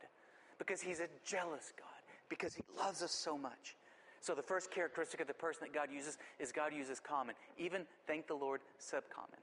Because 0.58 0.80
He's 0.80 1.00
a 1.00 1.08
jealous 1.24 1.72
God, 1.76 1.88
because 2.28 2.54
He 2.54 2.62
loves 2.76 3.02
us 3.02 3.10
so 3.12 3.36
much. 3.36 3.76
So, 4.20 4.34
the 4.34 4.42
first 4.42 4.70
characteristic 4.70 5.20
of 5.20 5.26
the 5.26 5.34
person 5.34 5.62
that 5.64 5.74
God 5.74 5.92
uses 5.92 6.16
is 6.38 6.52
God 6.52 6.72
uses 6.72 7.00
common, 7.00 7.34
even, 7.58 7.82
thank 8.06 8.28
the 8.28 8.34
Lord, 8.34 8.60
subcommon. 8.80 9.41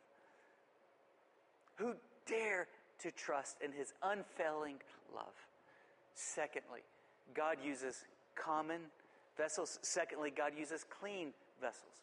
Who 1.79 1.95
dare 2.27 2.67
to 2.99 3.11
trust 3.11 3.57
in 3.63 3.71
His 3.71 3.93
unfailing 4.03 4.77
love? 5.15 5.33
Secondly, 6.13 6.81
God 7.33 7.57
uses 7.63 8.03
common 8.35 8.81
vessels. 9.37 9.79
Secondly, 9.81 10.31
God 10.35 10.51
uses 10.57 10.85
clean 10.99 11.31
vessels. 11.61 11.93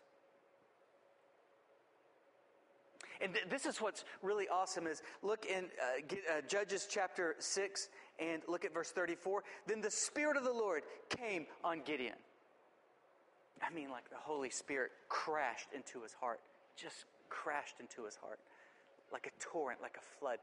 And 3.21 3.35
th- 3.35 3.47
this 3.49 3.67
is 3.67 3.81
what's 3.81 4.05
really 4.23 4.49
awesome 4.49 4.87
is 4.87 5.03
look 5.23 5.47
in 5.47 5.65
uh, 5.65 6.03
get, 6.07 6.19
uh, 6.31 6.41
Judges 6.47 6.87
chapter 6.91 7.35
6 7.39 7.89
and 8.19 8.43
look 8.49 8.65
at 8.65 8.75
verse 8.75 8.91
34. 8.91 9.43
Then 9.67 9.81
the 9.81 9.91
Spirit 9.91 10.37
of 10.37 10.45
the 10.45 10.53
Lord 10.53 10.83
came 11.09 11.47
on 11.65 11.81
Gideon. 11.85 12.17
I 13.63 13.73
mean, 13.75 13.91
like 13.91 14.09
the 14.11 14.17
Holy 14.17 14.51
Spirit 14.51 14.91
crashed 15.09 15.69
into 15.75 16.03
his 16.03 16.13
heart, 16.13 16.41
just 16.77 17.07
crashed 17.29 17.77
into 17.81 18.05
his 18.05 18.17
heart 18.17 18.39
like 19.13 19.27
a 19.27 19.43
torrent, 19.43 19.81
like 19.81 19.97
a 19.97 20.19
flood. 20.19 20.39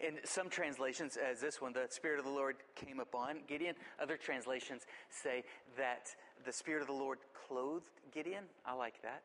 In 0.00 0.18
some 0.24 0.48
translations, 0.48 1.16
as 1.16 1.40
this 1.40 1.60
one, 1.60 1.72
the 1.72 1.86
Spirit 1.88 2.18
of 2.18 2.24
the 2.24 2.30
Lord 2.30 2.56
came 2.74 3.00
upon 3.00 3.40
Gideon. 3.48 3.74
Other 4.00 4.16
translations 4.16 4.82
say 5.08 5.44
that 5.76 6.14
the 6.44 6.52
Spirit 6.52 6.82
of 6.82 6.86
the 6.86 6.94
Lord 6.94 7.18
clothed 7.48 7.90
Gideon. 8.12 8.44
I 8.64 8.74
like 8.74 9.02
that. 9.02 9.22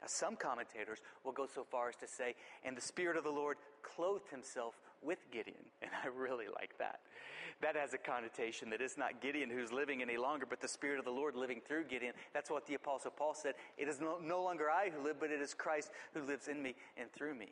Now, 0.00 0.06
some 0.06 0.36
commentators 0.36 0.98
will 1.24 1.32
go 1.32 1.46
so 1.52 1.64
far 1.64 1.88
as 1.88 1.96
to 1.96 2.06
say, 2.06 2.34
and 2.64 2.76
the 2.76 2.80
Spirit 2.80 3.16
of 3.16 3.24
the 3.24 3.30
Lord 3.30 3.56
clothed 3.94 4.28
himself 4.30 4.74
with 5.02 5.18
Gideon. 5.30 5.56
And 5.82 5.90
I 6.04 6.08
really 6.08 6.46
like 6.54 6.76
that. 6.78 7.00
That 7.60 7.74
has 7.74 7.92
a 7.92 7.98
connotation 7.98 8.70
that 8.70 8.80
it's 8.80 8.96
not 8.96 9.20
Gideon 9.20 9.50
who's 9.50 9.72
living 9.72 10.00
any 10.00 10.16
longer, 10.16 10.46
but 10.48 10.60
the 10.60 10.68
Spirit 10.68 10.98
of 10.98 11.04
the 11.04 11.10
Lord 11.10 11.34
living 11.34 11.60
through 11.66 11.84
Gideon. 11.84 12.12
That's 12.32 12.50
what 12.50 12.66
the 12.66 12.74
Apostle 12.74 13.10
Paul 13.10 13.34
said. 13.34 13.54
It 13.76 13.88
is 13.88 14.00
no, 14.00 14.42
longer 14.42 14.70
I 14.70 14.90
who 14.90 15.02
live, 15.02 15.16
but 15.18 15.30
it 15.30 15.40
is 15.40 15.54
Christ 15.54 15.90
who 16.14 16.22
lives 16.22 16.46
in 16.46 16.62
me 16.62 16.76
and 16.96 17.10
through 17.12 17.34
me. 17.34 17.48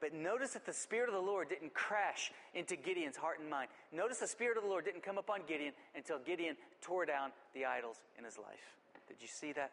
But 0.00 0.14
notice 0.14 0.52
that 0.52 0.64
the 0.64 0.72
Spirit 0.72 1.10
of 1.10 1.14
the 1.14 1.20
Lord 1.20 1.50
didn't 1.50 1.74
crash 1.74 2.32
into 2.54 2.76
Gideon's 2.76 3.16
heart 3.16 3.40
and 3.40 3.50
mind. 3.50 3.68
Notice 3.92 4.18
the 4.18 4.26
Spirit 4.26 4.56
of 4.56 4.62
the 4.62 4.70
Lord 4.70 4.86
didn't 4.86 5.02
come 5.02 5.18
upon 5.18 5.40
Gideon 5.46 5.74
until 5.94 6.18
Gideon 6.18 6.56
tore 6.80 7.04
down 7.04 7.32
the 7.52 7.66
idols 7.66 7.96
in 8.18 8.24
his 8.24 8.38
life. 8.38 8.76
Did 9.06 9.18
you 9.20 9.28
see 9.28 9.52
that? 9.52 9.72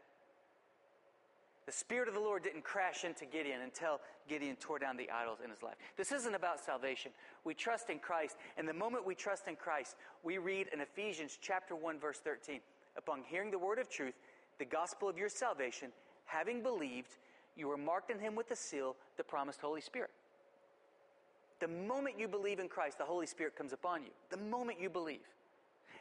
The 1.68 1.74
Spirit 1.74 2.07
of 2.07 2.13
the 2.13 2.22
Lord 2.22 2.43
didn't 2.43 2.63
crash 2.63 3.03
into 3.03 3.26
Gideon 3.26 3.59
until 3.61 3.99
Gideon 4.30 4.55
tore 4.55 4.80
down 4.80 4.95
the 4.95 5.11
idols 5.11 5.39
in 5.43 5.49
his 5.49 5.61
life. 5.61 5.76
This 5.97 6.13
isn't 6.13 6.34
about 6.34 6.61
salvation. 6.61 7.11
We 7.43 7.53
trust 7.53 7.89
in 7.89 7.99
Christ, 7.99 8.38
and 8.57 8.65
the 8.65 8.74
moment 8.74 9.05
we 9.05 9.15
trust 9.15 9.49
in 9.49 9.57
Christ, 9.57 9.97
we 10.24 10.38
read 10.38 10.68
in 10.72 10.80
Ephesians 10.80 11.38
chapter 11.41 11.76
1 11.76 11.99
verse 11.99 12.20
13, 12.20 12.61
upon 12.97 13.22
hearing 13.28 13.51
the 13.51 13.59
word 13.59 13.80
of 13.80 13.89
truth, 13.89 14.13
the 14.59 14.65
gospel 14.65 15.09
of 15.09 15.18
your 15.18 15.28
salvation, 15.28 15.89
having 16.24 16.63
believed, 16.63 17.18
you 17.57 17.68
were 17.68 17.78
marked 17.78 18.11
in 18.11 18.20
him 18.20 18.34
with 18.34 18.47
the 18.47 18.55
seal, 18.55 18.95
the 19.18 19.24
promised 19.26 19.59
Holy 19.59 19.82
Spirit. 19.82 20.11
The 21.59 21.68
moment 21.68 22.18
you 22.18 22.30
believe 22.30 22.59
in 22.59 22.70
Christ, 22.70 22.97
the 22.97 23.03
Holy 23.03 23.28
Spirit 23.28 23.57
comes 23.57 23.74
upon 23.74 24.03
you. 24.03 24.11
The 24.30 24.38
moment 24.38 24.80
you 24.80 24.89
believe. 24.89 25.28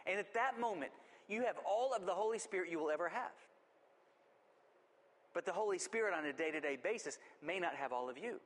And 0.07 0.17
at 0.17 0.33
that 0.35 0.61
moment, 0.61 0.93
you 1.29 1.43
have 1.43 1.57
all 1.67 1.93
of 1.93 2.07
the 2.07 2.13
Holy 2.13 2.39
Spirit 2.39 2.71
you 2.71 2.79
will 2.79 2.91
ever 2.91 3.09
have. 3.09 3.33
But 5.37 5.45
the 5.45 5.53
Holy 5.53 5.77
Spirit 5.77 6.15
on 6.15 6.25
a 6.25 6.33
day 6.33 6.51
to 6.51 6.61
day 6.61 6.79
basis 6.83 7.19
may 7.45 7.59
not 7.59 7.75
have 7.75 7.93
all 7.93 8.09
of 8.09 8.17
you. 8.17 8.41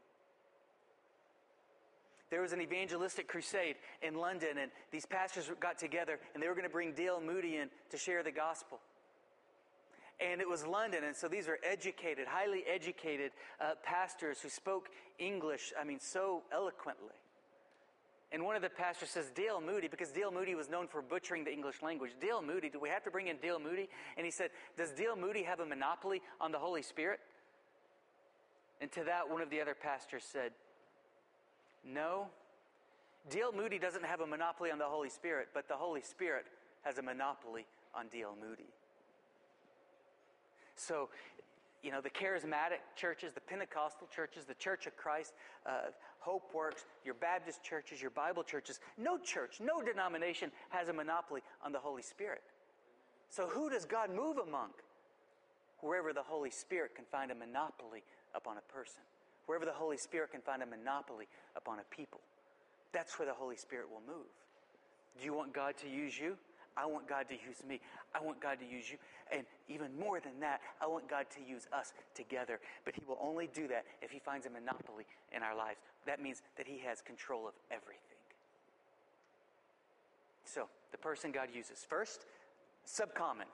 There 2.30 2.42
was 2.42 2.52
an 2.52 2.60
evangelistic 2.60 3.28
crusade 3.28 3.76
in 4.02 4.16
London, 4.16 4.58
and 4.60 4.72
these 4.90 5.06
pastors 5.06 5.48
got 5.60 5.78
together 5.78 6.18
and 6.34 6.42
they 6.42 6.48
were 6.48 6.54
going 6.54 6.66
to 6.66 6.72
bring 6.72 6.92
D.L. 6.92 7.20
Moody 7.20 7.58
in 7.58 7.68
to 7.90 7.96
share 7.96 8.24
the 8.24 8.32
gospel. 8.32 8.80
And 10.18 10.40
it 10.40 10.48
was 10.48 10.66
London, 10.66 11.04
and 11.04 11.14
so 11.14 11.28
these 11.28 11.46
were 11.46 11.60
educated, 11.62 12.26
highly 12.26 12.64
educated 12.66 13.30
uh, 13.60 13.74
pastors 13.84 14.40
who 14.40 14.48
spoke 14.48 14.88
English, 15.20 15.72
I 15.80 15.84
mean, 15.84 16.00
so 16.00 16.42
eloquently. 16.52 17.14
And 18.32 18.44
one 18.44 18.54
of 18.54 18.62
the 18.62 18.70
pastors 18.70 19.10
says, 19.10 19.30
D.L. 19.34 19.60
Moody, 19.60 19.88
because 19.88 20.10
D.L. 20.10 20.30
Moody 20.30 20.54
was 20.54 20.68
known 20.68 20.86
for 20.86 21.02
butchering 21.02 21.42
the 21.44 21.52
English 21.52 21.82
language. 21.82 22.12
D.L. 22.20 22.42
Moody, 22.42 22.70
do 22.70 22.78
we 22.78 22.88
have 22.88 23.02
to 23.04 23.10
bring 23.10 23.26
in 23.26 23.36
D.L. 23.38 23.58
Moody? 23.58 23.88
And 24.16 24.24
he 24.24 24.30
said, 24.30 24.50
Does 24.76 24.92
D.L. 24.92 25.16
Moody 25.16 25.42
have 25.42 25.58
a 25.58 25.66
monopoly 25.66 26.22
on 26.40 26.52
the 26.52 26.58
Holy 26.58 26.82
Spirit? 26.82 27.18
And 28.80 28.90
to 28.92 29.04
that, 29.04 29.28
one 29.28 29.42
of 29.42 29.50
the 29.50 29.60
other 29.60 29.74
pastors 29.74 30.22
said, 30.24 30.52
No. 31.84 32.28
D.L. 33.28 33.52
Moody 33.52 33.78
doesn't 33.78 34.04
have 34.04 34.20
a 34.20 34.26
monopoly 34.26 34.70
on 34.70 34.78
the 34.78 34.86
Holy 34.86 35.10
Spirit, 35.10 35.48
but 35.52 35.66
the 35.68 35.74
Holy 35.74 36.00
Spirit 36.00 36.46
has 36.82 36.98
a 36.98 37.02
monopoly 37.02 37.66
on 37.94 38.06
D.L. 38.08 38.36
Moody. 38.40 38.70
So, 40.76 41.10
you 41.82 41.90
know, 41.90 42.00
the 42.00 42.10
charismatic 42.10 42.80
churches, 42.94 43.32
the 43.32 43.40
Pentecostal 43.40 44.06
churches, 44.14 44.44
the 44.44 44.54
Church 44.54 44.86
of 44.86 44.96
Christ, 44.96 45.32
uh, 45.66 45.90
HopeWorks, 46.26 46.84
your 47.04 47.14
Baptist 47.14 47.62
churches, 47.62 48.00
your 48.00 48.10
Bible 48.10 48.42
churches, 48.42 48.80
no 48.98 49.18
church, 49.18 49.60
no 49.60 49.80
denomination 49.80 50.50
has 50.68 50.88
a 50.88 50.92
monopoly 50.92 51.40
on 51.64 51.72
the 51.72 51.78
Holy 51.78 52.02
Spirit. 52.02 52.42
So, 53.30 53.46
who 53.46 53.70
does 53.70 53.84
God 53.84 54.10
move 54.14 54.38
among? 54.38 54.70
Wherever 55.78 56.12
the 56.12 56.22
Holy 56.22 56.50
Spirit 56.50 56.94
can 56.94 57.06
find 57.10 57.30
a 57.30 57.34
monopoly 57.34 58.02
upon 58.34 58.58
a 58.58 58.72
person, 58.72 59.00
wherever 59.46 59.64
the 59.64 59.72
Holy 59.72 59.96
Spirit 59.96 60.32
can 60.32 60.42
find 60.42 60.62
a 60.62 60.66
monopoly 60.66 61.26
upon 61.56 61.78
a 61.78 61.94
people, 61.94 62.20
that's 62.92 63.18
where 63.18 63.26
the 63.26 63.34
Holy 63.34 63.56
Spirit 63.56 63.86
will 63.90 64.02
move. 64.06 64.26
Do 65.18 65.24
you 65.24 65.32
want 65.32 65.54
God 65.54 65.76
to 65.78 65.88
use 65.88 66.18
you? 66.18 66.36
I 66.76 66.86
want 66.86 67.08
God 67.08 67.28
to 67.28 67.34
use 67.34 67.62
me. 67.66 67.80
I 68.14 68.20
want 68.20 68.40
God 68.40 68.58
to 68.60 68.66
use 68.66 68.90
you. 68.90 68.96
And 69.32 69.44
even 69.68 69.96
more 69.98 70.20
than 70.20 70.40
that, 70.40 70.60
I 70.80 70.86
want 70.86 71.08
God 71.08 71.26
to 71.36 71.40
use 71.42 71.66
us 71.72 71.92
together. 72.14 72.60
But 72.84 72.94
He 72.94 73.02
will 73.06 73.18
only 73.20 73.48
do 73.52 73.68
that 73.68 73.84
if 74.02 74.10
He 74.10 74.18
finds 74.18 74.46
a 74.46 74.50
monopoly 74.50 75.04
in 75.34 75.42
our 75.42 75.56
lives. 75.56 75.80
That 76.06 76.22
means 76.22 76.42
that 76.56 76.66
He 76.66 76.78
has 76.86 77.00
control 77.00 77.46
of 77.46 77.54
everything. 77.70 78.00
So, 80.44 80.68
the 80.90 80.98
person 80.98 81.30
God 81.30 81.48
uses 81.54 81.86
first, 81.88 82.26
subcommon. 82.86 83.46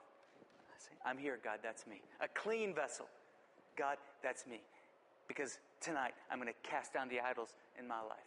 I'm 1.05 1.17
here, 1.17 1.39
God, 1.43 1.59
that's 1.61 1.85
me. 1.85 2.01
A 2.21 2.27
clean 2.27 2.73
vessel. 2.73 3.05
God, 3.77 3.97
that's 4.23 4.47
me. 4.47 4.61
Because 5.27 5.59
tonight 5.79 6.13
I'm 6.31 6.39
going 6.39 6.51
to 6.51 6.69
cast 6.69 6.93
down 6.93 7.07
the 7.07 7.19
idols 7.19 7.53
in 7.77 7.87
my 7.87 8.01
life. 8.01 8.17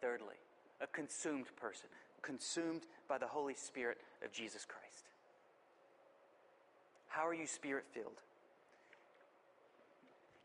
Thirdly, 0.00 0.36
a 0.80 0.86
consumed 0.86 1.46
person 1.56 1.88
consumed 2.26 2.82
by 3.08 3.18
the 3.18 3.26
Holy 3.26 3.54
Spirit 3.54 3.98
of 4.24 4.32
Jesus 4.32 4.66
Christ. 4.66 5.06
How 7.06 7.26
are 7.26 7.34
you 7.34 7.46
spirit 7.46 7.84
filled? 7.92 8.20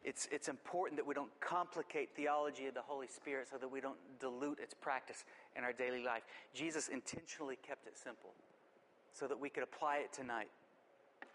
It's, 0.04 0.28
it's 0.32 0.48
important 0.48 0.98
that 0.98 1.06
we 1.06 1.14
don't 1.14 1.32
complicate 1.40 2.10
theology 2.16 2.68
of 2.68 2.74
the 2.74 2.82
Holy 2.82 3.08
Spirit 3.08 3.48
so 3.52 3.58
that 3.58 3.68
we 3.68 3.82
don't 3.82 3.98
dilute 4.20 4.60
its 4.60 4.74
practice 4.74 5.26
in 5.56 5.64
our 5.64 5.74
daily 5.74 6.04
life. 6.04 6.24
Jesus 6.54 6.88
intentionally 6.88 7.58
kept 7.68 7.88
it 7.88 7.98
simple 7.98 8.32
so 9.14 9.28
that 9.28 9.40
we 9.40 9.50
could 9.50 9.64
apply 9.64 9.98
it 9.98 10.14
tonight. 10.14 10.50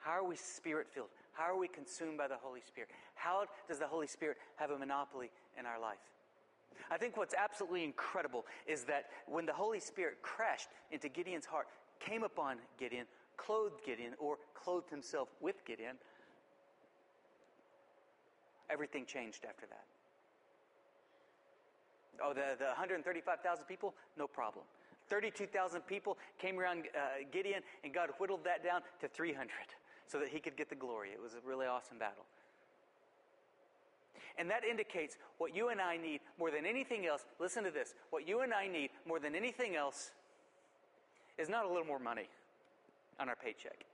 How 0.01 0.13
are 0.13 0.25
we 0.25 0.37
spirit 0.37 0.87
filled? 0.93 1.11
How 1.33 1.45
are 1.45 1.59
we 1.59 1.69
consumed 1.69 2.19
by 2.19 2.29
the 2.29 2.37
Holy 2.41 2.61
Spirit? 2.61 2.91
How 3.15 3.45
does 3.69 3.79
the 3.79 3.87
Holy 3.87 4.07
Spirit 4.07 4.37
have 4.57 4.71
a 4.71 4.79
monopoly 4.79 5.31
in 5.59 5.67
our 5.67 5.81
life? 5.81 5.99
I 6.91 6.97
think 6.99 7.17
what's 7.17 7.35
absolutely 7.35 7.85
incredible 7.85 8.47
is 8.67 8.85
that 8.85 9.07
when 9.27 9.47
the 9.47 9.53
Holy 9.53 9.81
Spirit 9.81 10.19
crashed 10.23 10.69
into 10.91 11.09
Gideon's 11.09 11.47
heart, 11.47 11.67
came 11.99 12.23
upon 12.23 12.59
Gideon, 12.79 13.07
clothed 13.37 13.85
Gideon, 13.85 14.13
or 14.19 14.39
clothed 14.55 14.91
himself 14.91 15.29
with 15.41 15.65
Gideon, 15.65 15.97
everything 18.71 19.05
changed 19.07 19.45
after 19.49 19.67
that. 19.67 19.85
Oh, 22.23 22.33
the, 22.33 22.57
the 22.59 22.67
135,000 22.67 23.65
people? 23.67 23.95
No 24.17 24.27
problem. 24.27 24.65
32,000 25.09 25.83
people 25.83 26.19
came 26.39 26.59
around 26.59 26.85
uh, 26.95 27.25
Gideon, 27.33 27.63
and 27.85 27.93
God 27.93 28.11
whittled 28.19 28.45
that 28.45 28.65
down 28.65 28.81
to 29.01 29.09
300 29.09 29.51
so 30.07 30.19
that 30.19 30.29
he 30.29 30.41
could 30.41 30.57
get 30.57 30.69
the 30.69 30.75
glory. 30.75 31.11
It 31.11 31.21
was 31.21 31.35
a 31.35 31.47
really 31.47 31.67
awesome 31.67 31.99
battle. 31.99 32.25
And 34.39 34.51
that 34.51 34.65
indicates 34.65 35.17
what 35.39 35.55
you 35.55 35.69
and 35.69 35.81
I 35.81 35.97
need 35.97 36.21
more 36.39 36.51
than 36.51 36.67
anything 36.67 37.07
else. 37.07 37.25
Listen 37.39 37.65
to 37.65 37.71
this. 37.71 37.95
What 38.11 38.27
you 38.27 38.41
and 38.41 38.53
I 38.53 38.67
need 38.67 38.91
more 39.07 39.19
than 39.19 39.35
anything 39.35 39.77
else 39.77 40.11
is 41.39 41.49
not 41.49 41.65
a 41.65 41.69
little 41.69 41.85
more 41.85 41.99
money 41.99 42.29
on 43.21 43.29
our 43.29 43.37
paycheck. 43.37 43.85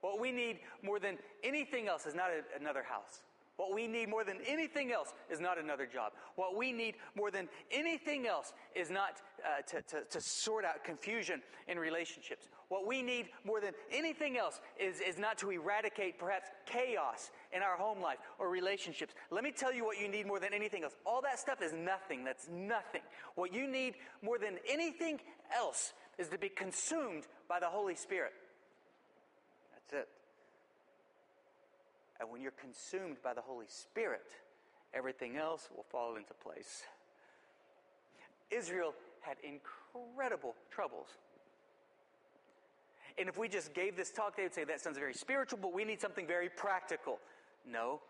What 0.00 0.20
we 0.20 0.32
need 0.32 0.60
more 0.82 0.98
than 0.98 1.18
anything 1.44 1.88
else 1.88 2.06
is 2.06 2.14
not 2.14 2.30
a, 2.30 2.58
another 2.58 2.82
house. 2.82 3.20
What 3.60 3.74
we 3.74 3.86
need 3.86 4.08
more 4.08 4.24
than 4.24 4.38
anything 4.48 4.90
else 4.90 5.12
is 5.30 5.38
not 5.38 5.58
another 5.58 5.84
job. 5.84 6.12
What 6.36 6.56
we 6.56 6.72
need 6.72 6.94
more 7.14 7.30
than 7.30 7.46
anything 7.70 8.26
else 8.26 8.54
is 8.74 8.88
not 8.90 9.20
uh, 9.44 9.60
to, 9.72 9.82
to, 9.82 10.04
to, 10.12 10.18
sort 10.18 10.64
out 10.64 10.82
confusion 10.82 11.42
in 11.68 11.78
relationships. 11.78 12.48
What 12.68 12.86
we 12.86 13.02
need 13.02 13.26
more 13.44 13.60
than 13.60 13.74
anything 13.92 14.38
else 14.38 14.62
is, 14.78 15.02
is 15.06 15.18
not 15.18 15.36
to 15.40 15.50
eradicate 15.50 16.18
perhaps 16.18 16.48
chaos 16.64 17.30
in 17.54 17.60
our 17.60 17.76
home 17.76 18.00
life 18.00 18.16
or 18.38 18.48
relationships. 18.48 19.12
Let 19.30 19.44
me 19.44 19.52
tell 19.52 19.74
you 19.74 19.84
what 19.84 20.00
you 20.00 20.08
need 20.08 20.26
more 20.26 20.40
than 20.40 20.54
anything 20.54 20.82
else. 20.82 20.96
All 21.04 21.20
that 21.20 21.38
stuff 21.38 21.60
is 21.60 21.74
nothing. 21.74 22.24
That's 22.24 22.48
nothing. 22.50 23.02
What 23.34 23.52
you 23.52 23.68
need 23.68 23.96
more 24.22 24.38
than 24.38 24.56
anything 24.66 25.20
else 25.54 25.92
is 26.16 26.28
to 26.28 26.38
be 26.38 26.48
consumed 26.48 27.24
by 27.46 27.60
the 27.60 27.68
Holy 27.68 27.94
Spirit. 27.94 28.32
That's 29.74 30.04
it. 30.04 30.19
And 32.20 32.30
when 32.30 32.42
you're 32.42 32.52
consumed 32.52 33.16
by 33.24 33.32
the 33.32 33.40
Holy 33.40 33.66
Spirit, 33.68 34.26
everything 34.92 35.36
else 35.36 35.68
will 35.74 35.86
fall 35.90 36.16
into 36.16 36.34
place. 36.34 36.82
Israel 38.50 38.92
had 39.20 39.38
incredible 39.42 40.54
troubles. 40.70 41.06
And 43.18 43.28
if 43.28 43.38
we 43.38 43.48
just 43.48 43.74
gave 43.74 43.96
this 43.96 44.10
talk, 44.10 44.36
they 44.36 44.42
would 44.42 44.54
say 44.54 44.64
that 44.64 44.80
sounds 44.80 44.98
very 44.98 45.14
spiritual, 45.14 45.58
but 45.60 45.72
we 45.72 45.84
need 45.84 46.00
something 46.00 46.26
very 46.26 46.48
practical. 46.48 47.18
No, 47.66 48.00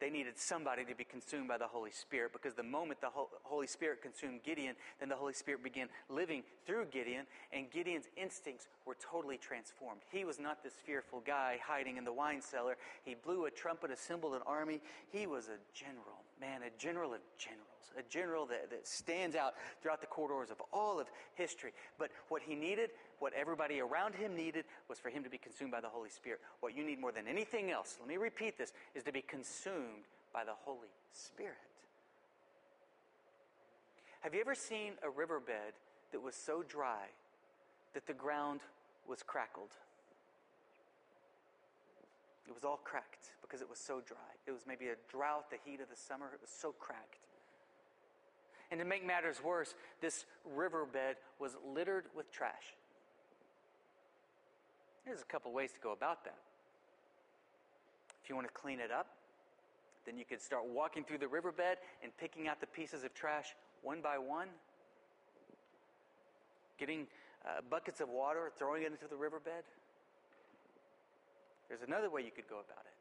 they 0.00 0.10
needed 0.10 0.38
somebody 0.38 0.84
to 0.84 0.94
be 0.94 1.04
consumed 1.04 1.48
by 1.48 1.56
the 1.56 1.66
Holy 1.66 1.90
Spirit 1.90 2.32
because 2.32 2.54
the 2.54 2.62
moment 2.62 3.00
the 3.00 3.10
Holy 3.42 3.66
Spirit 3.66 4.02
consumed 4.02 4.42
Gideon, 4.42 4.74
then 5.00 5.08
the 5.08 5.16
Holy 5.16 5.32
Spirit 5.32 5.62
began 5.62 5.88
living 6.08 6.42
through 6.66 6.86
Gideon, 6.86 7.26
and 7.52 7.70
Gideon's 7.70 8.08
instincts 8.16 8.68
were 8.84 8.96
totally 9.00 9.38
transformed. 9.38 10.00
He 10.10 10.24
was 10.24 10.40
not 10.40 10.62
this 10.62 10.74
fearful 10.84 11.22
guy 11.24 11.58
hiding 11.64 11.96
in 11.96 12.04
the 12.04 12.12
wine 12.12 12.42
cellar. 12.42 12.76
He 13.04 13.14
blew 13.14 13.46
a 13.46 13.50
trumpet, 13.50 13.90
assembled 13.90 14.34
an 14.34 14.42
army. 14.46 14.80
He 15.10 15.26
was 15.26 15.48
a 15.48 15.58
general, 15.72 16.23
man, 16.44 16.60
a 16.62 16.78
general 16.78 17.14
of 17.14 17.20
generals 17.38 17.74
a 17.96 18.02
general 18.02 18.46
that, 18.46 18.70
that 18.70 18.86
stands 18.86 19.36
out 19.36 19.54
throughout 19.80 20.00
the 20.00 20.06
corridors 20.06 20.50
of 20.50 20.60
all 20.72 20.98
of 20.98 21.06
history. 21.34 21.72
But 21.98 22.10
what 22.28 22.42
he 22.42 22.54
needed, 22.54 22.90
what 23.18 23.32
everybody 23.34 23.80
around 23.80 24.14
him 24.14 24.34
needed, 24.34 24.64
was 24.88 24.98
for 24.98 25.10
him 25.10 25.22
to 25.24 25.30
be 25.30 25.38
consumed 25.38 25.70
by 25.70 25.80
the 25.80 25.88
Holy 25.88 26.10
Spirit. 26.10 26.40
What 26.60 26.76
you 26.76 26.84
need 26.84 27.00
more 27.00 27.12
than 27.12 27.26
anything 27.28 27.70
else, 27.70 27.96
let 28.00 28.08
me 28.08 28.16
repeat 28.16 28.58
this, 28.58 28.72
is 28.94 29.02
to 29.04 29.12
be 29.12 29.22
consumed 29.22 30.08
by 30.32 30.44
the 30.44 30.54
Holy 30.64 30.88
Spirit. 31.12 31.54
Have 34.20 34.34
you 34.34 34.40
ever 34.40 34.54
seen 34.54 34.94
a 35.02 35.10
riverbed 35.10 35.74
that 36.12 36.20
was 36.20 36.34
so 36.34 36.64
dry 36.66 37.06
that 37.92 38.06
the 38.06 38.14
ground 38.14 38.60
was 39.06 39.22
crackled? 39.22 39.70
It 42.46 42.54
was 42.54 42.64
all 42.64 42.80
cracked 42.84 43.32
because 43.42 43.60
it 43.60 43.68
was 43.70 43.78
so 43.78 44.02
dry. 44.06 44.16
It 44.46 44.52
was 44.52 44.62
maybe 44.66 44.88
a 44.88 44.96
drought, 45.10 45.50
the 45.50 45.56
heat 45.64 45.80
of 45.80 45.88
the 45.88 45.96
summer. 45.96 46.26
It 46.32 46.40
was 46.40 46.50
so 46.50 46.72
cracked. 46.78 47.26
And 48.70 48.80
to 48.80 48.84
make 48.84 49.06
matters 49.06 49.42
worse, 49.42 49.74
this 50.00 50.24
riverbed 50.44 51.16
was 51.38 51.56
littered 51.66 52.04
with 52.16 52.30
trash. 52.30 52.74
There's 55.04 55.20
a 55.20 55.24
couple 55.24 55.52
ways 55.52 55.72
to 55.72 55.80
go 55.80 55.92
about 55.92 56.24
that. 56.24 56.38
If 58.22 58.30
you 58.30 58.34
want 58.34 58.48
to 58.48 58.54
clean 58.54 58.80
it 58.80 58.90
up, 58.90 59.06
then 60.06 60.18
you 60.18 60.24
could 60.24 60.40
start 60.40 60.64
walking 60.66 61.04
through 61.04 61.18
the 61.18 61.28
riverbed 61.28 61.76
and 62.02 62.10
picking 62.18 62.48
out 62.48 62.60
the 62.60 62.66
pieces 62.66 63.04
of 63.04 63.14
trash 63.14 63.54
one 63.82 64.00
by 64.00 64.16
one, 64.16 64.48
getting 66.78 67.06
uh, 67.44 67.60
buckets 67.70 68.00
of 68.00 68.08
water, 68.08 68.50
throwing 68.58 68.82
it 68.82 68.92
into 68.92 69.06
the 69.08 69.16
riverbed. 69.16 69.64
There's 71.74 71.88
another 71.88 72.08
way 72.08 72.22
you 72.22 72.30
could 72.30 72.46
go 72.48 72.62
about 72.62 72.86
it. 72.86 72.94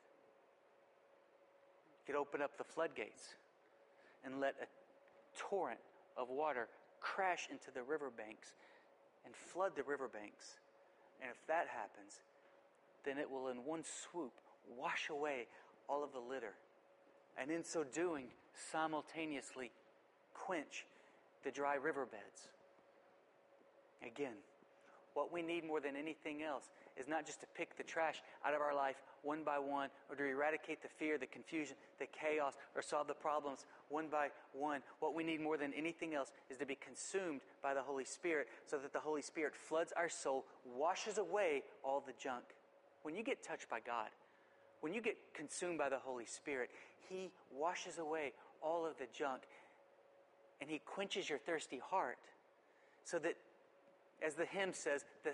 You 2.01 2.13
could 2.13 2.19
open 2.19 2.41
up 2.41 2.57
the 2.57 2.63
floodgates 2.63 3.35
and 4.25 4.41
let 4.41 4.55
a 4.59 4.65
torrent 5.37 5.79
of 6.17 6.29
water 6.29 6.67
crash 6.99 7.49
into 7.51 7.69
the 7.71 7.83
riverbanks 7.83 8.55
and 9.25 9.35
flood 9.35 9.73
the 9.75 9.83
riverbanks. 9.83 10.57
And 11.21 11.29
if 11.29 11.37
that 11.45 11.67
happens, 11.69 12.23
then 13.05 13.19
it 13.19 13.29
will, 13.29 13.49
in 13.49 13.57
one 13.57 13.83
swoop, 13.83 14.33
wash 14.75 15.11
away 15.11 15.45
all 15.87 16.03
of 16.03 16.11
the 16.11 16.19
litter. 16.19 16.55
And 17.37 17.51
in 17.51 17.63
so 17.63 17.83
doing, 17.83 18.25
simultaneously 18.71 19.69
quench 20.33 20.87
the 21.43 21.51
dry 21.51 21.75
riverbeds. 21.75 22.49
Again, 24.01 24.33
what 25.13 25.31
we 25.31 25.41
need 25.41 25.65
more 25.65 25.79
than 25.79 25.95
anything 25.95 26.41
else 26.43 26.69
is 26.97 27.07
not 27.07 27.25
just 27.25 27.39
to 27.41 27.47
pick 27.55 27.77
the 27.77 27.83
trash 27.83 28.21
out 28.45 28.53
of 28.53 28.61
our 28.61 28.75
life 28.75 28.95
one 29.21 29.43
by 29.43 29.57
one 29.59 29.89
or 30.09 30.15
to 30.15 30.23
eradicate 30.23 30.81
the 30.81 30.89
fear, 30.89 31.17
the 31.17 31.25
confusion, 31.25 31.75
the 31.99 32.05
chaos, 32.07 32.53
or 32.75 32.81
solve 32.81 33.07
the 33.07 33.13
problems 33.13 33.65
one 33.89 34.07
by 34.07 34.29
one. 34.53 34.81
What 34.99 35.15
we 35.15 35.23
need 35.23 35.41
more 35.41 35.57
than 35.57 35.73
anything 35.73 36.13
else 36.13 36.31
is 36.49 36.57
to 36.57 36.65
be 36.65 36.75
consumed 36.75 37.41
by 37.61 37.73
the 37.73 37.81
Holy 37.81 38.05
Spirit 38.05 38.47
so 38.65 38.77
that 38.77 38.93
the 38.93 38.99
Holy 38.99 39.21
Spirit 39.21 39.55
floods 39.55 39.93
our 39.95 40.09
soul, 40.09 40.45
washes 40.65 41.17
away 41.17 41.63
all 41.83 42.03
the 42.05 42.13
junk. 42.21 42.43
When 43.03 43.15
you 43.15 43.23
get 43.23 43.43
touched 43.43 43.69
by 43.69 43.79
God, 43.79 44.09
when 44.81 44.93
you 44.93 45.01
get 45.01 45.17
consumed 45.33 45.77
by 45.77 45.89
the 45.89 45.99
Holy 45.99 46.25
Spirit, 46.25 46.69
He 47.09 47.31
washes 47.51 47.99
away 47.99 48.33
all 48.61 48.85
of 48.85 48.97
the 48.97 49.07
junk 49.17 49.43
and 50.59 50.69
He 50.69 50.79
quenches 50.79 51.29
your 51.29 51.39
thirsty 51.39 51.79
heart 51.79 52.17
so 53.03 53.19
that 53.19 53.35
as 54.25 54.35
the 54.35 54.45
hymn 54.45 54.73
says, 54.73 55.05
the 55.23 55.33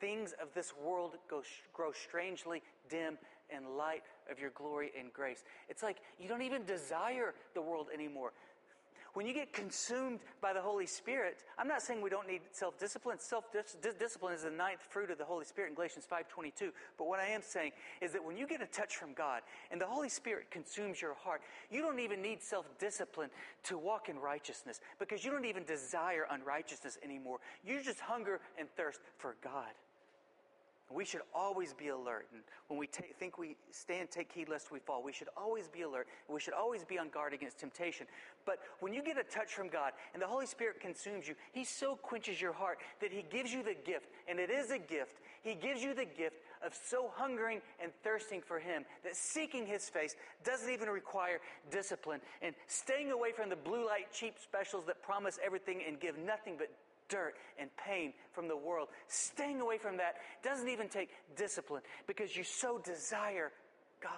things 0.00 0.34
of 0.40 0.48
this 0.54 0.72
world 0.82 1.16
go, 1.28 1.42
grow 1.72 1.92
strangely 1.92 2.62
dim 2.88 3.18
in 3.54 3.76
light 3.76 4.02
of 4.30 4.38
your 4.38 4.50
glory 4.50 4.90
and 4.98 5.12
grace. 5.12 5.44
It's 5.68 5.82
like 5.82 5.98
you 6.18 6.28
don't 6.28 6.42
even 6.42 6.64
desire 6.64 7.34
the 7.54 7.60
world 7.60 7.88
anymore. 7.92 8.32
When 9.14 9.26
you 9.26 9.34
get 9.34 9.52
consumed 9.52 10.20
by 10.40 10.52
the 10.52 10.60
Holy 10.60 10.86
Spirit, 10.86 11.42
I'm 11.58 11.66
not 11.66 11.82
saying 11.82 12.00
we 12.00 12.10
don't 12.10 12.28
need 12.28 12.42
self-discipline. 12.52 13.18
Self-discipline 13.18 14.34
is 14.34 14.44
the 14.44 14.50
ninth 14.50 14.82
fruit 14.88 15.10
of 15.10 15.18
the 15.18 15.24
Holy 15.24 15.44
Spirit 15.44 15.70
in 15.70 15.74
Galatians 15.74 16.06
5.22. 16.10 16.70
But 16.96 17.08
what 17.08 17.18
I 17.18 17.26
am 17.26 17.42
saying 17.42 17.72
is 18.00 18.12
that 18.12 18.24
when 18.24 18.36
you 18.36 18.46
get 18.46 18.62
a 18.62 18.66
touch 18.66 18.96
from 18.96 19.12
God 19.12 19.42
and 19.70 19.80
the 19.80 19.86
Holy 19.86 20.08
Spirit 20.08 20.50
consumes 20.50 21.02
your 21.02 21.14
heart, 21.14 21.42
you 21.70 21.82
don't 21.82 21.98
even 21.98 22.22
need 22.22 22.40
self-discipline 22.42 23.30
to 23.64 23.76
walk 23.76 24.08
in 24.08 24.18
righteousness 24.18 24.80
because 24.98 25.24
you 25.24 25.30
don't 25.30 25.44
even 25.44 25.64
desire 25.64 26.26
unrighteousness 26.30 26.98
anymore. 27.02 27.38
You 27.64 27.82
just 27.82 28.00
hunger 28.00 28.40
and 28.58 28.68
thirst 28.76 29.00
for 29.18 29.36
God. 29.42 29.72
We 30.92 31.04
should 31.04 31.20
always 31.32 31.72
be 31.72 31.88
alert. 31.88 32.26
And 32.32 32.42
when 32.66 32.78
we 32.78 32.88
take, 32.88 33.14
think 33.16 33.38
we 33.38 33.56
stand, 33.70 34.10
take 34.10 34.32
heed 34.32 34.48
lest 34.48 34.72
we 34.72 34.80
fall, 34.80 35.02
we 35.02 35.12
should 35.12 35.28
always 35.36 35.68
be 35.68 35.82
alert. 35.82 36.08
We 36.28 36.40
should 36.40 36.54
always 36.54 36.84
be 36.84 36.98
on 36.98 37.10
guard 37.10 37.32
against 37.32 37.58
temptation. 37.58 38.06
But 38.44 38.58
when 38.80 38.92
you 38.92 39.02
get 39.02 39.16
a 39.16 39.22
touch 39.22 39.54
from 39.54 39.68
God 39.68 39.92
and 40.14 40.22
the 40.22 40.26
Holy 40.26 40.46
Spirit 40.46 40.80
consumes 40.80 41.28
you, 41.28 41.36
He 41.52 41.64
so 41.64 41.94
quenches 41.94 42.40
your 42.40 42.52
heart 42.52 42.78
that 43.00 43.12
He 43.12 43.24
gives 43.30 43.52
you 43.52 43.62
the 43.62 43.76
gift, 43.86 44.08
and 44.28 44.40
it 44.40 44.50
is 44.50 44.72
a 44.72 44.78
gift. 44.78 45.20
He 45.42 45.54
gives 45.54 45.82
you 45.82 45.94
the 45.94 46.04
gift 46.04 46.36
of 46.64 46.74
so 46.74 47.10
hungering 47.14 47.60
and 47.80 47.92
thirsting 48.02 48.42
for 48.42 48.58
Him 48.58 48.84
that 49.04 49.14
seeking 49.14 49.66
His 49.66 49.88
face 49.88 50.16
doesn't 50.44 50.70
even 50.70 50.88
require 50.88 51.38
discipline. 51.70 52.20
And 52.42 52.54
staying 52.66 53.12
away 53.12 53.30
from 53.32 53.48
the 53.48 53.56
blue 53.56 53.86
light 53.86 54.12
cheap 54.12 54.34
specials 54.42 54.86
that 54.86 55.02
promise 55.02 55.38
everything 55.44 55.82
and 55.86 56.00
give 56.00 56.18
nothing 56.18 56.56
but 56.58 56.70
dirt 57.10 57.34
and 57.58 57.68
pain 57.76 58.14
from 58.32 58.48
the 58.48 58.56
world. 58.56 58.88
Staying 59.08 59.60
away 59.60 59.76
from 59.76 59.98
that 59.98 60.14
doesn't 60.42 60.68
even 60.68 60.88
take 60.88 61.10
discipline 61.36 61.82
because 62.06 62.34
you 62.34 62.44
so 62.44 62.78
desire 62.78 63.52
God. 64.02 64.12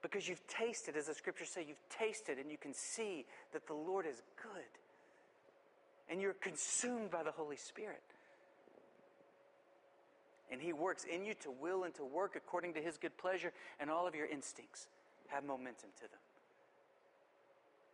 Because 0.00 0.28
you've 0.28 0.46
tasted, 0.46 0.96
as 0.96 1.06
the 1.06 1.14
scriptures 1.14 1.50
say, 1.50 1.64
you've 1.68 1.76
tasted 1.90 2.38
and 2.38 2.50
you 2.50 2.56
can 2.56 2.72
see 2.72 3.26
that 3.52 3.66
the 3.66 3.74
Lord 3.74 4.06
is 4.06 4.22
good. 4.42 4.62
And 6.08 6.22
you're 6.22 6.34
consumed 6.34 7.10
by 7.10 7.22
the 7.22 7.32
Holy 7.32 7.56
Spirit. 7.56 8.02
And 10.50 10.62
He 10.62 10.72
works 10.72 11.04
in 11.04 11.24
you 11.24 11.34
to 11.42 11.50
will 11.50 11.84
and 11.84 11.94
to 11.96 12.04
work 12.04 12.34
according 12.36 12.74
to 12.74 12.80
His 12.80 12.96
good 12.96 13.16
pleasure, 13.18 13.52
and 13.78 13.90
all 13.90 14.06
of 14.06 14.14
your 14.14 14.26
instincts 14.26 14.86
have 15.26 15.44
momentum 15.44 15.90
to 15.96 16.02
them. 16.02 16.20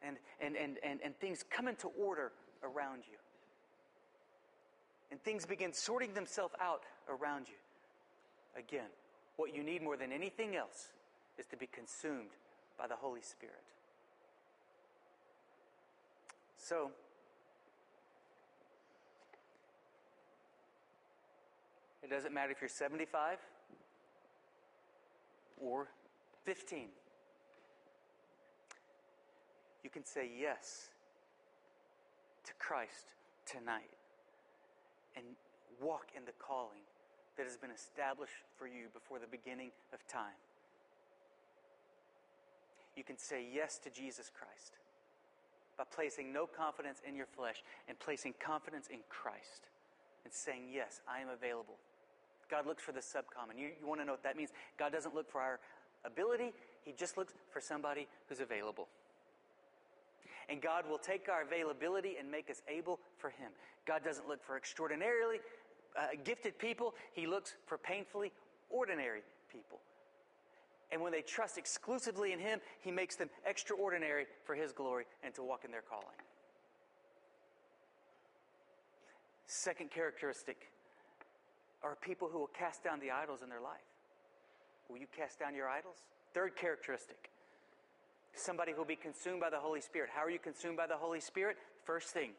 And, 0.07 0.16
and, 0.41 0.57
and, 0.57 0.77
and, 0.85 1.01
and 1.05 1.16
things 1.18 1.45
come 1.51 1.66
into 1.66 1.89
order 1.89 2.31
around 2.64 3.02
you. 3.10 3.18
And 5.10 5.22
things 5.22 5.46
begin 5.46 5.72
sorting 5.72 6.14
themselves 6.14 6.54
out 6.60 6.82
around 7.08 7.46
you. 7.48 7.54
Again, 8.58 8.88
what 9.36 9.54
you 9.54 9.62
need 9.62 9.82
more 9.82 9.96
than 9.96 10.12
anything 10.12 10.56
else 10.56 10.88
is 11.38 11.46
to 11.46 11.56
be 11.56 11.66
consumed 11.66 12.30
by 12.78 12.86
the 12.86 12.96
Holy 12.96 13.20
Spirit. 13.20 13.54
So, 16.56 16.90
it 22.02 22.10
doesn't 22.10 22.32
matter 22.32 22.52
if 22.52 22.60
you're 22.60 22.68
75 22.68 23.38
or 25.60 25.88
15. 26.44 26.86
You 29.82 29.90
can 29.90 30.04
say 30.04 30.30
yes 30.40 30.88
to 32.45 32.53
Christ 32.59 33.12
tonight 33.47 33.90
and 35.16 35.24
walk 35.80 36.09
in 36.16 36.24
the 36.24 36.36
calling 36.38 36.84
that 37.36 37.47
has 37.47 37.57
been 37.57 37.70
established 37.70 38.45
for 38.57 38.66
you 38.66 38.86
before 38.92 39.18
the 39.18 39.26
beginning 39.26 39.70
of 39.92 40.07
time. 40.07 40.38
You 42.97 43.03
can 43.03 43.18
say 43.18 43.45
yes 43.53 43.78
to 43.82 43.90
Jesus 43.90 44.30
Christ 44.30 44.78
by 45.76 45.84
placing 45.92 46.32
no 46.32 46.47
confidence 46.47 47.03
in 47.07 47.16
your 47.16 47.26
flesh 47.26 47.62
and 47.88 47.99
placing 47.99 48.34
confidence 48.38 48.86
in 48.86 49.01
Christ 49.09 49.66
and 50.24 50.32
saying, 50.32 50.68
Yes, 50.72 51.01
I 51.09 51.20
am 51.20 51.28
available. 51.28 51.74
God 52.51 52.66
looks 52.66 52.82
for 52.82 52.92
the 52.92 53.01
subcommon. 53.01 53.59
You, 53.59 53.70
you 53.80 53.86
want 53.86 54.01
to 54.01 54.05
know 54.05 54.12
what 54.12 54.22
that 54.22 54.36
means? 54.36 54.51
God 54.78 54.92
doesn't 54.92 55.14
look 55.14 55.30
for 55.30 55.40
our 55.40 55.59
ability, 56.05 56.53
He 56.84 56.92
just 56.92 57.16
looks 57.16 57.34
for 57.51 57.61
somebody 57.61 58.07
who's 58.28 58.40
available. 58.40 58.88
And 60.49 60.61
God 60.61 60.84
will 60.88 60.99
take 60.99 61.28
our 61.28 61.42
availability 61.42 62.14
and 62.18 62.30
make 62.30 62.51
us 62.51 62.62
able 62.68 63.01
for 63.18 63.30
Him. 63.30 63.51
God 63.86 64.05
doesn't 64.05 64.28
look 64.28 64.42
for 64.45 64.57
extraordinarily 64.57 65.38
uh, 65.99 66.09
gifted 66.24 66.59
people, 66.59 66.95
He 67.12 67.26
looks 67.26 67.55
for 67.66 67.78
painfully 67.78 68.32
ordinary 68.70 69.22
people. 69.51 69.80
And 70.90 71.01
when 71.01 71.12
they 71.12 71.22
trust 71.22 71.59
exclusively 71.59 72.32
in 72.32 72.38
Him, 72.38 72.61
He 72.80 72.90
makes 72.90 73.16
them 73.16 73.30
extraordinary 73.47 74.26
for 74.45 74.55
His 74.55 74.72
glory 74.72 75.05
and 75.22 75.34
to 75.34 75.42
walk 75.42 75.64
in 75.64 75.70
their 75.70 75.82
calling. 75.82 76.05
Second 79.47 79.90
characteristic 79.90 80.68
are 81.82 81.97
people 81.97 82.28
who 82.30 82.38
will 82.38 82.51
cast 82.59 82.82
down 82.82 82.99
the 82.99 83.11
idols 83.11 83.42
in 83.42 83.49
their 83.49 83.61
life. 83.61 83.86
Will 84.88 84.99
you 84.99 85.07
cast 85.16 85.38
down 85.38 85.55
your 85.55 85.68
idols? 85.68 85.97
Third 86.32 86.57
characteristic 86.57 87.30
somebody 88.37 88.72
who 88.72 88.78
will 88.78 88.85
be 88.85 88.97
consumed 88.97 89.41
by 89.41 89.51
the 89.51 89.59
Holy 89.59 89.80
Spirit. 89.80 90.11
How 90.14 90.22
are 90.22 90.30
you 90.30 90.39
consumed 90.39 90.76
by 90.76 90.87
the 90.87 90.97
Holy 90.97 91.20
Spirit? 91.20 91.57
First 91.85 92.09
thing 92.09 92.30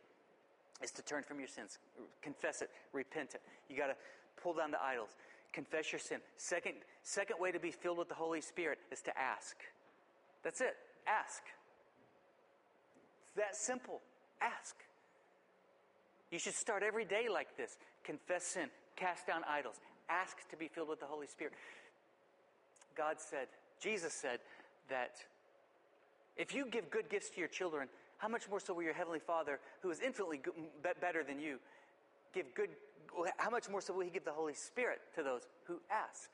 is 0.84 0.92
to 0.92 1.02
turn 1.02 1.24
from 1.24 1.40
your 1.40 1.48
sins, 1.48 1.78
confess 2.22 2.62
it, 2.62 2.70
repent 2.94 3.36
it. 3.36 3.42
You 3.70 3.78
got 3.78 3.88
to 3.88 3.96
pull 4.42 4.54
down 4.54 4.72
the 4.72 4.82
idols, 4.82 5.10
confess 5.54 5.92
your 5.92 6.00
sin. 6.00 6.20
Second, 6.38 6.74
second 7.04 7.38
way 7.40 7.52
to 7.52 7.60
be 7.60 7.72
filled 7.72 7.98
with 7.98 8.10
the 8.10 8.16
Holy 8.16 8.42
Spirit 8.42 8.80
is 8.92 9.02
to 9.02 9.18
ask. 9.18 9.56
That's 10.44 10.62
it. 10.62 10.76
Ask. 11.08 11.44
It's 13.28 13.36
that 13.38 13.56
simple. 13.56 14.02
Ask. 14.42 14.76
You 16.32 16.40
should 16.40 16.54
start 16.54 16.84
every 16.84 17.06
day 17.06 17.28
like 17.32 17.56
this. 17.56 17.78
Confess 18.04 18.44
sin, 18.44 18.70
cast 18.96 19.26
down 19.26 19.42
idols, 19.50 19.76
ask 20.10 20.38
to 20.50 20.58
be 20.58 20.68
filled 20.68 20.90
with 20.90 21.00
the 21.00 21.06
Holy 21.06 21.28
Spirit. 21.28 21.54
God 22.98 23.16
said, 23.20 23.48
Jesus 23.82 24.14
said 24.14 24.40
that 24.90 25.12
if 26.38 26.54
you 26.54 26.66
give 26.66 26.90
good 26.90 27.10
gifts 27.10 27.30
to 27.32 27.40
your 27.40 27.48
children, 27.48 27.88
how 28.18 28.28
much 28.28 28.50
more 28.50 28.60
so 28.60 28.74
will 28.74 28.84
your 28.84 28.94
heavenly 28.94 29.20
Father, 29.20 29.60
who 29.82 29.90
is 29.92 30.00
infinitely 30.00 30.42
better 31.02 31.24
than 31.24 31.40
you, 31.40 31.60
give 32.34 32.54
good? 32.56 32.70
How 33.38 33.50
much 33.50 33.70
more 33.70 33.82
so 33.82 33.94
will 33.94 34.02
He 34.02 34.10
give 34.10 34.26
the 34.26 34.32
Holy 34.32 34.54
Spirit 34.54 35.00
to 35.16 35.24
those 35.24 35.42
who 35.66 35.80
ask? 35.92 36.30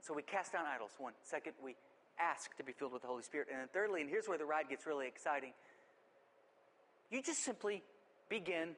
So 0.00 0.14
we 0.14 0.22
cast 0.22 0.52
down 0.52 0.64
idols. 0.66 0.92
One 0.98 1.12
second, 1.22 1.52
we 1.62 1.76
ask 2.18 2.54
to 2.56 2.64
be 2.64 2.72
filled 2.72 2.92
with 2.92 3.02
the 3.02 3.08
Holy 3.08 3.22
Spirit. 3.22 3.48
And 3.50 3.60
then 3.60 3.68
thirdly, 3.72 4.00
and 4.00 4.10
here's 4.10 4.28
where 4.28 4.38
the 4.38 4.44
ride 4.44 4.68
gets 4.68 4.86
really 4.86 5.06
exciting. 5.06 5.52
You 7.10 7.22
just 7.22 7.44
simply 7.44 7.82
begin 8.28 8.70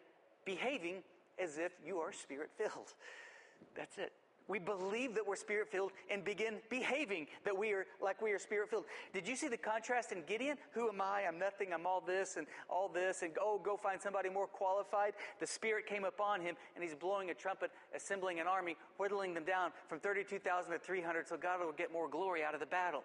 behaving 0.45 1.03
as 1.39 1.59
if 1.59 1.73
you 1.85 1.99
are 1.99 2.13
spirit 2.13 2.51
filled. 2.57 2.93
That's 3.77 3.99
it. 3.99 4.13
We 4.47 4.59
believe 4.59 5.15
that 5.15 5.27
we're 5.27 5.37
spirit 5.37 5.69
filled 5.71 5.93
and 6.11 6.23
begin 6.23 6.57
behaving 6.69 7.29
that 7.45 7.57
we 7.57 7.73
are 7.73 7.87
like 8.03 8.21
we 8.21 8.31
are 8.33 8.39
spirit 8.39 8.69
filled. 8.69 8.85
Did 9.15 9.27
you 9.27 9.37
see 9.37 9.49
the 9.49 9.57
contrast 9.57 10.13
in 10.13 10.23
Gideon? 10.27 10.59
Who 10.73 10.89
am 10.91 11.01
I? 11.01 11.23
I'm 11.27 11.39
nothing. 11.39 11.73
I'm 11.73 11.87
all 11.87 12.03
this 12.07 12.37
and 12.37 12.47
all 12.69 12.89
this. 12.89 13.23
And 13.23 13.33
oh, 13.41 13.59
go 13.63 13.79
find 13.79 14.01
somebody 14.01 14.29
more 14.29 14.47
qualified. 14.47 15.15
The 15.41 15.47
Spirit 15.47 15.87
came 15.87 16.05
upon 16.05 16.43
him 16.43 16.57
and 16.75 16.85
he's 16.85 16.95
blowing 16.95 17.31
a 17.31 17.35
trumpet, 17.35 17.71
assembling 17.97 18.39
an 18.39 18.47
army, 18.47 18.77
whittling 18.99 19.33
them 19.33 19.45
down 19.45 19.71
from 19.89 19.99
32,000 19.99 20.73
to 20.73 20.79
300 20.79 21.27
so 21.27 21.39
God 21.39 21.61
will 21.61 21.73
get 21.73 21.91
more 21.91 22.09
glory 22.09 22.45
out 22.45 22.53
of 22.53 22.61
the 22.61 22.67
battle. 22.67 23.03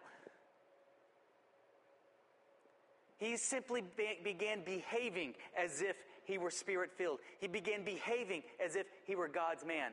He 3.17 3.37
simply 3.37 3.83
be- 3.95 4.19
began 4.23 4.63
behaving 4.65 5.35
as 5.57 5.81
if 5.81 5.95
he 6.23 6.37
were 6.37 6.51
spirit 6.51 6.91
filled. 6.95 7.19
He 7.39 7.47
began 7.47 7.83
behaving 7.83 8.43
as 8.63 8.75
if 8.75 8.87
he 9.05 9.15
were 9.15 9.27
God's 9.27 9.65
man. 9.65 9.91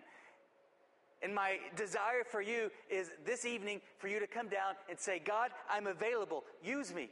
And 1.22 1.34
my 1.34 1.58
desire 1.76 2.24
for 2.30 2.42
you 2.42 2.70
is 2.90 3.10
this 3.24 3.44
evening 3.44 3.80
for 3.98 4.08
you 4.08 4.20
to 4.20 4.26
come 4.26 4.48
down 4.48 4.74
and 4.88 4.98
say, 4.98 5.20
God, 5.24 5.50
I'm 5.70 5.86
available. 5.86 6.44
Use 6.62 6.94
me 6.94 7.08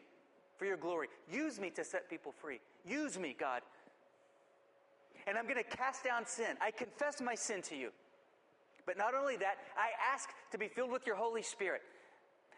for 0.56 0.66
your 0.66 0.76
glory. 0.76 1.08
Use 1.30 1.58
me 1.58 1.70
to 1.70 1.84
set 1.84 2.10
people 2.10 2.32
free. 2.32 2.60
Use 2.86 3.18
me, 3.18 3.34
God. 3.38 3.62
And 5.26 5.38
I'm 5.38 5.44
going 5.44 5.56
to 5.56 5.76
cast 5.76 6.04
down 6.04 6.26
sin. 6.26 6.56
I 6.60 6.70
confess 6.70 7.20
my 7.22 7.34
sin 7.34 7.62
to 7.62 7.76
you. 7.76 7.90
But 8.86 8.98
not 8.98 9.14
only 9.14 9.36
that, 9.38 9.56
I 9.76 9.88
ask 10.12 10.28
to 10.52 10.58
be 10.58 10.68
filled 10.68 10.90
with 10.90 11.06
your 11.06 11.16
Holy 11.16 11.42
Spirit. 11.42 11.80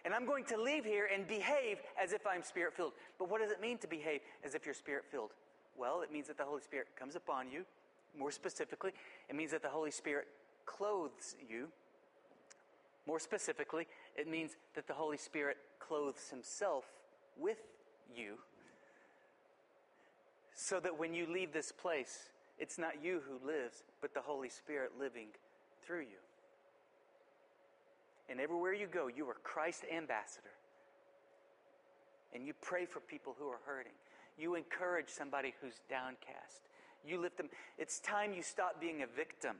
And 0.05 0.12
I'm 0.14 0.26
going 0.26 0.44
to 0.47 0.61
leave 0.61 0.84
here 0.84 1.09
and 1.12 1.26
behave 1.26 1.78
as 2.01 2.12
if 2.12 2.26
I'm 2.26 2.42
spirit 2.42 2.74
filled. 2.74 2.92
But 3.18 3.30
what 3.30 3.40
does 3.40 3.51
it 3.51 3.61
mean 3.61 3.78
to 3.78 3.86
behave 3.86 4.20
as 4.44 4.55
if 4.55 4.64
you're 4.64 4.74
spirit 4.74 5.05
filled? 5.11 5.30
Well, 5.76 6.03
it 6.03 6.12
means 6.12 6.26
that 6.28 6.38
the 6.38 6.44
Holy 6.44 6.62
Spirit 6.62 6.88
comes 6.99 7.16
upon 7.16 7.51
you. 7.51 7.64
More 8.18 8.30
specifically, 8.30 8.92
it 9.28 9.36
means 9.36 9.51
that 9.51 9.62
the 9.62 9.68
Holy 9.68 9.90
Spirit 9.90 10.26
clothes 10.67 11.37
you. 11.49 11.69
More 13.07 13.21
specifically, 13.21 13.87
it 14.17 14.29
means 14.29 14.57
that 14.75 14.87
the 14.87 14.93
Holy 14.93 15.17
Spirit 15.17 15.57
clothes 15.79 16.29
himself 16.29 16.85
with 17.39 17.59
you 18.14 18.35
so 20.53 20.81
that 20.81 20.99
when 20.99 21.14
you 21.14 21.27
leave 21.33 21.53
this 21.53 21.71
place, 21.71 22.31
it's 22.59 22.79
not 22.79 23.05
you 23.05 23.23
who 23.29 23.47
lives, 23.47 23.85
but 24.01 24.14
the 24.14 24.21
Holy 24.21 24.49
Spirit 24.49 24.93
living 24.99 25.29
through 25.87 26.01
you. 26.01 26.21
And 28.29 28.41
everywhere 28.41 28.73
you 28.75 28.87
go, 28.87 29.09
you 29.09 29.29
are 29.29 29.37
Christ 29.45 29.85
ambassador. 29.95 30.51
And 32.35 32.45
you 32.47 32.55
pray 32.61 32.87
for 32.87 33.01
people 33.01 33.37
who 33.39 33.49
are 33.49 33.61
hurting. 33.64 33.93
You 34.37 34.57
encourage 34.57 35.09
somebody 35.09 35.55
who's 35.61 35.81
downcast. 35.89 36.69
You 37.07 37.21
lift 37.21 37.37
them. 37.37 37.49
It's 37.79 38.01
time 38.01 38.33
you 38.33 38.43
stop 38.43 38.81
being 38.81 39.03
a 39.03 39.07
victim 39.07 39.57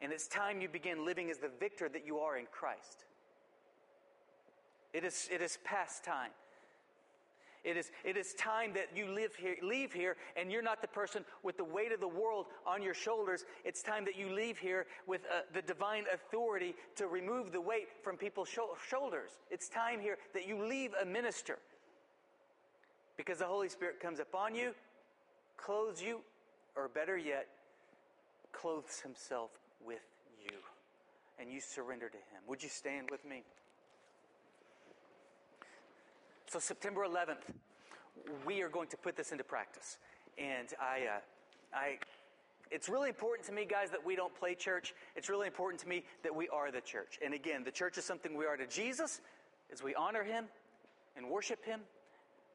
and 0.00 0.12
it's 0.12 0.28
time 0.28 0.60
you 0.60 0.68
begin 0.68 1.04
living 1.04 1.30
as 1.30 1.38
the 1.38 1.50
victor 1.60 1.88
that 1.88 2.06
you 2.06 2.18
are 2.18 2.36
in 2.38 2.46
Christ. 2.52 3.04
It 4.92 5.04
is, 5.04 5.28
it 5.32 5.42
is 5.42 5.58
past 5.64 6.04
time. 6.04 6.30
It 7.64 7.76
is, 7.76 7.90
it 8.04 8.16
is 8.16 8.34
time 8.34 8.72
that 8.74 8.96
you 8.96 9.06
live 9.10 9.34
here, 9.34 9.56
leave 9.62 9.92
here 9.92 10.16
and 10.36 10.50
you're 10.50 10.62
not 10.62 10.80
the 10.80 10.88
person 10.88 11.24
with 11.42 11.56
the 11.56 11.64
weight 11.64 11.92
of 11.92 12.00
the 12.00 12.08
world 12.08 12.46
on 12.64 12.82
your 12.82 12.94
shoulders. 12.94 13.44
It's 13.64 13.82
time 13.82 14.04
that 14.04 14.16
you 14.16 14.32
leave 14.32 14.58
here 14.58 14.86
with 15.06 15.22
uh, 15.26 15.40
the 15.52 15.62
divine 15.62 16.04
authority 16.14 16.74
to 16.96 17.08
remove 17.08 17.50
the 17.50 17.60
weight 17.60 17.88
from 18.02 18.16
people's 18.16 18.48
shoulders. 18.48 19.30
It's 19.50 19.68
time 19.68 20.00
here 20.00 20.18
that 20.34 20.46
you 20.46 20.64
leave 20.64 20.92
a 21.02 21.04
minister 21.04 21.58
because 23.16 23.38
the 23.38 23.46
Holy 23.46 23.68
Spirit 23.68 24.00
comes 24.00 24.20
upon 24.20 24.54
you, 24.54 24.72
clothes 25.56 26.00
you, 26.00 26.20
or 26.76 26.88
better 26.88 27.18
yet, 27.18 27.48
clothes 28.52 29.00
himself 29.00 29.50
with 29.84 30.02
you 30.42 30.56
and 31.38 31.50
you 31.50 31.60
surrender 31.60 32.08
to 32.08 32.16
Him. 32.16 32.42
Would 32.46 32.62
you 32.62 32.68
stand 32.68 33.08
with 33.10 33.24
me? 33.24 33.42
So, 36.50 36.58
September 36.58 37.06
11th, 37.06 37.54
we 38.46 38.62
are 38.62 38.68
going 38.68 38.88
to 38.88 38.96
put 38.96 39.16
this 39.16 39.32
into 39.32 39.44
practice. 39.44 39.98
And 40.38 40.68
I, 40.80 41.16
uh, 41.16 41.76
I, 41.76 41.98
it's 42.70 42.88
really 42.88 43.08
important 43.08 43.46
to 43.48 43.52
me, 43.52 43.66
guys, 43.66 43.90
that 43.90 44.04
we 44.04 44.16
don't 44.16 44.34
play 44.34 44.54
church. 44.54 44.94
It's 45.14 45.28
really 45.28 45.46
important 45.46 45.80
to 45.82 45.88
me 45.88 46.04
that 46.22 46.34
we 46.34 46.48
are 46.48 46.70
the 46.70 46.80
church. 46.80 47.18
And 47.24 47.34
again, 47.34 47.64
the 47.64 47.70
church 47.70 47.98
is 47.98 48.04
something 48.04 48.36
we 48.36 48.46
are 48.46 48.56
to 48.56 48.66
Jesus 48.66 49.20
as 49.72 49.82
we 49.82 49.94
honor 49.94 50.22
Him 50.22 50.46
and 51.16 51.28
worship 51.28 51.64
Him 51.64 51.80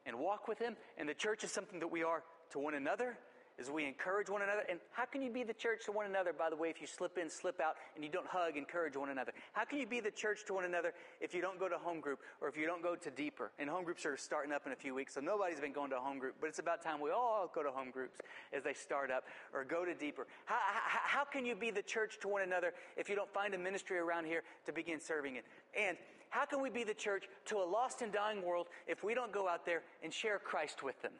and 0.06 0.18
walk 0.18 0.48
with 0.48 0.58
Him. 0.58 0.76
And 0.98 1.08
the 1.08 1.14
church 1.14 1.44
is 1.44 1.52
something 1.52 1.78
that 1.80 1.90
we 1.90 2.02
are 2.02 2.22
to 2.50 2.58
one 2.58 2.74
another 2.74 3.16
as 3.58 3.70
we 3.70 3.84
encourage 3.86 4.28
one 4.28 4.42
another. 4.42 4.62
And 4.68 4.80
how 4.92 5.04
can 5.04 5.22
you 5.22 5.30
be 5.30 5.44
the 5.44 5.54
church 5.54 5.84
to 5.86 5.92
one 5.92 6.06
another, 6.06 6.32
by 6.32 6.50
the 6.50 6.56
way, 6.56 6.70
if 6.70 6.80
you 6.80 6.86
slip 6.86 7.18
in, 7.18 7.30
slip 7.30 7.60
out, 7.60 7.76
and 7.94 8.04
you 8.04 8.10
don't 8.10 8.26
hug, 8.26 8.56
encourage 8.56 8.96
one 8.96 9.10
another? 9.10 9.32
How 9.52 9.64
can 9.64 9.78
you 9.78 9.86
be 9.86 10.00
the 10.00 10.10
church 10.10 10.44
to 10.46 10.54
one 10.54 10.64
another 10.64 10.92
if 11.20 11.34
you 11.34 11.40
don't 11.40 11.58
go 11.58 11.68
to 11.68 11.78
home 11.78 12.00
group 12.00 12.20
or 12.40 12.48
if 12.48 12.56
you 12.56 12.66
don't 12.66 12.82
go 12.82 12.96
to 12.96 13.10
deeper? 13.10 13.52
And 13.58 13.68
home 13.68 13.84
groups 13.84 14.04
are 14.04 14.16
starting 14.16 14.52
up 14.52 14.66
in 14.66 14.72
a 14.72 14.76
few 14.76 14.94
weeks, 14.94 15.14
so 15.14 15.20
nobody's 15.20 15.60
been 15.60 15.72
going 15.72 15.90
to 15.90 15.96
home 15.96 16.18
group, 16.18 16.34
but 16.40 16.48
it's 16.48 16.58
about 16.58 16.82
time 16.82 17.00
we 17.00 17.10
all 17.10 17.50
go 17.54 17.62
to 17.62 17.70
home 17.70 17.90
groups 17.90 18.18
as 18.52 18.62
they 18.62 18.74
start 18.74 19.10
up 19.10 19.24
or 19.52 19.64
go 19.64 19.84
to 19.84 19.94
deeper. 19.94 20.26
How, 20.46 20.56
how, 20.56 21.18
how 21.20 21.24
can 21.24 21.46
you 21.46 21.54
be 21.54 21.70
the 21.70 21.82
church 21.82 22.18
to 22.22 22.28
one 22.28 22.42
another 22.42 22.74
if 22.96 23.08
you 23.08 23.14
don't 23.14 23.32
find 23.32 23.54
a 23.54 23.58
ministry 23.58 23.98
around 23.98 24.26
here 24.26 24.42
to 24.66 24.72
begin 24.72 25.00
serving 25.00 25.36
it? 25.36 25.44
And 25.78 25.96
how 26.30 26.44
can 26.44 26.60
we 26.60 26.68
be 26.68 26.82
the 26.82 26.94
church 26.94 27.28
to 27.46 27.58
a 27.58 27.64
lost 27.64 28.02
and 28.02 28.12
dying 28.12 28.42
world 28.42 28.66
if 28.88 29.04
we 29.04 29.14
don't 29.14 29.30
go 29.30 29.48
out 29.48 29.64
there 29.64 29.82
and 30.02 30.12
share 30.12 30.40
Christ 30.40 30.82
with 30.82 31.00
them? 31.00 31.12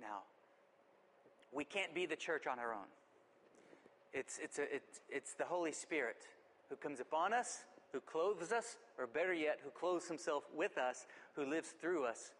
Now, 0.00 0.22
we 1.52 1.64
can't 1.64 1.94
be 1.94 2.06
the 2.06 2.16
church 2.16 2.46
on 2.46 2.58
our 2.58 2.72
own. 2.72 2.86
It's, 4.12 4.38
it's, 4.42 4.58
a, 4.58 4.62
it's, 4.62 5.00
it's 5.08 5.34
the 5.34 5.44
Holy 5.44 5.72
Spirit 5.72 6.16
who 6.68 6.76
comes 6.76 7.00
upon 7.00 7.32
us, 7.32 7.64
who 7.92 8.00
clothes 8.00 8.52
us, 8.52 8.76
or 8.98 9.06
better 9.06 9.34
yet, 9.34 9.58
who 9.62 9.70
clothes 9.70 10.08
himself 10.08 10.44
with 10.54 10.78
us, 10.78 11.06
who 11.34 11.44
lives 11.44 11.74
through 11.80 12.04
us. 12.04 12.32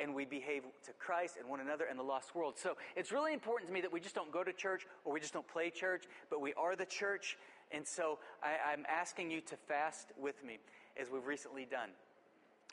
And 0.00 0.14
we 0.14 0.24
behave 0.24 0.62
to 0.86 0.92
Christ 0.98 1.36
and 1.38 1.48
one 1.48 1.60
another 1.60 1.84
and 1.88 1.98
the 1.98 2.02
lost 2.02 2.34
world. 2.34 2.54
So 2.58 2.76
it's 2.96 3.12
really 3.12 3.32
important 3.32 3.68
to 3.68 3.74
me 3.74 3.80
that 3.82 3.92
we 3.92 4.00
just 4.00 4.14
don't 4.14 4.32
go 4.32 4.42
to 4.42 4.52
church 4.52 4.86
or 5.04 5.12
we 5.12 5.20
just 5.20 5.32
don't 5.32 5.46
play 5.46 5.70
church, 5.70 6.04
but 6.30 6.40
we 6.40 6.52
are 6.54 6.74
the 6.74 6.86
church. 6.86 7.36
And 7.70 7.86
so 7.86 8.18
I, 8.42 8.72
I'm 8.72 8.84
asking 8.88 9.30
you 9.30 9.40
to 9.42 9.56
fast 9.68 10.08
with 10.20 10.42
me 10.44 10.58
as 11.00 11.10
we've 11.10 11.26
recently 11.26 11.64
done. 11.64 11.90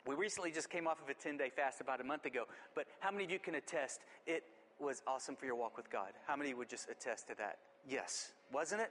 We 0.06 0.14
recently 0.14 0.50
just 0.50 0.70
came 0.70 0.86
off 0.86 1.02
of 1.02 1.08
a 1.08 1.14
10 1.14 1.36
day 1.36 1.50
fast 1.54 1.80
about 1.80 2.00
a 2.00 2.04
month 2.04 2.24
ago, 2.24 2.44
but 2.74 2.86
how 3.00 3.10
many 3.10 3.24
of 3.24 3.30
you 3.30 3.38
can 3.38 3.54
attest 3.54 4.00
it 4.26 4.44
was 4.78 5.02
awesome 5.06 5.36
for 5.36 5.46
your 5.46 5.56
walk 5.56 5.76
with 5.76 5.90
God? 5.90 6.12
How 6.26 6.36
many 6.36 6.54
would 6.54 6.68
just 6.68 6.88
attest 6.88 7.28
to 7.28 7.34
that? 7.36 7.58
Yes, 7.88 8.32
wasn't 8.52 8.82
it? 8.82 8.90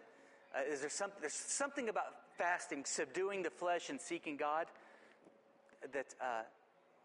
Uh, 0.55 0.61
is 0.71 0.81
there 0.81 0.89
some, 0.89 1.11
there's 1.19 1.33
something 1.33 1.89
about 1.89 2.05
fasting, 2.37 2.83
subduing 2.85 3.43
the 3.43 3.49
flesh 3.49 3.89
and 3.89 3.99
seeking 3.99 4.37
God 4.37 4.67
that, 5.93 6.13
uh, 6.21 6.41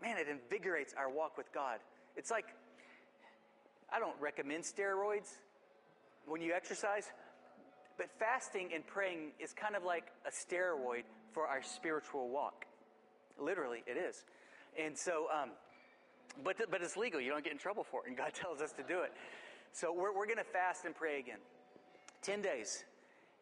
man, 0.02 0.16
it 0.18 0.28
invigorates 0.28 0.94
our 0.96 1.11
walk 1.11 1.36
with 1.36 1.52
God. 1.52 1.78
It's 2.16 2.30
like, 2.30 2.46
I 3.92 3.98
don't 3.98 4.18
recommend 4.20 4.64
steroids 4.64 5.34
when 6.26 6.40
you 6.40 6.52
exercise, 6.52 7.11
but 7.96 8.09
fasting 8.18 8.70
and 8.74 8.86
praying 8.86 9.32
is 9.38 9.52
kind 9.52 9.76
of 9.76 9.84
like 9.84 10.07
a 10.26 10.30
steroid 10.30 11.05
for 11.32 11.46
our 11.46 11.62
spiritual 11.62 12.28
walk. 12.28 12.66
Literally, 13.41 13.82
it 13.87 13.97
is. 13.97 14.24
And 14.78 14.97
so, 14.97 15.26
um, 15.32 15.51
but, 16.43 16.57
but 16.70 16.82
it's 16.82 16.97
legal. 16.97 17.20
You 17.20 17.30
don't 17.30 17.45
get 17.45 17.53
in 17.53 17.59
trouble 17.59 17.85
for 17.85 18.03
it, 18.05 18.09
and 18.09 18.16
God 18.16 18.32
tells 18.35 18.61
us 18.61 18.72
to 18.72 18.82
do 18.82 19.01
it. 19.01 19.12
So 19.72 19.93
we're, 19.93 20.14
we're 20.14 20.26
going 20.26 20.39
to 20.39 20.45
fast 20.45 20.85
and 20.85 20.95
pray 20.95 21.18
again. 21.18 21.39
10 22.22 22.43
days. 22.43 22.85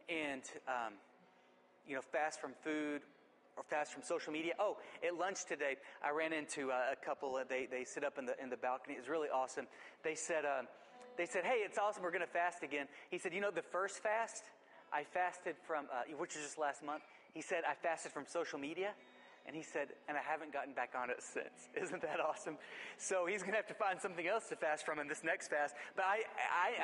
And, 0.08 0.42
um, 0.66 0.94
you 1.86 1.94
know, 1.94 2.02
fast 2.02 2.40
from 2.40 2.52
food 2.64 3.02
or 3.56 3.62
fast 3.62 3.92
from 3.92 4.02
social 4.02 4.32
media. 4.32 4.54
Oh, 4.58 4.78
at 5.06 5.14
lunch 5.14 5.44
today, 5.46 5.76
I 6.02 6.10
ran 6.10 6.32
into 6.32 6.70
a 6.70 6.96
couple. 7.04 7.36
Uh, 7.36 7.44
they, 7.48 7.68
they 7.70 7.84
sit 7.84 8.04
up 8.04 8.18
in 8.18 8.26
the, 8.26 8.34
in 8.42 8.50
the 8.50 8.56
balcony. 8.56 8.94
It 8.94 9.00
was 9.00 9.08
really 9.08 9.28
awesome. 9.28 9.66
They 10.02 10.14
said, 10.14 10.44
uh, 10.44 10.62
they 11.16 11.26
said, 11.26 11.44
hey, 11.44 11.60
it's 11.64 11.78
awesome. 11.78 12.02
We're 12.02 12.10
going 12.10 12.26
to 12.26 12.32
fast 12.32 12.62
again. 12.62 12.86
He 13.10 13.18
said, 13.18 13.34
you 13.34 13.40
know, 13.40 13.50
the 13.50 13.62
first 13.62 14.02
fast, 14.02 14.44
I 14.92 15.04
fasted 15.04 15.56
from, 15.66 15.86
uh, 15.92 16.02
which 16.16 16.34
was 16.34 16.44
just 16.44 16.58
last 16.58 16.82
month. 16.82 17.02
He 17.34 17.42
said, 17.42 17.62
I 17.68 17.74
fasted 17.74 18.12
from 18.12 18.24
social 18.26 18.58
media. 18.58 18.92
And 19.46 19.56
he 19.56 19.62
said, 19.62 19.88
and 20.08 20.16
I 20.16 20.20
haven't 20.22 20.52
gotten 20.52 20.72
back 20.72 20.92
on 20.96 21.10
it 21.10 21.20
since. 21.20 21.68
Isn't 21.74 22.02
that 22.02 22.20
awesome? 22.20 22.56
So 22.96 23.26
he's 23.26 23.42
going 23.42 23.52
to 23.52 23.56
have 23.56 23.66
to 23.66 23.74
find 23.74 24.00
something 24.00 24.26
else 24.26 24.48
to 24.50 24.56
fast 24.56 24.86
from 24.86 24.98
in 24.98 25.08
this 25.08 25.24
next 25.24 25.48
fast. 25.48 25.74
But 25.96 26.04
I, 26.04 26.22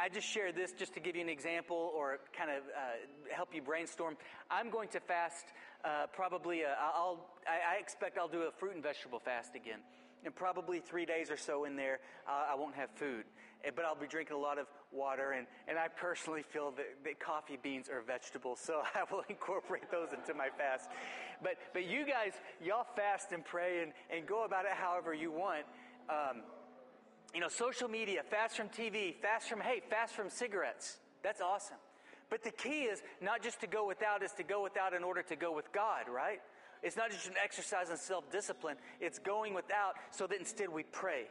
I, 0.03 0.07
I 0.07 0.09
just 0.09 0.27
shared 0.27 0.57
this 0.57 0.73
just 0.73 0.93
to 0.95 1.01
give 1.01 1.15
you 1.15 1.23
an 1.23 1.29
example 1.29 1.93
or 1.95 2.19
kind 2.37 2.51
of 2.51 2.65
uh, 2.65 3.35
help 3.35 3.55
you 3.55 3.63
brainstorm. 3.63 4.17
I'm 4.51 4.71
going 4.71 4.89
to 4.89 5.01
fast 5.01 5.47
uh, 5.85 6.07
probably, 6.13 6.65
uh, 6.65 6.75
I'll, 6.81 7.27
I 7.47 7.81
expect 7.81 8.19
I'll 8.19 8.29
do 8.29 8.43
a 8.43 8.51
fruit 8.51 8.75
and 8.75 8.83
vegetable 8.83 9.21
fast 9.21 9.55
again. 9.55 9.79
And 10.29 10.37
probably 10.37 10.81
three 10.81 11.07
days 11.07 11.31
or 11.31 11.39
so 11.39 11.64
in 11.64 11.74
there, 11.74 12.01
uh, 12.29 12.53
I 12.53 12.55
won't 12.55 12.74
have 12.74 12.91
food. 12.97 13.24
Eh, 13.64 13.70
but 13.74 13.87
I'll 13.87 13.95
be 13.95 14.07
drinking 14.07 14.37
a 14.37 14.39
lot 14.39 14.59
of 14.59 14.66
water. 14.93 15.33
And, 15.33 15.47
and 15.66 15.79
I 15.79 15.89
personally 15.89 16.43
feel 16.43 16.70
that, 16.72 17.03
that 17.03 17.18
coffee 17.18 17.59
beans 17.62 17.89
are 17.89 18.03
vegetables, 18.03 18.61
so 18.62 18.83
I 18.95 19.05
will 19.11 19.22
incorporate 19.31 19.91
those 19.91 20.09
into 20.12 20.35
my 20.35 20.51
fast. 20.51 20.91
But, 21.43 21.55
but 21.72 21.87
you 21.87 22.05
guys, 22.05 22.35
y'all 22.62 22.85
fast 22.95 23.33
and 23.33 23.43
pray 23.43 23.83
and, 23.83 23.93
and 24.14 24.26
go 24.26 24.45
about 24.45 24.66
it 24.66 24.72
however 24.72 25.14
you 25.14 25.33
want. 25.33 25.64
Um, 26.11 26.43
you 27.33 27.41
know, 27.41 27.49
social 27.49 27.89
media, 27.89 28.20
fast 28.22 28.55
from 28.55 28.68
TV, 28.68 29.14
fast 29.22 29.49
from, 29.49 29.62
hey, 29.62 29.81
fast 29.89 30.12
from 30.12 30.29
cigarettes. 30.29 30.99
That's 31.22 31.41
awesome. 31.41 31.79
But 32.29 32.45
the 32.45 32.51
key 32.51 32.83
is 32.83 33.03
not 33.22 33.43
just 33.43 33.62
to 33.62 33.66
go 33.66 33.87
without, 33.87 34.22
is 34.22 34.33
to 34.33 34.43
go 34.43 34.62
without 34.62 34.93
in 34.93 35.05
order 35.05 35.22
to 35.22 35.37
go 35.37 35.53
with 35.53 35.72
God, 35.72 36.03
right? 36.14 36.41
It's 36.83 36.97
not 36.97 37.11
just 37.11 37.26
an 37.26 37.35
exercise 37.43 37.91
in 37.91 37.97
self 37.97 38.31
discipline, 38.31 38.76
it's 39.01 39.18
going 39.18 39.55
without 39.55 39.95
so 40.11 40.26
that 40.26 40.39
instead 40.39 40.68
we 40.68 40.85
pray. 40.85 41.24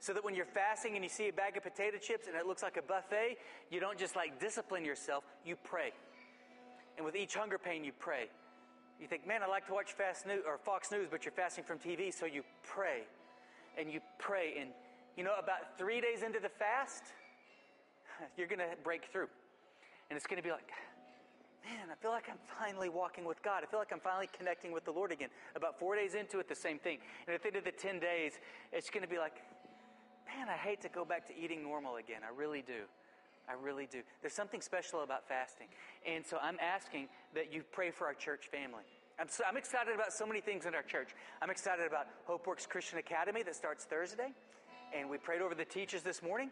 So 0.00 0.12
that 0.12 0.24
when 0.24 0.34
you're 0.34 0.44
fasting 0.44 0.96
and 0.96 1.04
you 1.04 1.08
see 1.08 1.28
a 1.28 1.32
bag 1.32 1.56
of 1.56 1.62
potato 1.62 1.96
chips 1.96 2.26
and 2.26 2.36
it 2.36 2.46
looks 2.46 2.62
like 2.62 2.76
a 2.76 2.82
buffet, 2.82 3.38
you 3.70 3.80
don't 3.80 3.98
just 3.98 4.16
like 4.16 4.38
discipline 4.38 4.84
yourself, 4.84 5.24
you 5.46 5.56
pray. 5.64 5.92
And 6.96 7.06
with 7.06 7.16
each 7.16 7.34
hunger 7.34 7.58
pain, 7.58 7.84
you 7.84 7.92
pray. 7.98 8.28
You 9.00 9.06
think, 9.06 9.26
man, 9.26 9.42
I 9.42 9.46
like 9.46 9.66
to 9.66 9.72
watch 9.72 9.92
Fast 9.92 10.26
News 10.26 10.42
or 10.46 10.58
Fox 10.58 10.90
News, 10.90 11.08
but 11.10 11.24
you're 11.24 11.32
fasting 11.32 11.64
from 11.64 11.78
TV, 11.78 12.12
so 12.12 12.26
you 12.26 12.42
pray. 12.62 13.02
And 13.78 13.90
you 13.90 14.00
pray. 14.18 14.54
And 14.60 14.70
you 15.16 15.24
know, 15.24 15.34
about 15.38 15.78
three 15.78 16.00
days 16.00 16.22
into 16.22 16.38
the 16.38 16.48
fast, 16.48 17.02
you're 18.36 18.46
going 18.46 18.60
to 18.60 18.76
break 18.82 19.06
through. 19.12 19.28
And 20.10 20.16
it's 20.16 20.26
going 20.26 20.40
to 20.40 20.46
be 20.46 20.52
like, 20.52 20.70
man, 21.64 21.88
I 21.90 21.94
feel 22.00 22.10
like 22.10 22.28
I'm 22.28 22.38
finally 22.60 22.88
walking 22.88 23.24
with 23.24 23.42
God. 23.42 23.62
I 23.62 23.66
feel 23.66 23.78
like 23.78 23.92
I'm 23.92 24.00
finally 24.00 24.28
connecting 24.36 24.72
with 24.72 24.84
the 24.84 24.92
Lord 24.92 25.12
again. 25.12 25.30
About 25.56 25.78
four 25.78 25.96
days 25.96 26.14
into 26.14 26.38
it, 26.38 26.48
the 26.48 26.54
same 26.54 26.78
thing. 26.78 26.98
And 27.26 27.34
at 27.34 27.42
the 27.42 27.48
end 27.48 27.56
of 27.56 27.64
the 27.64 27.72
10 27.72 27.98
days, 27.98 28.32
it's 28.72 28.90
going 28.90 29.02
to 29.02 29.08
be 29.08 29.18
like, 29.18 29.36
man, 30.26 30.48
I 30.48 30.56
hate 30.56 30.80
to 30.82 30.88
go 30.88 31.04
back 31.04 31.26
to 31.28 31.36
eating 31.36 31.62
normal 31.62 31.96
again. 31.96 32.20
I 32.24 32.36
really 32.36 32.62
do. 32.62 32.84
I 33.48 33.52
really 33.52 33.86
do. 33.86 34.00
There's 34.20 34.34
something 34.34 34.60
special 34.60 35.02
about 35.02 35.28
fasting. 35.28 35.68
And 36.06 36.24
so 36.24 36.38
I'm 36.42 36.58
asking 36.60 37.08
that 37.34 37.52
you 37.52 37.62
pray 37.72 37.90
for 37.90 38.06
our 38.06 38.14
church 38.14 38.48
family. 38.50 38.84
I'm, 39.18 39.28
so, 39.28 39.44
I'm 39.48 39.56
excited 39.56 39.94
about 39.94 40.12
so 40.12 40.26
many 40.26 40.40
things 40.40 40.66
in 40.66 40.74
our 40.74 40.82
church. 40.82 41.10
I'm 41.40 41.50
excited 41.50 41.86
about 41.86 42.06
HopeWorks 42.28 42.68
Christian 42.68 42.98
Academy 42.98 43.42
that 43.42 43.54
starts 43.54 43.84
Thursday. 43.84 44.32
And 44.96 45.08
we 45.10 45.18
prayed 45.18 45.42
over 45.42 45.54
the 45.54 45.64
teachers 45.64 46.02
this 46.02 46.22
morning. 46.22 46.50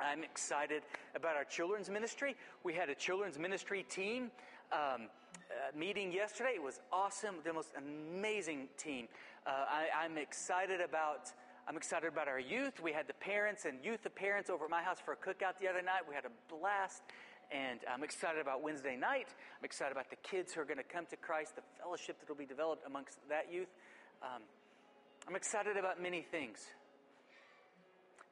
I'm 0.00 0.24
excited 0.24 0.82
about 1.14 1.36
our 1.36 1.44
children's 1.44 1.90
ministry. 1.90 2.36
We 2.64 2.74
had 2.74 2.88
a 2.88 2.94
children's 2.94 3.38
ministry 3.38 3.84
team 3.88 4.30
um, 4.72 5.08
uh, 5.50 5.76
meeting 5.76 6.12
yesterday. 6.12 6.52
It 6.54 6.62
was 6.62 6.80
awesome, 6.92 7.36
the 7.44 7.52
most 7.52 7.72
amazing 7.76 8.68
team. 8.78 9.08
Uh, 9.46 9.50
I, 9.50 10.04
I'm 10.04 10.18
excited 10.18 10.80
about. 10.80 11.32
I'm 11.68 11.76
excited 11.76 12.08
about 12.08 12.26
our 12.26 12.40
youth. 12.40 12.82
We 12.82 12.92
had 12.92 13.06
the 13.06 13.14
parents 13.14 13.66
and 13.66 13.78
youth 13.84 14.04
of 14.04 14.14
parents 14.16 14.50
over 14.50 14.64
at 14.64 14.70
my 14.70 14.82
house 14.82 14.98
for 15.04 15.12
a 15.12 15.16
cookout 15.16 15.58
the 15.60 15.68
other 15.68 15.82
night. 15.82 16.02
We 16.08 16.14
had 16.14 16.24
a 16.24 16.52
blast. 16.52 17.02
And 17.52 17.80
I'm 17.86 18.02
excited 18.02 18.40
about 18.40 18.62
Wednesday 18.62 18.96
night. 18.96 19.28
I'm 19.58 19.64
excited 19.64 19.92
about 19.92 20.10
the 20.10 20.16
kids 20.16 20.52
who 20.52 20.60
are 20.62 20.64
going 20.64 20.78
to 20.78 20.84
come 20.84 21.06
to 21.06 21.16
Christ, 21.16 21.54
the 21.54 21.62
fellowship 21.80 22.18
that 22.18 22.28
will 22.28 22.34
be 22.34 22.46
developed 22.46 22.82
amongst 22.86 23.18
that 23.28 23.52
youth. 23.52 23.68
Um, 24.22 24.42
I'm 25.28 25.36
excited 25.36 25.76
about 25.76 26.02
many 26.02 26.22
things. 26.22 26.58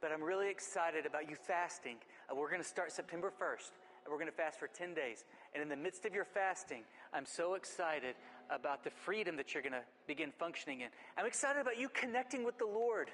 But 0.00 0.12
I'm 0.12 0.22
really 0.22 0.48
excited 0.48 1.04
about 1.04 1.28
you 1.28 1.36
fasting. 1.36 1.96
Uh, 2.30 2.34
we're 2.34 2.48
going 2.48 2.62
to 2.62 2.68
start 2.68 2.90
September 2.90 3.30
1st, 3.30 3.70
and 4.04 4.10
we're 4.10 4.16
going 4.18 4.30
to 4.30 4.36
fast 4.36 4.58
for 4.58 4.66
10 4.66 4.94
days. 4.94 5.24
And 5.52 5.62
in 5.62 5.68
the 5.68 5.76
midst 5.76 6.06
of 6.06 6.14
your 6.14 6.24
fasting, 6.24 6.82
I'm 7.12 7.26
so 7.26 7.54
excited 7.54 8.14
about 8.50 8.82
the 8.82 8.90
freedom 8.90 9.36
that 9.36 9.52
you're 9.52 9.62
going 9.62 9.74
to 9.74 9.84
begin 10.06 10.32
functioning 10.38 10.80
in. 10.80 10.88
I'm 11.18 11.26
excited 11.26 11.60
about 11.60 11.78
you 11.78 11.88
connecting 11.90 12.44
with 12.44 12.58
the 12.58 12.66
Lord. 12.66 13.10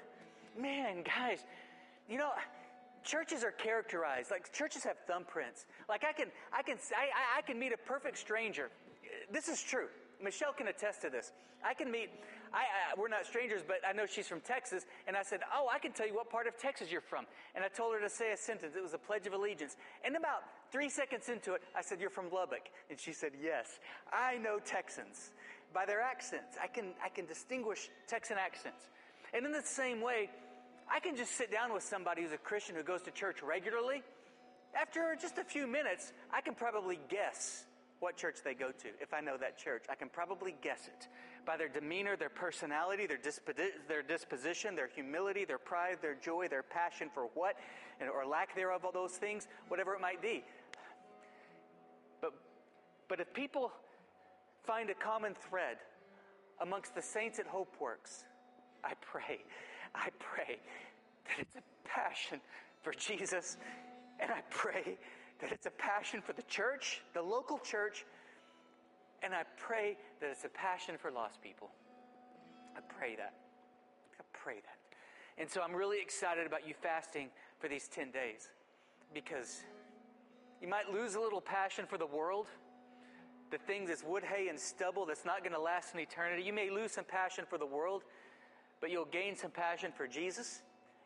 Man, 0.57 1.03
guys, 1.03 1.45
you 2.09 2.17
know, 2.17 2.31
churches 3.03 3.43
are 3.43 3.51
characterized 3.51 4.31
like 4.31 4.51
churches 4.53 4.83
have 4.83 4.97
thumbprints. 5.09 5.65
Like 5.87 6.03
I 6.03 6.13
can, 6.13 6.27
I 6.51 6.63
can, 6.63 6.77
I, 6.95 7.39
I 7.39 7.41
can 7.41 7.59
meet 7.59 7.73
a 7.73 7.77
perfect 7.77 8.17
stranger. 8.17 8.69
This 9.31 9.47
is 9.47 9.61
true. 9.61 9.87
Michelle 10.21 10.53
can 10.53 10.67
attest 10.67 11.01
to 11.03 11.09
this. 11.09 11.31
I 11.63 11.73
can 11.73 11.91
meet, 11.91 12.09
I, 12.53 12.59
I, 12.59 12.99
we're 12.99 13.07
not 13.07 13.25
strangers, 13.25 13.61
but 13.65 13.77
I 13.87 13.93
know 13.93 14.05
she's 14.05 14.27
from 14.27 14.41
Texas. 14.41 14.85
And 15.07 15.15
I 15.15 15.23
said, 15.23 15.41
Oh, 15.53 15.67
I 15.71 15.79
can 15.79 15.91
tell 15.91 16.07
you 16.07 16.15
what 16.15 16.29
part 16.29 16.47
of 16.47 16.57
Texas 16.57 16.91
you're 16.91 17.01
from. 17.01 17.25
And 17.55 17.63
I 17.63 17.67
told 17.67 17.93
her 17.93 18.01
to 18.01 18.09
say 18.09 18.31
a 18.31 18.37
sentence. 18.37 18.75
It 18.75 18.81
was 18.81 18.93
a 18.93 18.97
Pledge 18.97 19.27
of 19.27 19.33
Allegiance. 19.33 19.75
And 20.05 20.15
about 20.15 20.43
three 20.71 20.89
seconds 20.89 21.29
into 21.29 21.53
it, 21.53 21.61
I 21.75 21.81
said, 21.81 21.99
You're 21.99 22.09
from 22.09 22.31
Lubbock. 22.31 22.69
And 22.89 22.99
she 22.99 23.13
said, 23.13 23.31
Yes. 23.41 23.79
I 24.11 24.37
know 24.37 24.59
Texans 24.59 25.31
by 25.73 25.85
their 25.85 26.01
accents. 26.01 26.57
I 26.61 26.67
can, 26.67 26.93
I 27.03 27.09
can 27.09 27.25
distinguish 27.25 27.89
Texan 28.07 28.37
accents. 28.37 28.89
And 29.33 29.45
in 29.45 29.51
the 29.51 29.61
same 29.63 30.01
way, 30.01 30.29
I 30.89 30.99
can 30.99 31.15
just 31.15 31.31
sit 31.31 31.51
down 31.51 31.73
with 31.73 31.83
somebody 31.83 32.21
who's 32.23 32.31
a 32.31 32.37
Christian 32.37 32.75
who 32.75 32.83
goes 32.83 33.01
to 33.03 33.11
church 33.11 33.43
regularly. 33.43 34.03
After 34.79 35.15
just 35.19 35.37
a 35.37 35.43
few 35.43 35.67
minutes, 35.67 36.13
I 36.33 36.41
can 36.41 36.55
probably 36.55 36.99
guess 37.09 37.65
what 37.99 38.15
church 38.15 38.37
they 38.43 38.53
go 38.53 38.67
to. 38.71 38.87
If 39.01 39.13
I 39.13 39.21
know 39.21 39.37
that 39.37 39.57
church, 39.57 39.83
I 39.89 39.95
can 39.95 40.09
probably 40.09 40.55
guess 40.61 40.87
it 40.87 41.07
by 41.47 41.55
their 41.55 41.69
demeanor, 41.69 42.17
their 42.17 42.29
personality, 42.29 43.07
their, 43.07 43.17
disp- 43.17 43.49
their 43.87 44.03
disposition, 44.03 44.75
their 44.75 44.89
humility, 44.93 45.45
their 45.45 45.57
pride, 45.57 45.97
their 46.01 46.15
joy, 46.15 46.47
their 46.49 46.61
passion 46.61 47.09
for 47.11 47.29
what, 47.33 47.55
and, 48.01 48.09
or 48.09 48.25
lack 48.25 48.53
thereof, 48.53 48.83
all 48.83 48.91
those 48.91 49.13
things, 49.13 49.47
whatever 49.69 49.95
it 49.95 50.01
might 50.01 50.21
be. 50.21 50.43
But, 52.21 52.33
but 53.07 53.21
if 53.21 53.33
people 53.33 53.71
find 54.65 54.89
a 54.89 54.93
common 54.93 55.33
thread 55.49 55.77
amongst 56.61 56.93
the 56.93 57.01
saints 57.01 57.39
at 57.39 57.47
HopeWorks, 57.49 58.25
I 58.83 58.93
pray, 58.99 59.39
I 59.95 60.09
pray 60.19 60.59
that 61.25 61.39
it's 61.39 61.55
a 61.55 61.87
passion 61.87 62.41
for 62.81 62.91
Jesus, 62.91 63.57
and 64.19 64.29
I 64.31 64.41
pray 64.49 64.97
that 65.39 65.53
it's 65.53 65.65
a 65.65 65.71
passion 65.71 66.21
for 66.21 66.33
the 66.33 66.43
church, 66.43 67.01
the 67.13 67.21
local 67.21 67.57
church, 67.59 68.05
and 69.23 69.33
I 69.33 69.43
pray 69.57 69.97
that 70.21 70.29
it's 70.29 70.45
a 70.45 70.49
passion 70.49 70.95
for 70.97 71.11
lost 71.11 71.41
people. 71.41 71.69
I 72.75 72.81
pray 72.81 73.15
that. 73.15 73.33
I 74.19 74.23
pray 74.33 74.55
that. 74.55 75.41
And 75.41 75.49
so 75.49 75.61
I'm 75.61 75.73
really 75.73 76.01
excited 76.01 76.47
about 76.47 76.67
you 76.67 76.73
fasting 76.81 77.29
for 77.59 77.67
these 77.67 77.87
10 77.87 78.11
days 78.11 78.49
because 79.13 79.61
you 80.61 80.67
might 80.67 80.91
lose 80.91 81.15
a 81.15 81.19
little 81.19 81.41
passion 81.41 81.85
for 81.87 81.97
the 81.97 82.05
world, 82.05 82.47
the 83.51 83.57
things 83.59 83.89
that's 83.89 84.03
wood, 84.03 84.23
hay, 84.23 84.47
and 84.49 84.59
stubble 84.59 85.05
that's 85.05 85.25
not 85.25 85.39
going 85.39 85.53
to 85.53 85.59
last 85.59 85.93
in 85.93 85.99
eternity. 85.99 86.43
You 86.43 86.53
may 86.53 86.69
lose 86.69 86.91
some 86.91 87.05
passion 87.05 87.45
for 87.47 87.57
the 87.57 87.65
world, 87.65 88.03
but 88.81 88.89
you'll 88.89 89.05
gain 89.05 89.35
some 89.35 89.51
passion 89.51 89.91
for 89.95 90.07
Jesus. 90.07 90.61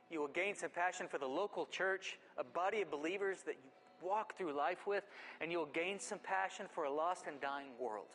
You 0.09 0.20
will 0.20 0.28
gain 0.28 0.55
some 0.55 0.70
passion 0.70 1.07
for 1.09 1.18
the 1.18 1.28
local 1.28 1.66
church, 1.66 2.18
a 2.38 2.43
body 2.43 2.82
of 2.82 2.91
believers 2.91 3.39
that 3.45 3.55
you 3.64 3.70
walk 4.04 4.38
through 4.38 4.54
life 4.54 4.88
with, 4.88 5.04
and 5.39 5.52
you'll 5.52 5.68
gain 5.68 5.99
some 5.99 6.20
passion 6.20 6.66
for 6.74 6.86
a 6.86 6.91
lost 6.91 7.26
and 7.28 7.39
dying 7.41 7.72
world. 7.80 8.08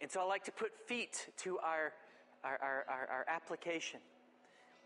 And 0.00 0.10
so 0.10 0.20
I 0.20 0.24
like 0.24 0.44
to 0.44 0.52
put 0.52 0.72
feet 0.86 1.28
to 1.38 1.58
our, 1.58 1.92
our, 2.42 2.58
our, 2.60 2.84
our, 2.88 3.08
our 3.10 3.24
application. 3.28 4.00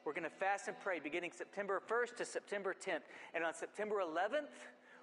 We're 0.05 0.13
going 0.13 0.25
to 0.25 0.31
fast 0.31 0.69
and 0.69 0.79
pray 0.79 1.01
beginning 1.01 1.33
September 1.33 1.83
1st 1.89 2.17
to 2.19 2.25
September 2.25 2.75
10th. 2.75 3.01
And 3.35 3.43
on 3.43 3.55
September 3.55 3.97
11th, 3.97 4.53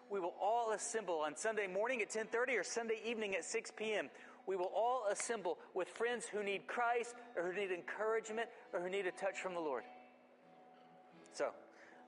we 0.10 0.20
will 0.20 0.36
all 0.40 0.72
assemble 0.72 1.22
on 1.26 1.36
Sunday 1.36 1.68
morning 1.68 2.02
at 2.02 2.10
10:30 2.10 2.60
or 2.60 2.64
Sunday 2.64 3.02
evening 3.04 3.36
at 3.36 3.44
6 3.44 3.72
p.m. 3.76 4.10
We 4.46 4.56
will 4.56 4.72
all 4.76 5.08
assemble 5.12 5.58
with 5.74 5.88
friends 5.88 6.26
who 6.26 6.44
need 6.44 6.68
Christ 6.68 7.16
or 7.36 7.52
who 7.52 7.60
need 7.60 7.72
encouragement 7.72 8.50
or 8.74 8.82
who 8.82 8.90
need 8.90 9.08
a 9.08 9.12
touch 9.12 9.40
from 9.42 9.56
the 9.56 9.60
Lord. 9.60 9.84
So, 11.34 11.50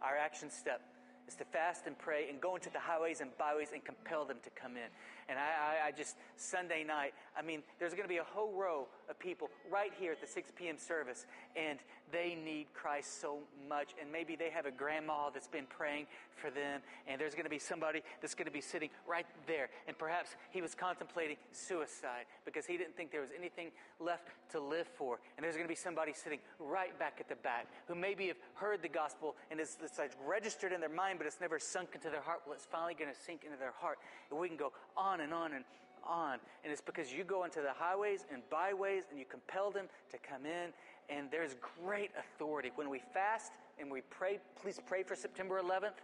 our 0.05 0.17
action 0.17 0.51
step 0.51 0.81
is 1.27 1.35
to 1.35 1.45
fast 1.45 1.87
and 1.87 1.97
pray 1.97 2.29
and 2.29 2.39
go 2.39 2.55
into 2.55 2.69
the 2.69 2.79
highways 2.79 3.21
and 3.21 3.35
byways 3.37 3.71
and 3.73 3.83
compel 3.83 4.25
them 4.25 4.37
to 4.43 4.49
come 4.51 4.77
in. 4.77 4.89
And 5.27 5.39
I, 5.39 5.41
I, 5.41 5.87
I 5.87 5.91
just, 5.91 6.15
Sunday 6.35 6.83
night, 6.83 7.13
I 7.37 7.41
mean, 7.41 7.63
there's 7.79 7.93
going 7.93 8.03
to 8.03 8.09
be 8.09 8.17
a 8.17 8.23
whole 8.23 8.53
row 8.53 8.87
of 9.09 9.17
people 9.17 9.49
right 9.71 9.91
here 9.99 10.11
at 10.11 10.21
the 10.21 10.27
6 10.27 10.51
p.m. 10.55 10.77
service, 10.77 11.25
and 11.55 11.79
they 12.11 12.37
need 12.43 12.67
Christ 12.73 13.21
so 13.21 13.39
much. 13.67 13.95
And 13.99 14.11
maybe 14.11 14.35
they 14.35 14.51
have 14.51 14.67
a 14.67 14.71
grandma 14.71 15.31
that's 15.33 15.47
been 15.47 15.65
praying 15.65 16.05
for 16.35 16.51
them, 16.51 16.81
and 17.07 17.19
there's 17.19 17.33
going 17.33 17.45
to 17.45 17.49
be 17.49 17.57
somebody 17.57 18.01
that's 18.21 18.35
going 18.35 18.45
to 18.45 18.51
be 18.51 18.61
sitting 18.61 18.89
right 19.07 19.25
there. 19.47 19.69
And 19.87 19.97
perhaps 19.97 20.35
he 20.51 20.61
was 20.61 20.75
contemplating 20.75 21.37
suicide 21.51 22.25
because 22.45 22.67
he 22.67 22.77
didn't 22.77 22.95
think 22.95 23.11
there 23.11 23.21
was 23.21 23.31
anything 23.37 23.71
left 23.99 24.27
to 24.51 24.59
live 24.59 24.87
for. 24.95 25.19
And 25.37 25.43
there's 25.43 25.55
going 25.55 25.65
to 25.65 25.71
be 25.71 25.75
somebody 25.75 26.13
sitting 26.13 26.39
right 26.59 26.97
back 26.99 27.17
at 27.19 27.29
the 27.29 27.35
back 27.35 27.67
who 27.87 27.95
maybe 27.95 28.27
have 28.27 28.37
heard 28.53 28.81
the 28.81 28.89
gospel 28.89 29.35
and 29.51 29.59
it's 29.59 29.77
like 29.97 30.11
registered 30.25 30.71
in 30.71 30.79
their 30.79 30.89
mind, 31.15 31.19
but 31.19 31.27
it's 31.27 31.41
never 31.41 31.59
sunk 31.59 31.89
into 31.95 32.09
their 32.09 32.21
heart. 32.21 32.41
Well, 32.45 32.55
it's 32.55 32.65
finally 32.65 32.93
going 32.93 33.11
to 33.11 33.19
sink 33.19 33.43
into 33.45 33.57
their 33.57 33.73
heart. 33.79 33.99
And 34.29 34.39
we 34.39 34.47
can 34.47 34.57
go 34.57 34.71
on 34.97 35.21
and 35.21 35.33
on 35.33 35.53
and 35.53 35.63
on. 36.03 36.39
And 36.63 36.71
it's 36.71 36.81
because 36.81 37.13
you 37.13 37.23
go 37.23 37.45
into 37.45 37.61
the 37.61 37.73
highways 37.73 38.25
and 38.31 38.41
byways 38.49 39.03
and 39.09 39.19
you 39.19 39.25
compel 39.25 39.71
them 39.71 39.87
to 40.11 40.17
come 40.17 40.45
in. 40.45 40.71
And 41.09 41.29
there's 41.31 41.55
great 41.83 42.11
authority. 42.19 42.71
When 42.75 42.89
we 42.89 42.99
fast 43.13 43.51
and 43.79 43.89
we 43.89 44.01
pray, 44.01 44.39
please 44.61 44.79
pray 44.85 45.03
for 45.03 45.15
September 45.15 45.61
11th. 45.61 45.99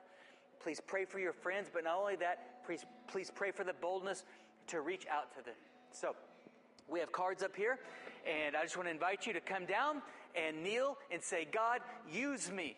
Please 0.61 0.79
pray 0.79 1.05
for 1.05 1.19
your 1.19 1.33
friends. 1.33 1.69
But 1.71 1.83
not 1.83 1.97
only 1.97 2.15
that, 2.17 2.63
please, 2.65 2.85
please 3.07 3.31
pray 3.33 3.51
for 3.51 3.63
the 3.63 3.73
boldness 3.73 4.23
to 4.67 4.81
reach 4.81 5.05
out 5.11 5.35
to 5.37 5.43
them. 5.43 5.55
So, 5.91 6.15
we 6.87 6.99
have 6.99 7.11
cards 7.11 7.41
up 7.41 7.55
here. 7.55 7.79
And 8.25 8.55
I 8.55 8.63
just 8.63 8.77
want 8.77 8.87
to 8.87 8.91
invite 8.91 9.25
you 9.25 9.33
to 9.33 9.41
come 9.41 9.65
down 9.65 10.01
and 10.35 10.63
kneel 10.63 10.97
and 11.11 11.21
say, 11.21 11.47
God, 11.51 11.81
use 12.11 12.51
me. 12.51 12.77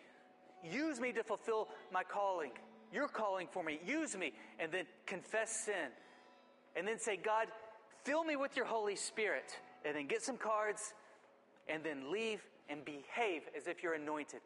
Use 0.64 1.00
me 1.00 1.12
to 1.12 1.22
fulfill 1.22 1.68
my 1.92 2.02
calling. 2.02 2.52
Your 2.92 3.08
calling 3.08 3.48
for 3.50 3.62
me. 3.62 3.80
Use 3.86 4.16
me. 4.16 4.32
And 4.58 4.70
then 4.72 4.86
confess 5.06 5.50
sin 5.50 5.90
and 6.76 6.86
then 6.86 6.98
say, 6.98 7.16
God, 7.16 7.48
fill 8.04 8.24
me 8.24 8.36
with 8.36 8.56
your 8.56 8.66
Holy 8.66 8.96
Spirit. 8.96 9.58
And 9.84 9.96
then 9.96 10.06
get 10.06 10.22
some 10.22 10.36
cards 10.36 10.94
and 11.68 11.82
then 11.84 12.10
leave 12.10 12.42
and 12.68 12.84
behave 12.84 13.42
as 13.56 13.66
if 13.66 13.82
you're 13.82 13.94
anointed. 13.94 14.40